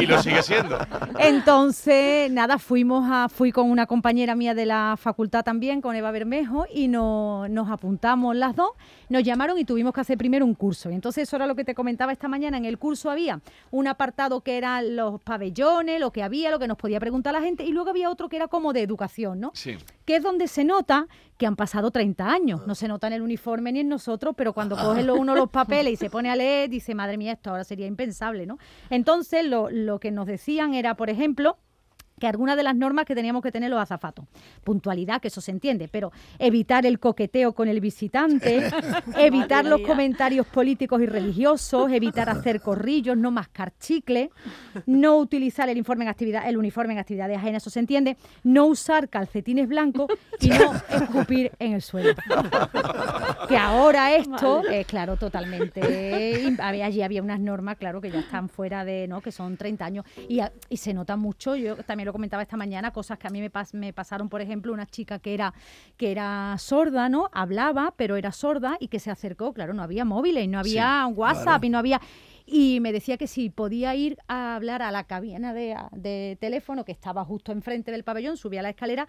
y 0.02 0.06
lo 0.06 0.22
sigue 0.22 0.44
siendo. 0.44 0.78
Entonces, 1.20 2.32
nada, 2.32 2.58
fuimos 2.60 3.08
a, 3.10 3.30
fui 3.30 3.52
con 3.52 3.70
una 3.70 3.86
compañera 3.86 4.36
mía 4.36 4.54
de 4.54 4.66
la 4.66 4.96
facultad 5.00 5.44
también, 5.44 5.82
con 5.82 5.96
Eva 5.96 6.12
Bermejo, 6.12 6.66
y 6.74 6.88
no- 6.88 7.48
nos 7.48 7.70
apuntamos 7.70 8.36
las 8.36 8.56
dos. 8.56 8.72
Nos 9.10 9.24
llamaron 9.24 9.58
y 9.58 9.66
tuvimos 9.66 9.94
que 9.94 10.02
hacer 10.02 10.18
primero 10.18 10.46
un 10.46 10.54
curso. 10.54 10.90
Y 10.92 10.96
entonces, 10.96 11.24
eso 11.24 11.36
era 11.38 11.48
lo 11.48 11.56
que 11.56 11.64
te 11.64 11.74
comentaba 11.74 12.12
esta 12.12 12.28
mañana. 12.28 12.58
En 12.58 12.66
el 12.66 12.78
curso 12.78 13.10
había 13.10 13.40
un 13.72 13.88
apartado 13.88 14.42
que 14.42 14.58
eran 14.58 14.96
los 14.96 15.22
pabellones, 15.22 16.00
lo 16.00 16.12
que 16.12 16.24
había, 16.24 16.52
lo 16.52 16.60
que 16.60 16.68
nos 16.68 16.78
podía 16.78 17.00
preguntar 17.00 17.34
la 17.34 17.42
gente, 17.42 17.64
y 17.64 17.72
luego 17.72 17.90
había 17.90 18.10
otro 18.10 18.28
que 18.30 18.36
era 18.36 18.48
como 18.48 18.74
de 18.74 18.82
educación, 18.82 19.40
¿no? 19.40 19.52
Sí. 19.54 19.78
que 20.06 20.16
es 20.18 20.24
donde 20.24 20.48
se 20.48 20.64
nota 20.64 21.08
que 21.38 21.46
han 21.46 21.56
pasado 21.56 21.92
30 21.92 22.30
años. 22.32 22.66
No 22.66 22.76
se 22.76 22.88
nota 22.88 23.08
en 23.08 23.14
el 23.14 23.22
uniforme 23.22 23.72
ni 23.74 23.82
en 23.82 23.90
nosotros, 23.90 24.34
pero 24.38 24.54
cuando 24.54 24.76
coge 24.78 25.04
lo- 25.04 25.16
uno 25.16 25.36
los 25.36 25.50
papeles 25.52 25.94
y 25.94 25.96
se 25.98 26.10
pone 26.10 26.30
a 26.30 26.36
leer, 26.36 26.70
dice, 26.70 26.96
madre 26.96 27.18
mía, 27.18 27.34
esto 27.34 27.50
ahora 27.52 27.64
sería 27.64 27.86
impensable, 27.88 28.46
¿no? 28.46 28.58
Entonces, 28.90 29.46
lo, 29.46 29.70
lo 29.70 30.00
que 30.00 30.12
nos 30.12 30.26
decían 30.28 30.74
era, 30.74 30.96
por 30.96 31.10
ejemplo, 31.10 31.58
que 32.20 32.28
algunas 32.28 32.58
de 32.58 32.64
las 32.64 32.76
normas 32.76 33.06
que 33.06 33.16
teníamos 33.16 33.44
que 33.44 33.52
tener 33.52 33.70
los 33.70 33.80
azafatos. 33.80 34.26
Puntualidad, 34.64 35.22
que 35.22 35.28
eso 35.28 35.42
se 35.42 35.52
entiende, 35.52 35.88
pero 35.88 36.12
evitar 36.40 36.86
el 36.86 37.00
coqueteo 37.00 37.54
con 37.54 37.68
el 37.68 37.80
visitante, 37.80 38.70
evitar 39.18 39.66
los 39.66 39.82
comentarios 39.82 40.48
políticos 40.48 41.02
y 41.02 41.06
religiosos, 41.06 41.92
evitar 41.92 42.30
hacer 42.30 42.62
corrillos, 42.62 43.18
no 43.18 43.32
mascar 43.32 43.74
chicle, 43.80 44.32
no 44.86 45.18
utilizar 45.18 45.70
el 45.70 45.78
informe 45.78 46.06
en 46.06 46.10
actividad, 46.10 46.48
el 46.50 46.58
uniforme 46.58 46.94
en 46.94 47.00
actividades 47.00 47.38
ajenas, 47.38 47.64
eso 47.64 47.70
se 47.70 47.80
entiende, 47.80 48.18
no 48.44 48.66
usar 48.66 49.10
calcetines 49.10 49.68
blancos 49.68 50.08
y 50.40 50.50
no 50.50 50.74
escupir 50.90 51.52
en 51.60 51.74
el 51.74 51.82
suelo. 51.82 52.16
que 53.48 53.58
ahora 53.58 54.16
esto 54.16 54.64
es 54.68 54.86
claro 54.88 55.18
totalmente 55.18 55.82
allí 56.62 57.02
había 57.02 57.22
unas 57.22 57.40
normas 57.40 57.78
claro 57.78 58.02
que 58.02 58.12
ya 58.12 58.20
están 58.20 58.50
fuera 58.50 58.84
de 58.86 59.08
no 59.08 59.22
que 59.22 59.32
son 59.32 59.58
30 59.58 59.86
años 59.86 60.06
y, 60.28 60.40
y 60.70 60.78
se 60.78 60.94
nota 60.94 61.16
mucho 61.16 61.56
yo 61.56 61.76
también 61.78 62.07
lo 62.08 62.14
comentaba 62.14 62.42
esta 62.42 62.58
mañana 62.58 62.92
cosas 62.92 63.20
que 63.20 63.28
a 63.28 63.30
mí 63.30 63.40
me, 63.42 63.52
pas- 63.52 63.74
me 63.74 63.94
pasaron 63.94 64.28
por 64.30 64.42
ejemplo 64.42 64.74
una 64.74 64.88
chica 64.88 65.20
que 65.20 65.36
era 65.36 65.54
que 65.98 66.12
era 66.12 66.56
sorda 66.58 67.08
no 67.10 67.30
hablaba 67.32 67.94
pero 67.96 68.16
era 68.16 68.32
sorda 68.32 68.78
y 68.80 68.88
que 68.88 69.00
se 69.00 69.12
acercó 69.12 69.54
claro 69.54 69.74
no 69.76 69.84
había 69.84 70.04
móviles 70.06 70.48
no 70.50 70.58
había 70.60 71.06
Sí, 71.08 71.14
WhatsApp 71.14 71.44
claro. 71.44 71.66
y 71.66 71.70
no 71.70 71.78
había 71.78 72.02
y 72.50 72.80
me 72.80 72.94
decía 72.94 73.18
que 73.18 73.28
si 73.28 73.50
podía 73.50 73.94
ir 73.94 74.18
a 74.30 74.56
hablar 74.56 74.82
a 74.82 74.90
la 74.90 75.04
cabina 75.04 75.54
de, 75.54 75.76
de 75.92 76.38
teléfono 76.40 76.86
que 76.86 76.94
estaba 76.94 77.26
justo 77.26 77.52
enfrente 77.52 77.92
del 77.92 78.06
pabellón, 78.06 78.38
subía 78.38 78.62
la 78.62 78.70
escalera 78.70 79.06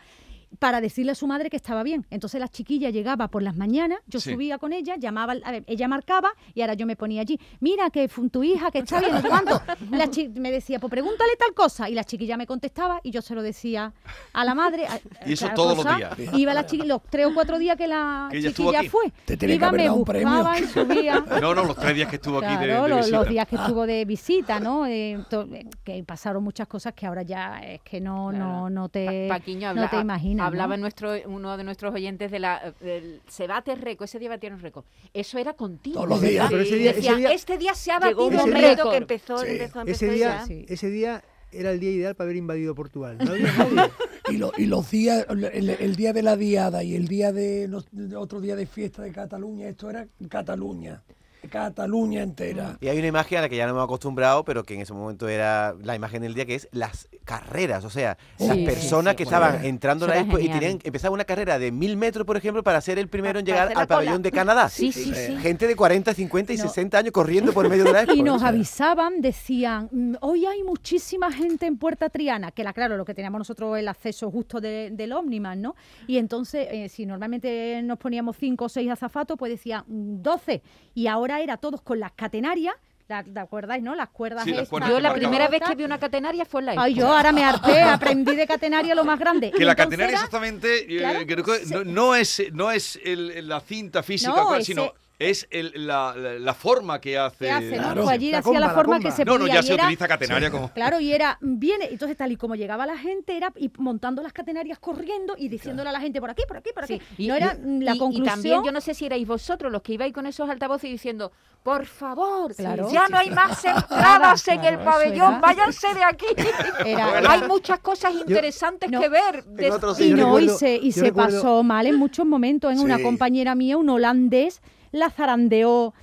para 0.58 0.80
decirle 0.80 1.12
a 1.12 1.14
su 1.14 1.26
madre 1.26 1.50
que 1.50 1.56
estaba 1.56 1.82
bien. 1.82 2.06
Entonces 2.10 2.40
la 2.40 2.48
chiquilla 2.48 2.90
llegaba 2.90 3.28
por 3.28 3.42
las 3.42 3.56
mañanas, 3.56 3.98
yo 4.06 4.18
Sí. 4.20 4.32
subía 4.32 4.58
con 4.58 4.72
ella, 4.72 4.96
llamaba, 4.96 5.32
al- 5.32 5.42
a 5.44 5.50
ver, 5.52 5.64
ella 5.66 5.88
marcaba 5.88 6.30
y 6.54 6.62
ahora 6.62 6.74
yo 6.74 6.86
me 6.86 6.96
ponía 6.96 7.20
allí, 7.20 7.38
mira 7.60 7.90
que 7.90 8.08
tu 8.30 8.42
hija 8.42 8.70
que 8.70 8.78
está 8.80 9.00
bien, 9.00 9.12
no 9.14 9.22
cuánto. 9.22 9.60
La 9.90 10.08
chi- 10.10 10.28
me 10.28 10.50
decía, 10.50 10.78
pues 10.78 10.90
pregúntale 10.90 11.32
tal 11.38 11.54
cosa 11.54 11.88
y 11.88 11.94
la 11.94 12.04
chiquilla 12.04 12.36
me 12.36 12.46
contestaba 12.46 13.00
y 13.02 13.10
yo 13.10 13.22
se 13.22 13.34
lo 13.34 13.42
decía 13.42 13.92
a 14.32 14.44
la 14.44 14.54
madre. 14.54 14.86
a- 14.86 14.98
Y 15.26 15.34
eso 15.34 15.48
todos 15.54 15.76
los 15.84 15.96
días. 15.96 16.16
Iba 16.34 16.54
la 16.54 16.64
chiquilla, 16.66 16.86
los 16.94 17.02
tres 17.10 17.26
o 17.26 17.34
cuatro 17.34 17.58
días 17.58 17.76
que 17.76 17.86
la 17.86 18.28
Que 18.30 18.42
chiquilla 18.42 18.82
fue. 18.90 19.12
Te 19.26 19.34
Iba, 19.52 19.70
me 19.72 19.88
buscaba 19.90 20.52
premio. 20.54 20.64
y 20.64 20.66
subía. 20.72 21.24
No, 21.42 21.54
no, 21.54 21.64
los 21.64 21.76
tres 21.76 21.94
días 21.94 22.08
que 22.08 22.16
estuvo 22.16 22.38
aquí 22.38 22.56
de- 22.56 22.64
Claro, 22.66 22.82
de, 22.84 22.88
los, 22.88 22.98
visita. 23.00 23.18
los 23.18 23.28
días 23.28 23.46
que 23.48 23.56
estuvo 23.56 23.86
de 23.86 24.04
visita, 24.04 24.60
¿no? 24.60 24.86
Eh, 24.86 25.24
to- 25.30 25.42
eh, 25.52 25.66
que 25.84 26.02
pasaron 26.04 26.42
muchas 26.42 26.66
cosas 26.66 26.94
que 26.94 27.06
ahora 27.06 27.22
ya 27.22 27.60
es 27.60 27.80
que 27.82 28.00
no, 28.00 28.32
no, 28.32 28.68
no 28.70 28.88
te, 28.88 29.28
Pa- 29.28 29.36
Paquiño 29.38 29.74
no 29.74 29.88
te 29.88 29.98
imaginas. 30.00 30.37
Hablaba 30.46 30.76
nuestro, 30.76 31.12
uno 31.26 31.56
de 31.56 31.64
nuestros 31.64 31.94
oyentes 31.94 32.30
de 32.30 32.38
la, 32.38 32.72
del 32.80 33.20
se 33.28 33.46
bate 33.46 33.74
récord, 33.74 34.04
ese 34.04 34.18
día 34.18 34.28
batieron 34.28 34.60
récord. 34.60 34.84
Eso 35.14 35.38
era 35.38 35.54
continuo. 35.54 35.98
Todos 36.04 36.08
los 36.08 36.20
días. 36.20 36.48
Pero 36.50 36.62
ese 36.62 36.76
día- 36.76 36.92
Decía, 36.92 37.10
ese 37.12 37.18
día- 37.20 37.32
este 37.32 37.58
día 37.58 37.74
se 37.74 37.92
ha 37.92 37.98
batido 37.98 38.26
un 38.26 38.52
récord. 38.52 38.90
que 38.90 38.96
empezó, 38.96 39.44
empezó, 39.44 39.80
empezó 39.80 40.04
Ese 40.06 40.14
día, 40.14 40.44
ya. 40.48 40.54
ese 40.68 40.90
día 40.90 41.24
era 41.50 41.70
el 41.70 41.80
día 41.80 41.90
ideal 41.90 42.14
para 42.14 42.26
haber 42.26 42.36
invadido 42.36 42.74
Portugal. 42.74 43.16
No 43.18 43.32
había 43.32 43.52
nadie. 43.52 43.90
Y, 44.30 44.36
lo- 44.36 44.52
y 44.58 44.66
los 44.66 44.90
días, 44.90 45.24
el, 45.30 45.70
el 45.70 45.96
día 45.96 46.12
de 46.12 46.22
la 46.22 46.36
diada 46.36 46.82
y 46.84 46.94
el 46.94 47.08
día 47.08 47.32
de 47.32 47.70
otro 48.16 48.40
día 48.40 48.54
de 48.56 48.66
fiesta 48.66 49.00
de 49.02 49.10
Cataluña, 49.12 49.66
esto 49.68 49.88
era 49.88 50.06
Cataluña, 50.28 51.02
Cataluña 51.50 52.22
entera. 52.22 52.76
Y 52.80 52.88
hay 52.88 52.98
una 52.98 53.06
imagen 53.08 53.38
a 53.38 53.40
la 53.42 53.48
que 53.48 53.56
ya 53.56 53.64
no 53.66 53.70
hemos 53.72 53.84
acostumbrado, 53.84 54.44
pero 54.44 54.64
que 54.64 54.74
en 54.74 54.80
ese 54.80 54.92
momento 54.92 55.28
era 55.28 55.74
la 55.82 55.94
imagen 55.94 56.22
del 56.22 56.34
día, 56.34 56.46
que 56.46 56.54
es 56.54 56.68
las 56.72 57.08
carreras. 57.24 57.84
O 57.84 57.90
sea, 57.90 58.18
las 58.38 58.56
personas 58.58 59.12
sí, 59.12 59.16
que 59.18 59.22
estaban 59.22 59.64
entrando 59.64 60.04
a 60.04 60.08
la 60.08 60.18
expo 60.20 60.38
y 60.38 60.48
tenían, 60.48 60.78
empezaba 60.82 61.14
una 61.14 61.24
carrera 61.24 61.58
de 61.58 61.70
mil 61.72 61.96
metros, 61.96 62.26
por 62.26 62.36
ejemplo, 62.36 62.62
para 62.62 62.80
ser 62.80 62.98
el 62.98 63.08
primero 63.08 63.38
en 63.38 63.46
llegar 63.46 63.72
la 63.74 63.80
al 63.82 63.86
pabellón 63.86 64.14
cola. 64.16 64.22
de 64.22 64.32
Canadá. 64.32 64.68
Sí, 64.68 64.92
sí, 64.92 65.12
sí. 65.14 65.36
Gente 65.38 65.66
de 65.66 65.76
40, 65.76 66.12
50 66.14 66.52
y 66.52 66.56
No. 66.56 66.62
60 66.64 66.98
años 66.98 67.12
corriendo 67.12 67.52
por 67.52 67.68
medio 67.68 67.84
de 67.84 67.92
la 67.92 68.00
expo. 68.02 68.14
Y 68.14 68.22
¿no? 68.22 68.32
nos 68.32 68.42
avisaban, 68.42 69.20
decían, 69.20 69.88
"Mm, 69.92 70.14
hoy 70.20 70.46
hay 70.46 70.62
muchísima 70.62 71.30
gente 71.32 71.66
en 71.66 71.78
Puerta 71.78 72.08
Triana, 72.10 72.50
que 72.52 72.62
era 72.62 72.72
claro, 72.72 72.96
lo 72.96 73.04
que 73.04 73.14
teníamos 73.14 73.38
nosotros 73.38 73.78
el 73.78 73.88
acceso 73.88 74.30
justo 74.30 74.60
de- 74.60 74.90
del 74.92 75.12
Omniman, 75.12 75.60
¿no? 75.60 75.74
Y 76.06 76.18
entonces, 76.18 76.66
eh, 76.70 76.88
si 76.88 77.06
normalmente 77.06 77.80
nos 77.82 77.98
poníamos 77.98 78.36
cinco 78.36 78.64
o 78.64 78.68
seis 78.68 78.90
azafatos, 78.90 79.36
pues 79.38 79.50
decían 79.52 79.84
mm, 79.86 80.22
12. 80.22 80.62
Y 80.94 81.06
ahora 81.06 81.27
era 81.36 81.56
todos 81.58 81.82
con 81.82 82.00
las 82.00 82.12
catenarias, 82.12 82.74
La, 83.08 83.22
¿Te 83.24 83.40
acordáis, 83.40 83.82
no? 83.82 83.94
Las 83.94 84.10
cuerdas 84.10 84.44
Sí, 84.44 84.52
las 84.52 84.68
cuerdas 84.68 84.90
Yo 84.90 85.00
la 85.00 85.14
primera 85.14 85.48
vez 85.48 85.62
que 85.66 85.74
vi 85.74 85.84
una 85.84 85.98
catenaria 85.98 86.44
fue 86.44 86.60
en 86.60 86.66
la 86.66 86.74
Ay, 86.76 86.94
yo 86.94 87.06
ahora 87.08 87.32
me 87.32 87.42
harté, 87.44 87.80
aprendí 87.80 88.36
de 88.36 88.46
catenaria 88.46 88.94
lo 88.94 89.04
más 89.04 89.18
grande. 89.18 89.50
Que 89.56 89.62
Y 89.62 89.64
la 89.66 89.72
entonces 89.72 89.86
catenaria 89.86 90.08
era- 90.12 90.18
exactamente 90.18 90.94
eh, 90.94 90.98
claro, 90.98 91.20
creo 91.26 91.44
que 91.44 91.66
no, 91.74 91.84
no 91.84 92.14
es 92.14 92.42
no 92.52 92.70
es 92.70 92.98
el- 93.04 93.48
la 93.48 93.60
cinta 93.60 94.02
física, 94.02 94.32
No, 94.34 94.44
cual, 94.48 94.60
ese- 94.60 94.72
sino 94.72 94.92
es 95.18 95.48
el- 95.50 95.72
la, 95.86 96.14
la- 96.16 96.38
la 96.38 96.54
forma 96.54 97.00
que 97.00 97.18
hace. 97.18 97.46
¿Qué 97.46 97.50
hace? 97.50 97.70
no? 97.76 97.82
Claro. 97.82 98.02
Pues 98.02 98.08
allí 98.14 98.32
hacía 98.32 98.60
la 98.60 98.70
forma 98.70 99.00
que 99.00 99.10
se 99.10 99.24
No, 99.24 99.32
no, 99.34 99.40
podía 99.40 99.54
ya 99.54 99.60
y 99.60 99.62
se 99.64 99.74
era- 99.74 99.84
utiliza 99.84 100.06
catenaria 100.06 100.50
como. 100.50 100.72
Claro, 100.72 101.00
y 101.00 101.12
era, 101.12 101.38
viene, 101.40 101.86
entonces 101.90 102.16
tal 102.16 102.30
y 102.30 102.36
como 102.36 102.54
llegaba 102.54 102.86
la 102.86 102.96
gente, 102.96 103.36
era 103.36 103.52
y 103.56 103.68
montando 103.78 104.22
las 104.22 104.32
catenarias 104.32 104.78
corriendo 104.78 105.34
y 105.36 105.48
diciéndole 105.48 105.88
a 105.88 105.92
la 105.92 106.00
gente 106.00 106.20
por 106.20 106.30
aquí, 106.30 106.42
por 106.46 106.56
aquí, 106.58 106.70
por 106.72 106.84
aquí. 106.84 107.02
Y, 107.16 107.26
no 107.26 107.34
era 107.34 107.56
y- 107.56 107.80
la 107.80 107.94
y- 107.96 107.98
conclusión. 107.98 108.26
y 108.26 108.28
también, 108.30 108.62
yo 108.64 108.70
no 108.70 108.80
sé 108.80 108.94
si 108.94 109.06
erais 109.06 109.26
vosotros 109.26 109.72
los 109.72 109.82
que 109.82 109.94
ibais 109.94 110.12
con 110.12 110.24
esos 110.26 110.48
altavoces 110.48 110.88
diciendo, 110.90 111.32
por 111.64 111.84
favor, 111.86 112.54
Claro. 112.54 112.88
ya 112.92 113.06
Sí, 113.06 113.12
no 113.12 113.18
hay 113.18 113.28
sí. 113.28 113.34
más 113.34 113.64
entradas 113.64 114.46
en 114.48 114.60
Claro, 114.60 114.78
el 114.78 114.84
pabellón, 114.84 115.30
era- 115.32 115.40
váyanse 115.40 115.94
de 115.94 116.04
aquí. 116.04 116.26
Era- 116.86 117.18
hay 117.32 117.42
muchas 117.48 117.80
cosas 117.80 118.14
interesantes 118.14 118.88
que 118.88 119.08
ver. 119.08 119.44
de- 119.44 119.66
y 119.66 120.10
no, 120.12 120.38
y 120.38 120.46
recuerdo- 120.46 120.58
se, 120.58 120.76
y 120.76 120.92
se 120.92 121.00
recuerdo- 121.02 121.38
pasó 121.42 121.62
mal 121.64 121.86
en 121.88 121.96
muchos 121.96 122.24
momentos. 122.24 122.72
En 122.72 122.78
una 122.78 123.02
compañera 123.02 123.56
mía, 123.56 123.76
un 123.76 123.88
holandés, 123.88 124.60
la 124.92 125.10
zarandeó 125.10 125.94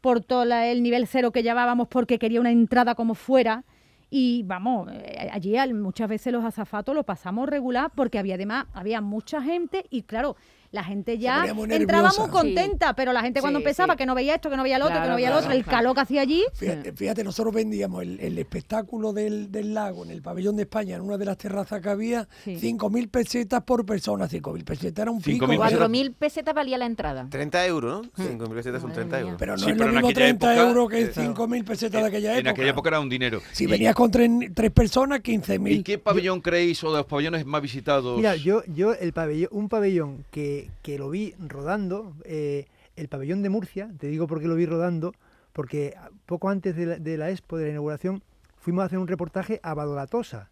por 0.00 0.20
todo 0.20 0.42
el 0.44 0.82
nivel 0.82 1.06
cero 1.06 1.30
que 1.30 1.42
llevábamos 1.42 1.88
porque 1.88 2.18
quería 2.18 2.40
una 2.40 2.50
entrada 2.50 2.94
como 2.94 3.14
fuera. 3.14 3.64
Y 4.10 4.42
vamos, 4.44 4.88
eh, 4.92 5.28
allí 5.32 5.56
al- 5.56 5.74
muchas 5.74 6.08
veces 6.08 6.32
los 6.32 6.44
azafatos 6.44 6.94
lo 6.94 7.02
pasamos 7.02 7.48
regular 7.48 7.90
porque 7.94 8.18
había 8.18 8.36
además, 8.36 8.66
había 8.72 9.00
mucha 9.00 9.42
gente 9.42 9.86
y 9.90 10.02
claro, 10.02 10.36
la 10.74 10.82
gente 10.82 11.18
ya 11.18 11.46
entraba 11.46 12.10
muy 12.18 12.28
contenta, 12.30 12.94
pero 12.96 13.12
la 13.12 13.22
gente 13.22 13.40
cuando 13.40 13.60
Sí, 13.60 13.62
empezaba 13.64 13.94
sí. 13.94 13.98
que 13.98 14.06
no 14.06 14.14
veía 14.16 14.34
esto, 14.34 14.50
que 14.50 14.56
no 14.56 14.64
veía 14.64 14.74
el 14.76 14.82
otro, 14.82 15.00
que 15.00 15.08
no 15.08 15.14
veía 15.14 15.28
el 15.28 15.32
claro, 15.34 15.46
otro, 15.46 15.56
el 15.56 15.62
claro. 15.64 15.78
calor 15.78 15.94
que 15.94 16.00
hacía 16.00 16.20
allí. 16.22 16.42
Fíjate, 16.52 16.92
fíjate, 16.92 17.22
nosotros 17.22 17.54
vendíamos 17.54 18.02
el, 18.02 18.18
el 18.18 18.36
espectáculo 18.38 19.12
del, 19.12 19.52
del 19.52 19.72
lago 19.72 20.04
en 20.04 20.10
el 20.10 20.20
pabellón 20.20 20.56
de 20.56 20.62
España, 20.64 20.96
en 20.96 21.02
una 21.02 21.16
de 21.16 21.24
las 21.26 21.38
terrazas 21.38 21.80
que 21.80 21.88
había, 21.88 22.26
Sí. 22.44 22.56
5.000 22.56 23.08
pesetas 23.08 23.62
por 23.62 23.86
persona. 23.86 24.28
5.000 24.28 24.64
pesetas 24.64 25.02
era 25.02 25.10
un 25.12 25.22
pico. 25.22 25.46
4.000 25.46 26.12
pesetas 26.14 26.52
valía 26.54 26.76
la 26.76 26.86
entrada. 26.86 27.28
30 27.30 27.66
euros, 27.66 28.02
¿no? 28.18 28.24
5.000 28.24 28.54
pesetas 28.54 28.82
son 28.82 28.92
30 28.92 29.20
euros. 29.20 29.36
Pero 29.38 29.52
no 29.52 29.58
Sí, 29.58 29.70
es 29.70 29.76
pero 29.76 29.84
lo 29.84 29.90
en 29.90 29.94
mismo 29.94 30.08
aquella 30.08 30.24
30 30.26 30.54
época, 30.54 30.68
euros 30.68 30.90
que 30.90 31.00
eh, 31.02 31.12
5.000 31.14 31.64
pesetas 31.64 32.02
de 32.02 32.08
aquella 32.08 32.32
En 32.32 32.38
época. 32.38 32.50
aquella 32.50 32.70
época 32.70 32.88
era 32.88 32.98
un 33.00 33.08
dinero. 33.08 33.40
Si 33.52 33.64
Y- 33.64 33.66
venías 33.68 33.94
con 33.94 34.10
tres, 34.10 34.28
tres 34.54 34.70
personas, 34.72 35.20
15.000. 35.20 35.70
¿Y 35.72 35.82
qué 35.84 35.98
pabellón 35.98 36.40
creéis 36.40 36.82
o 36.82 36.90
de 36.90 36.98
los 36.98 37.06
pabellones 37.06 37.46
más 37.46 37.62
visitados? 37.62 38.16
Mira, 38.16 38.34
yo, 38.34 38.64
yo 38.66 38.92
el 38.94 39.12
pabellón, 39.12 39.48
un 39.52 39.68
pabellón 39.68 40.24
que, 40.30 40.63
que 40.82 40.98
lo 40.98 41.10
vi 41.10 41.34
rodando, 41.38 42.14
eh, 42.24 42.66
el 42.96 43.08
pabellón 43.08 43.42
de 43.42 43.50
Murcia, 43.50 43.90
te 43.98 44.06
digo 44.08 44.26
por 44.26 44.40
qué 44.40 44.46
lo 44.48 44.54
vi 44.54 44.66
rodando, 44.66 45.12
porque 45.52 45.94
poco 46.26 46.48
antes 46.48 46.74
de 46.76 46.86
la, 46.86 46.98
de 46.98 47.16
la 47.16 47.30
expo, 47.30 47.56
de 47.56 47.64
la 47.66 47.70
inauguración, 47.70 48.22
fuimos 48.58 48.82
a 48.82 48.86
hacer 48.86 48.98
un 48.98 49.08
reportaje 49.08 49.60
a 49.62 49.74
Badolatosa. 49.74 50.50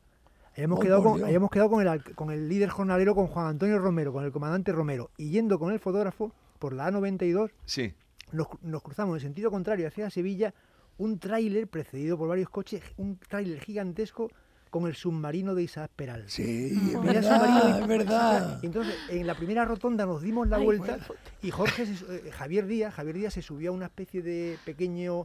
Habíamos 0.54 0.78
Oh, 0.78 0.82
quedado, 0.82 1.02
con, 1.02 1.24
habíamos 1.24 1.50
quedado 1.50 1.70
con, 1.70 1.86
el, 1.86 2.14
con 2.14 2.30
el 2.30 2.48
líder 2.48 2.68
jornalero, 2.68 3.14
con 3.14 3.26
Juan 3.26 3.46
Antonio 3.46 3.78
Romero, 3.78 4.12
con 4.12 4.24
el 4.24 4.32
comandante 4.32 4.70
Romero, 4.72 5.10
y 5.16 5.30
yendo 5.30 5.58
con 5.58 5.72
el 5.72 5.78
fotógrafo 5.78 6.32
por 6.58 6.74
la 6.74 6.90
A92, 6.90 7.50
Sí. 7.64 7.94
nos, 8.32 8.48
nos 8.62 8.82
cruzamos 8.82 9.16
en 9.16 9.20
sentido 9.20 9.50
contrario 9.50 9.88
hacia 9.88 10.10
Sevilla, 10.10 10.52
un 10.98 11.18
tráiler 11.18 11.68
precedido 11.68 12.18
por 12.18 12.28
varios 12.28 12.50
coches, 12.50 12.82
un 12.98 13.16
tráiler 13.16 13.60
gigantesco 13.60 14.30
con 14.72 14.86
el 14.86 14.94
submarino 14.94 15.54
de 15.54 15.64
Isaac 15.64 15.90
Peral. 15.94 16.24
Sí, 16.28 16.68
es 16.72 16.72
Mira 16.72 16.94
el 16.96 17.02
verdad, 17.16 17.36
submarino 17.36 17.76
de 17.76 17.80
es 17.82 17.86
verdad. 17.86 18.58
Entonces, 18.62 18.94
en 19.10 19.26
la 19.26 19.34
primera 19.34 19.66
rotonda 19.66 20.06
nos 20.06 20.22
dimos 20.22 20.48
la 20.48 20.56
Ay, 20.56 20.64
vuelta 20.64 20.96
buena 20.96 21.06
y 21.42 21.50
Jorge, 21.50 21.84
se 21.84 21.92
eh, 21.92 22.30
Javier 22.32 22.66
Díaz, 22.66 22.94
Javier 22.94 23.16
Díaz 23.16 23.34
se 23.34 23.42
subió 23.42 23.70
a 23.70 23.74
una 23.74 23.84
especie 23.86 24.22
de 24.22 24.56
pequeño 24.64 25.24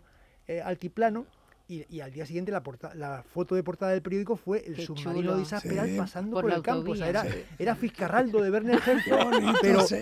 eh, 0.49 0.61
altiplano 0.61 1.25
y, 1.69 1.85
y 1.89 2.01
al 2.01 2.11
día 2.11 2.25
siguiente 2.25 2.51
la, 2.51 2.61
porta- 2.61 2.93
la 2.93 3.23
foto 3.23 3.55
de 3.55 3.63
portada 3.63 3.91
del 3.93 4.01
periódico 4.01 4.35
fue 4.35 4.65
el 4.67 4.75
Qué 4.75 4.85
submarino 4.85 5.13
chulo. 5.21 5.35
de 5.37 5.41
Isaac 5.43 5.61
Sí. 5.61 5.69
Peral 5.69 5.95
pasando 5.97 6.41
Por 6.41 6.51
el 6.51 6.61
campo. 6.61 6.91
O 6.91 6.95
sea, 6.95 7.07
era, 7.09 7.25
era 7.57 7.75
Fiscarraldo 7.75 8.41
de 8.41 8.51
Werner 8.51 8.81
Herzog, 8.85 9.31
pero 9.61 9.81
sí. 9.81 9.97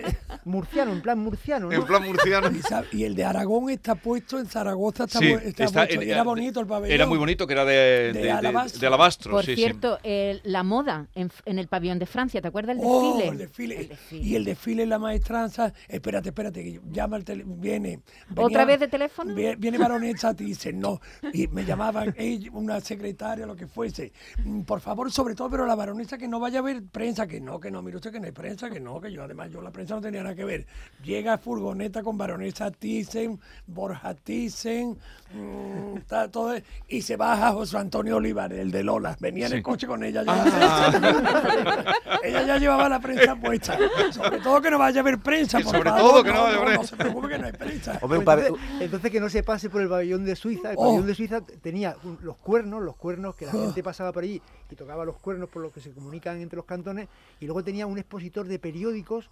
Murciano, 0.45 0.91
en 0.93 1.01
plan 1.01 1.19
murciano. 1.19 1.67
¿no? 1.67 1.73
En 1.73 1.83
plan 1.83 2.03
murciano. 2.03 2.49
Y, 2.91 3.03
el 3.03 3.15
de 3.15 3.23
Aragón 3.25 3.69
está 3.69 3.95
puesto 3.95 4.39
en 4.39 4.45
Zaragoza, 4.47 5.05
está, 5.05 5.19
Sí, 5.19 5.25
bu- 5.25 5.41
está 5.41 5.63
está- 5.65 5.85
puesto, 5.85 6.03
y 6.03 6.09
era 6.11 6.23
bonito 6.23 6.59
el 6.59 6.67
pabellón. 6.67 6.93
Era 6.95 7.05
muy 7.05 7.17
bonito, 7.17 7.45
que 7.47 7.53
era 7.53 7.65
de, 7.65 8.13
De 8.13 8.31
alabastro. 8.31 8.79
de 8.79 8.87
alabastro, 8.87 9.31
Por 9.31 9.43
sí, 9.45 9.55
sí. 9.55 9.61
cierto, 9.63 9.99
eh, 10.03 10.39
la 10.43 10.63
moda 10.63 11.07
en, 11.15 11.31
en 11.45 11.59
el 11.59 11.67
pabellón 11.67 11.99
de 11.99 12.05
Francia, 12.05 12.41
¿te 12.41 12.47
acuerdas 12.47 12.77
el 12.77 12.81
Oh, 12.85 13.17
desfile? 13.17 13.27
el 13.31 13.37
desfile. 13.37 13.79
El 13.81 13.87
desfile. 13.89 14.23
Y 14.25 14.35
el 14.35 14.45
desfile 14.45 14.83
en 14.83 14.89
la 14.89 14.99
maestranza. 14.99 15.73
Espérate, 15.87 16.29
espérate, 16.29 16.63
que 16.63 16.79
llama 16.91 17.17
el 17.17 17.23
tele, 17.25 17.43
viene. 17.45 17.99
¿Otra 18.35 18.65
vez 18.65 18.79
de 18.79 18.87
teléfono? 18.87 19.33
Viene, 19.33 19.55
viene 19.55 19.77
baronesa, 19.77 20.33
te 20.33 20.43
dice 20.43 20.71
no. 20.73 20.99
Y 21.33 21.47
me 21.47 21.65
llamaban 21.65 22.13
ella, 22.17 22.49
una 22.53 22.79
secretaria, 22.79 23.45
lo 23.45 23.55
que 23.55 23.67
fuese. 23.67 24.11
Mm, 24.43 24.61
Por 24.61 24.79
favor, 24.81 25.11
sobre 25.11 25.35
todo, 25.35 25.49
pero 25.49 25.65
la 25.65 25.75
baronesa 25.75 26.17
que 26.17 26.27
no 26.27 26.39
vaya 26.39 26.59
a 26.59 26.61
ver 26.61 26.83
prensa, 26.91 27.27
que 27.27 27.39
no, 27.41 27.59
que 27.59 27.71
no, 27.71 27.81
mire 27.81 27.97
usted 27.97 28.11
que 28.11 28.19
no 28.19 28.25
hay 28.25 28.31
prensa, 28.31 28.69
que 28.69 28.79
no, 28.79 28.99
que 29.01 29.11
yo 29.11 29.23
además 29.23 29.49
yo 29.51 29.61
la 29.61 29.71
prensa 29.71 29.95
no 29.95 30.01
tenía 30.01 30.21
nada 30.23 30.34
que 30.35 30.43
ver. 30.45 30.65
Llega 31.03 31.37
furgoneta 31.37 32.01
con 32.03 32.17
baronesa 32.17 32.71
Thyssen, 32.71 33.39
Borja 33.67 34.15
Thyssen, 34.15 34.97
mm, 35.33 35.97
está 35.97 36.29
todo, 36.31 36.55
y 36.87 37.01
se 37.03 37.15
baja 37.15 37.51
José 37.51 37.77
Antonio 37.77 38.17
Olivares, 38.17 38.59
el 38.59 38.71
de 38.71 38.83
Lola. 38.83 39.15
Venía 39.19 39.47
en 39.47 39.53
el 39.53 39.63
coche 39.63 39.85
con 39.87 40.03
ella. 40.03 40.23
Ah. 40.27 41.93
Ella 42.23 42.43
ya 42.45 42.57
llevaba 42.57 42.89
la 42.89 42.99
prensa 42.99 43.35
puesta. 43.35 43.77
Sobre 44.11 44.39
todo 44.39 44.61
que 44.61 44.71
no 44.71 44.79
vaya 44.79 44.99
a 44.99 45.01
haber 45.01 45.19
prensa. 45.19 45.59
Por 45.59 45.75
sobre 45.75 45.89
favor, 45.89 46.11
todo 46.11 46.23
que 46.23 46.29
no 46.31 46.35
no, 46.37 46.43
vaya 46.43 46.57
a 46.57 46.61
haber 46.61 46.69
no, 46.73 46.75
prensa. 46.79 46.87
se 46.89 46.95
preocupe 46.97 47.27
que 47.29 47.37
no 47.37 47.45
hay 47.45 47.51
prensa. 47.53 47.99
Hombre, 48.01 48.19
entonces, 48.19 48.53
entonces 48.79 49.11
que 49.11 49.19
no 49.19 49.29
se 49.29 49.43
pase 49.43 49.69
por 49.69 49.81
el 49.81 49.89
pabellón 49.89 50.25
de 50.25 50.35
Suiza. 50.35 50.71
El 50.71 50.77
Oh. 50.77 50.85
pabellón 50.85 51.07
de 51.07 51.15
Suiza 51.15 51.41
tenía 51.61 51.95
un- 52.03 52.17
los 52.21 52.37
cuernos, 52.37 52.81
los 52.81 52.95
cuernos 52.95 53.35
que 53.35 53.45
la 53.45 53.51
gente 53.51 53.83
pasaba 53.83 54.11
por 54.11 54.23
allí 54.23 54.41
y 54.71 54.75
tocaba 54.75 55.05
los 55.05 55.17
cuernos 55.17 55.49
por 55.49 55.61
los 55.61 55.71
que 55.71 55.81
se 55.81 55.91
comunican 55.91 56.41
entre 56.41 56.57
los 56.57 56.65
cantones. 56.65 57.07
Y 57.39 57.45
luego 57.45 57.63
tenía 57.63 57.85
un 57.85 57.97
expositor 57.97 58.47
de 58.47 58.59
periódicos, 58.59 59.29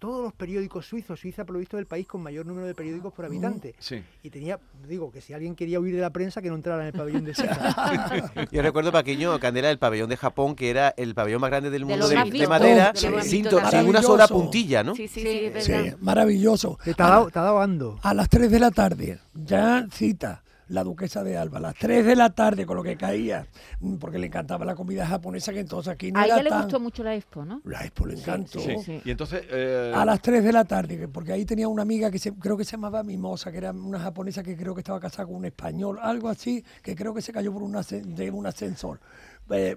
todos 0.00 0.24
los 0.24 0.32
periódicos 0.32 0.86
suizos. 0.86 1.20
Suiza, 1.20 1.44
por 1.44 1.54
lo 1.54 1.60
visto, 1.60 1.76
es 1.76 1.82
el 1.82 1.86
país 1.86 2.08
con 2.08 2.22
mayor 2.22 2.46
número 2.46 2.66
de 2.66 2.74
periódicos 2.74 3.12
por 3.12 3.26
habitante. 3.26 3.76
Sí. 3.78 4.02
Y 4.22 4.30
tenía, 4.30 4.58
digo, 4.88 5.12
que 5.12 5.20
si 5.20 5.32
alguien 5.32 5.54
quería 5.54 5.78
huir 5.78 5.94
de 5.94 6.00
la 6.00 6.10
prensa, 6.10 6.42
que 6.42 6.48
no 6.48 6.56
entrara 6.56 6.82
en 6.82 6.88
el 6.88 6.92
pabellón 6.94 7.24
de 7.24 7.34
Suiza. 7.34 8.32
Yo 8.50 8.62
recuerdo 8.62 8.90
pequeño, 8.90 9.38
Candela, 9.38 9.70
el 9.70 9.78
pabellón 9.78 10.08
de 10.08 10.16
Japón, 10.16 10.56
que 10.56 10.70
era 10.70 10.92
el 10.96 11.14
pabellón 11.14 11.40
más 11.40 11.50
grande 11.50 11.70
del 11.70 11.82
De 11.82 11.86
mundo 11.86 12.08
de, 12.08 12.46
madera, 12.48 12.92
sin, 12.94 13.22
sin 13.22 13.46
una 13.86 14.02
sola 14.02 14.26
puntilla, 14.26 14.82
¿no? 14.82 14.96
Sí, 14.96 15.06
sí, 15.06 15.20
sí, 15.22 15.60
Sí, 15.60 15.72
maravilloso. 16.00 16.78
Te 16.82 16.90
ha 16.90 17.06
dado, 17.06 17.30
te 17.30 17.38
ha 17.38 17.42
dado 17.42 17.60
ando. 17.60 18.00
A 18.02 18.14
las 18.14 18.28
3 18.28 18.50
de 18.50 18.58
la 18.58 18.70
tarde, 18.70 19.20
ya 19.34 19.86
cita 19.92 20.42
la 20.70 20.84
duquesa 20.84 21.22
de 21.22 21.36
Alba, 21.36 21.58
a 21.58 21.60
las 21.60 21.74
3 21.74 22.04
de 22.06 22.16
la 22.16 22.30
tarde 22.30 22.64
con 22.64 22.76
lo 22.76 22.82
que 22.82 22.96
caía, 22.96 23.46
mm, 23.80 23.96
porque 23.96 24.18
le 24.18 24.28
encantaba 24.28 24.64
la 24.64 24.74
comida 24.74 25.06
japonesa, 25.06 25.52
que 25.52 25.60
entonces 25.60 25.92
aquí 25.92 26.10
no 26.12 26.20
A 26.20 26.24
era 26.26 26.34
ella 26.36 26.42
le 26.44 26.50
gustó 26.56 26.80
mucho 26.80 27.02
la 27.02 27.14
expo, 27.14 27.44
¿no? 27.44 27.60
La 27.64 27.84
expo 27.84 28.06
le 28.06 28.14
encantó. 28.14 28.60
Sí. 28.60 28.76
Sí. 28.84 29.00
Y 29.04 29.10
entonces. 29.10 29.42
eh, 29.50 29.92
A 29.94 30.04
las 30.04 30.22
3 30.22 30.42
de 30.44 30.52
la 30.52 30.64
tarde, 30.64 30.96
que- 30.98 31.08
porque 31.08 31.32
ahí 31.32 31.44
tenía 31.44 31.68
una 31.68 31.82
amiga 31.82 32.10
que 32.10 32.18
se, 32.18 32.32
creo 32.34 32.56
que 32.56 32.64
se 32.64 32.72
llamaba 32.72 33.02
Mimosa, 33.02 33.50
que 33.52 33.58
era 33.58 33.72
una 33.72 33.98
japonesa 34.00 34.42
que 34.42 34.56
creo 34.56 34.74
que 34.74 34.80
estaba 34.80 35.00
casada 35.00 35.26
con 35.26 35.36
un 35.36 35.44
español, 35.44 35.98
algo 36.00 36.28
así, 36.28 36.64
que 36.82 36.94
creo 36.94 37.12
que 37.12 37.22
se 37.22 37.32
cayó 37.32 37.52
por 37.52 37.62
un, 37.62 37.74
ascen- 37.74 38.14
de 38.14 38.30
un 38.30 38.46
ascensor. 38.46 39.00
Eh, 39.50 39.76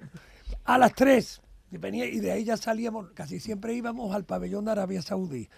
a 0.66 0.78
las 0.78 0.94
3, 0.94 1.42
y, 1.72 1.78
venía, 1.78 2.06
y 2.06 2.20
de 2.20 2.32
ahí 2.32 2.44
ya 2.44 2.56
salíamos, 2.56 3.12
casi 3.16 3.40
siempre 3.40 3.74
íbamos 3.74 4.14
al 4.14 4.26
pabellón 4.26 4.66
de 4.66 4.72
Arabia 4.72 5.02
Saudí, 5.02 5.50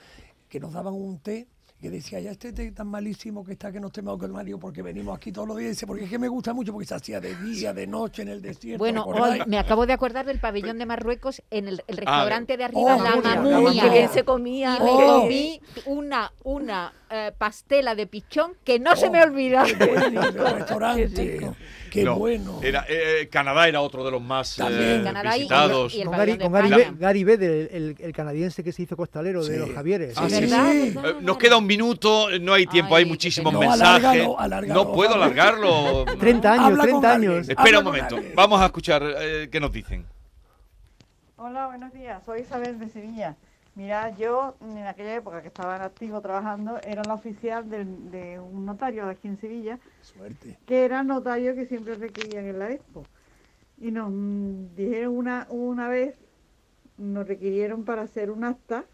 que 0.47 0.59
nos 0.61 0.71
daban 0.73 0.93
un 0.93 1.19
té 1.19 1.47
que 1.81 1.89
decía, 1.89 2.19
ya 2.19 2.31
este 2.31 2.51
té 2.53 2.71
tan 2.71 2.87
malísimo 2.87 3.43
que 3.45 3.51
está 3.51 3.71
que 3.71 3.79
nos 3.79 3.91
tenemos 3.91 4.19
que 4.19 4.27
tomar, 4.27 4.43
Digo, 4.45 4.57
porque 4.59 4.81
venimos 4.81 5.15
aquí 5.15 5.31
todos 5.31 5.47
los 5.47 5.57
días, 5.57 5.71
dice, 5.71 5.85
porque 5.85 6.05
es 6.05 6.09
que 6.09 6.17
me 6.17 6.27
gusta 6.27 6.53
mucho, 6.53 6.71
porque 6.71 6.87
se 6.87 6.95
hacía 6.95 7.19
de 7.19 7.35
día, 7.35 7.73
de 7.73 7.85
noche, 7.85 8.21
en 8.23 8.29
el 8.29 8.41
desierto. 8.41 8.79
Bueno, 8.79 9.03
hoy 9.05 9.41
me 9.45 9.59
acabo 9.59 9.85
de 9.85 9.93
acordar 9.93 10.25
del 10.25 10.39
pabellón 10.39 10.79
de 10.79 10.85
Marruecos 10.85 11.43
en 11.51 11.67
el, 11.67 11.83
el 11.87 11.97
restaurante 11.97 12.57
de 12.57 12.63
Oh, 12.63 12.67
arriba, 12.67 12.97
la 12.97 13.09
Mamunia, 13.15 13.35
la. 13.35 13.41
Mamunia. 13.41 13.91
Que 13.91 14.07
se 14.07 14.23
comía. 14.23 14.77
Y 14.79 14.83
me 14.83 14.89
Oh. 14.89 15.21
comí 15.21 15.61
una, 15.85 16.31
una 16.43 16.93
eh, 17.11 17.31
pastela 17.37 17.93
de 17.93 18.07
pichón 18.07 18.53
que 18.63 18.79
no 18.79 18.95
se 18.95 19.07
Oh, 19.07 19.11
me 19.11 19.21
olvida. 19.21 19.65
Qué 19.65 19.85
bueno, 19.85 20.23
el 20.23 20.33
restaurante, 20.55 21.39
qué 21.91 22.03
no, 22.03 22.17
bueno. 22.17 22.59
Era, 22.63 22.85
eh, 22.89 23.27
Canadá 23.31 23.67
era 23.67 23.81
otro 23.81 24.03
de 24.03 24.11
los 24.11 24.21
más 24.21 24.55
También. 24.55 25.01
eh, 25.01 25.03
Canadá 25.03 25.35
y- 25.35 25.41
visitados. 25.41 25.93
y 25.93 26.01
el 26.01 26.07
Con 26.07 26.17
Gary, 26.17 26.31
de 26.33 26.37
con 26.39 26.51
Gary, 26.53 26.85
Gary 26.99 27.23
Vedder, 27.23 27.69
el, 27.71 27.83
el- 27.89 27.95
el 27.99 28.13
canadiense 28.13 28.63
que 28.63 28.71
se 28.71 28.81
hizo 28.83 28.97
costalero 28.97 29.43
de 29.45 29.53
Sí. 29.53 29.59
los 29.59 29.69
Javieres. 29.71 30.17
Ah, 30.17 30.27
Sí, 30.29 30.35
sí, 30.35 30.41
¿Verdad? 30.41 30.71
sí. 30.71 30.89
¿Verdad? 30.91 31.11
Eh, 31.11 31.15
nos 31.21 31.37
queda 31.37 31.57
un 31.57 31.67
minuto, 31.77 32.27
no 32.39 32.53
hay 32.53 32.65
tiempo, 32.67 32.95
Ay, 32.95 33.03
hay 33.03 33.09
muchísimos. 33.09 33.51
No, 33.53 33.59
mensajes. 33.59 34.05
alárgalo, 34.05 34.39
alárgalo, 34.39 34.83
no 34.85 34.91
puedo 34.93 35.13
alargarlo. 35.15 36.05
30 36.19 36.51
años, 36.53 36.65
Habla 36.65 36.77
con 36.77 36.87
30 37.01 37.13
alguien. 37.13 37.31
años. 37.31 37.49
Espera 37.49 37.63
Habla 37.63 37.79
un 37.79 37.85
momento, 37.85 38.17
vamos 38.35 38.61
a 38.61 38.65
escuchar 38.65 39.03
eh, 39.19 39.49
qué 39.51 39.59
nos 39.59 39.71
dicen. 39.71 40.05
Hola, 41.37 41.67
buenos 41.67 41.93
días. 41.93 42.23
Soy 42.25 42.41
Isabel 42.41 42.79
de 42.79 42.89
Sevilla. 42.89 43.35
Mira, 43.75 44.15
yo 44.15 44.55
en 44.61 44.87
aquella 44.87 45.15
época 45.15 45.41
que 45.41 45.49
estaba 45.49 45.75
en 45.75 45.81
activo 45.81 46.21
trabajando, 46.21 46.79
era 46.81 47.01
la 47.05 47.13
oficial 47.13 47.69
de 47.69 48.39
un 48.39 48.65
notario 48.65 49.05
de 49.05 49.11
aquí 49.11 49.27
en 49.27 49.37
Sevilla, 49.37 49.79
Suerte. 50.01 50.57
que 50.65 50.85
era 50.85 51.01
el 51.01 51.07
notario 51.07 51.55
que 51.55 51.65
siempre 51.65 51.95
requerían 51.95 52.45
en 52.45 52.59
la 52.59 52.71
expo. 52.71 53.05
Y 53.77 53.91
nos 53.91 54.09
mm, 54.09 54.75
dijeron 54.75 55.17
una, 55.17 55.45
una 55.49 55.89
vez, 55.89 56.15
nos 56.97 57.27
requirieron 57.27 57.83
para 57.83 58.03
hacer 58.03 58.31
un 58.31 58.45
acta 58.45 58.85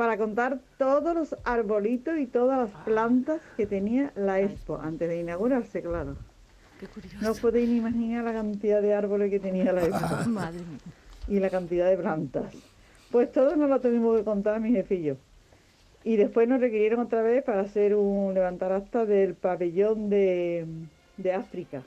para 0.00 0.16
contar 0.16 0.60
todos 0.78 1.14
los 1.14 1.36
arbolitos 1.44 2.18
y 2.18 2.26
todas 2.26 2.58
las 2.58 2.84
plantas 2.86 3.42
que 3.58 3.66
tenía 3.66 4.14
la 4.16 4.40
expo 4.40 4.78
antes 4.80 5.06
de 5.10 5.20
inaugurarse, 5.20 5.82
claro. 5.82 6.16
No 7.20 7.34
podéis 7.34 7.68
ni 7.68 7.76
imaginar 7.76 8.24
la 8.24 8.32
cantidad 8.32 8.80
de 8.80 8.94
árboles 8.94 9.30
que 9.30 9.38
tenía 9.38 9.74
la 9.74 9.84
expo. 9.84 10.16
Madre 10.30 10.60
mía. 10.60 10.78
y 11.28 11.38
la 11.38 11.50
cantidad 11.50 11.90
de 11.90 11.98
plantas. 11.98 12.50
Pues 13.10 13.30
todo 13.30 13.56
nos 13.56 13.68
lo 13.68 13.78
tuvimos 13.78 14.16
que 14.16 14.24
contar 14.24 14.58
mi 14.58 14.70
jefillo. 14.70 15.18
Y 16.02 16.16
después 16.16 16.48
nos 16.48 16.60
requirieron 16.60 17.00
otra 17.00 17.20
vez 17.20 17.44
para 17.44 17.60
hacer 17.60 17.94
un 17.94 18.32
levantar 18.32 18.72
acta 18.72 19.04
del 19.04 19.34
pabellón 19.34 20.08
de, 20.08 20.64
de 21.18 21.32
África. 21.34 21.82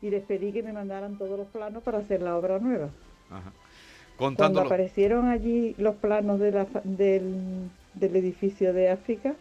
Y 0.00 0.08
les 0.08 0.24
pedí 0.24 0.50
que 0.50 0.62
me 0.62 0.72
mandaran 0.72 1.18
todos 1.18 1.38
los 1.38 1.48
planos 1.48 1.82
para 1.82 1.98
hacer 1.98 2.22
la 2.22 2.38
obra 2.38 2.58
nueva. 2.58 2.88
Ajá. 3.28 3.52
Cuando 4.18 4.60
aparecieron 4.60 5.28
allí 5.28 5.74
los 5.78 5.94
planos 5.94 6.40
de 6.40 6.50
la 6.50 6.66
del, 6.82 7.70
del 7.94 8.16
edificio 8.16 8.72
de 8.72 8.90
África, 8.90 9.34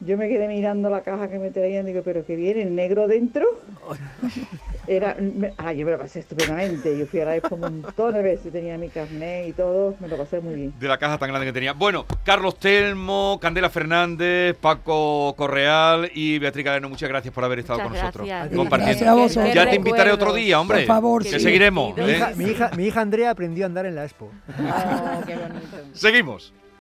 yo 0.00 0.16
me 0.16 0.28
quedé 0.28 0.48
mirando 0.48 0.88
la 0.90 1.02
caja 1.02 1.28
que 1.28 1.38
me 1.38 1.50
traían 1.50 1.84
y 1.86 1.92
digo, 1.92 2.02
pero 2.04 2.24
que 2.24 2.36
viene 2.36 2.62
el 2.62 2.74
negro 2.74 3.06
dentro. 3.08 3.44
Era, 4.86 5.14
me- 5.20 5.52
ah, 5.58 5.72
yo 5.72 5.84
me 5.86 5.92
lo 5.92 5.98
pasé 5.98 6.20
estupendamente. 6.20 6.98
Yo 6.98 7.06
fui 7.06 7.20
a 7.20 7.24
la 7.26 7.36
expo 7.36 7.54
un 7.54 7.60
montón 7.60 8.12
de 8.14 8.22
veces, 8.22 8.50
tenía 8.52 8.76
mi 8.76 8.88
carnet 8.88 9.48
y 9.48 9.52
todo, 9.52 9.94
me 10.00 10.08
lo 10.08 10.16
pasé 10.16 10.40
muy 10.40 10.54
bien. 10.54 10.74
de 10.80 10.88
la 10.88 10.98
caja 10.98 11.16
tan 11.18 11.28
grande 11.28 11.46
que 11.46 11.52
tenía. 11.52 11.74
Bueno, 11.74 12.06
Carlos 12.24 12.58
Telmo, 12.58 13.38
Candela 13.40 13.70
Fernández, 13.70 14.56
Paco 14.60 15.34
Correal 15.36 16.10
y 16.14 16.38
Beatriz 16.38 16.64
Galeno, 16.64 16.88
muchas 16.88 17.08
gracias 17.08 17.32
por 17.32 17.44
haber 17.44 17.60
estado 17.60 17.78
Muchas 17.80 17.92
con 17.92 18.00
nosotros. 18.00 18.26
gracias. 18.26 18.56
Compartiendo. 18.56 19.04
Gracias 19.04 19.08
a 19.10 19.14
vosotros. 19.14 19.54
Ya 19.54 19.70
te 19.70 19.76
invitaré 19.76 20.12
otro 20.12 20.32
día, 20.32 20.60
hombre. 20.60 20.78
Por 20.78 20.86
favor, 20.86 21.22
que 21.22 21.30
sí. 21.30 21.40
seguiremos. 21.40 21.96
Mi 21.96 22.02
¿eh? 22.02 22.16
hija, 22.16 22.32
mi, 22.34 22.44
hija, 22.46 22.70
mi 22.76 22.86
hija 22.86 23.00
Andrea 23.00 23.30
aprendió 23.30 23.64
a 23.64 23.66
andar 23.66 23.86
en 23.86 23.94
la 23.94 24.04
expo. 24.04 24.30
Oh, 24.58 25.22
qué 25.26 25.36
bonito. 25.36 25.76
Seguimos. 25.92 26.52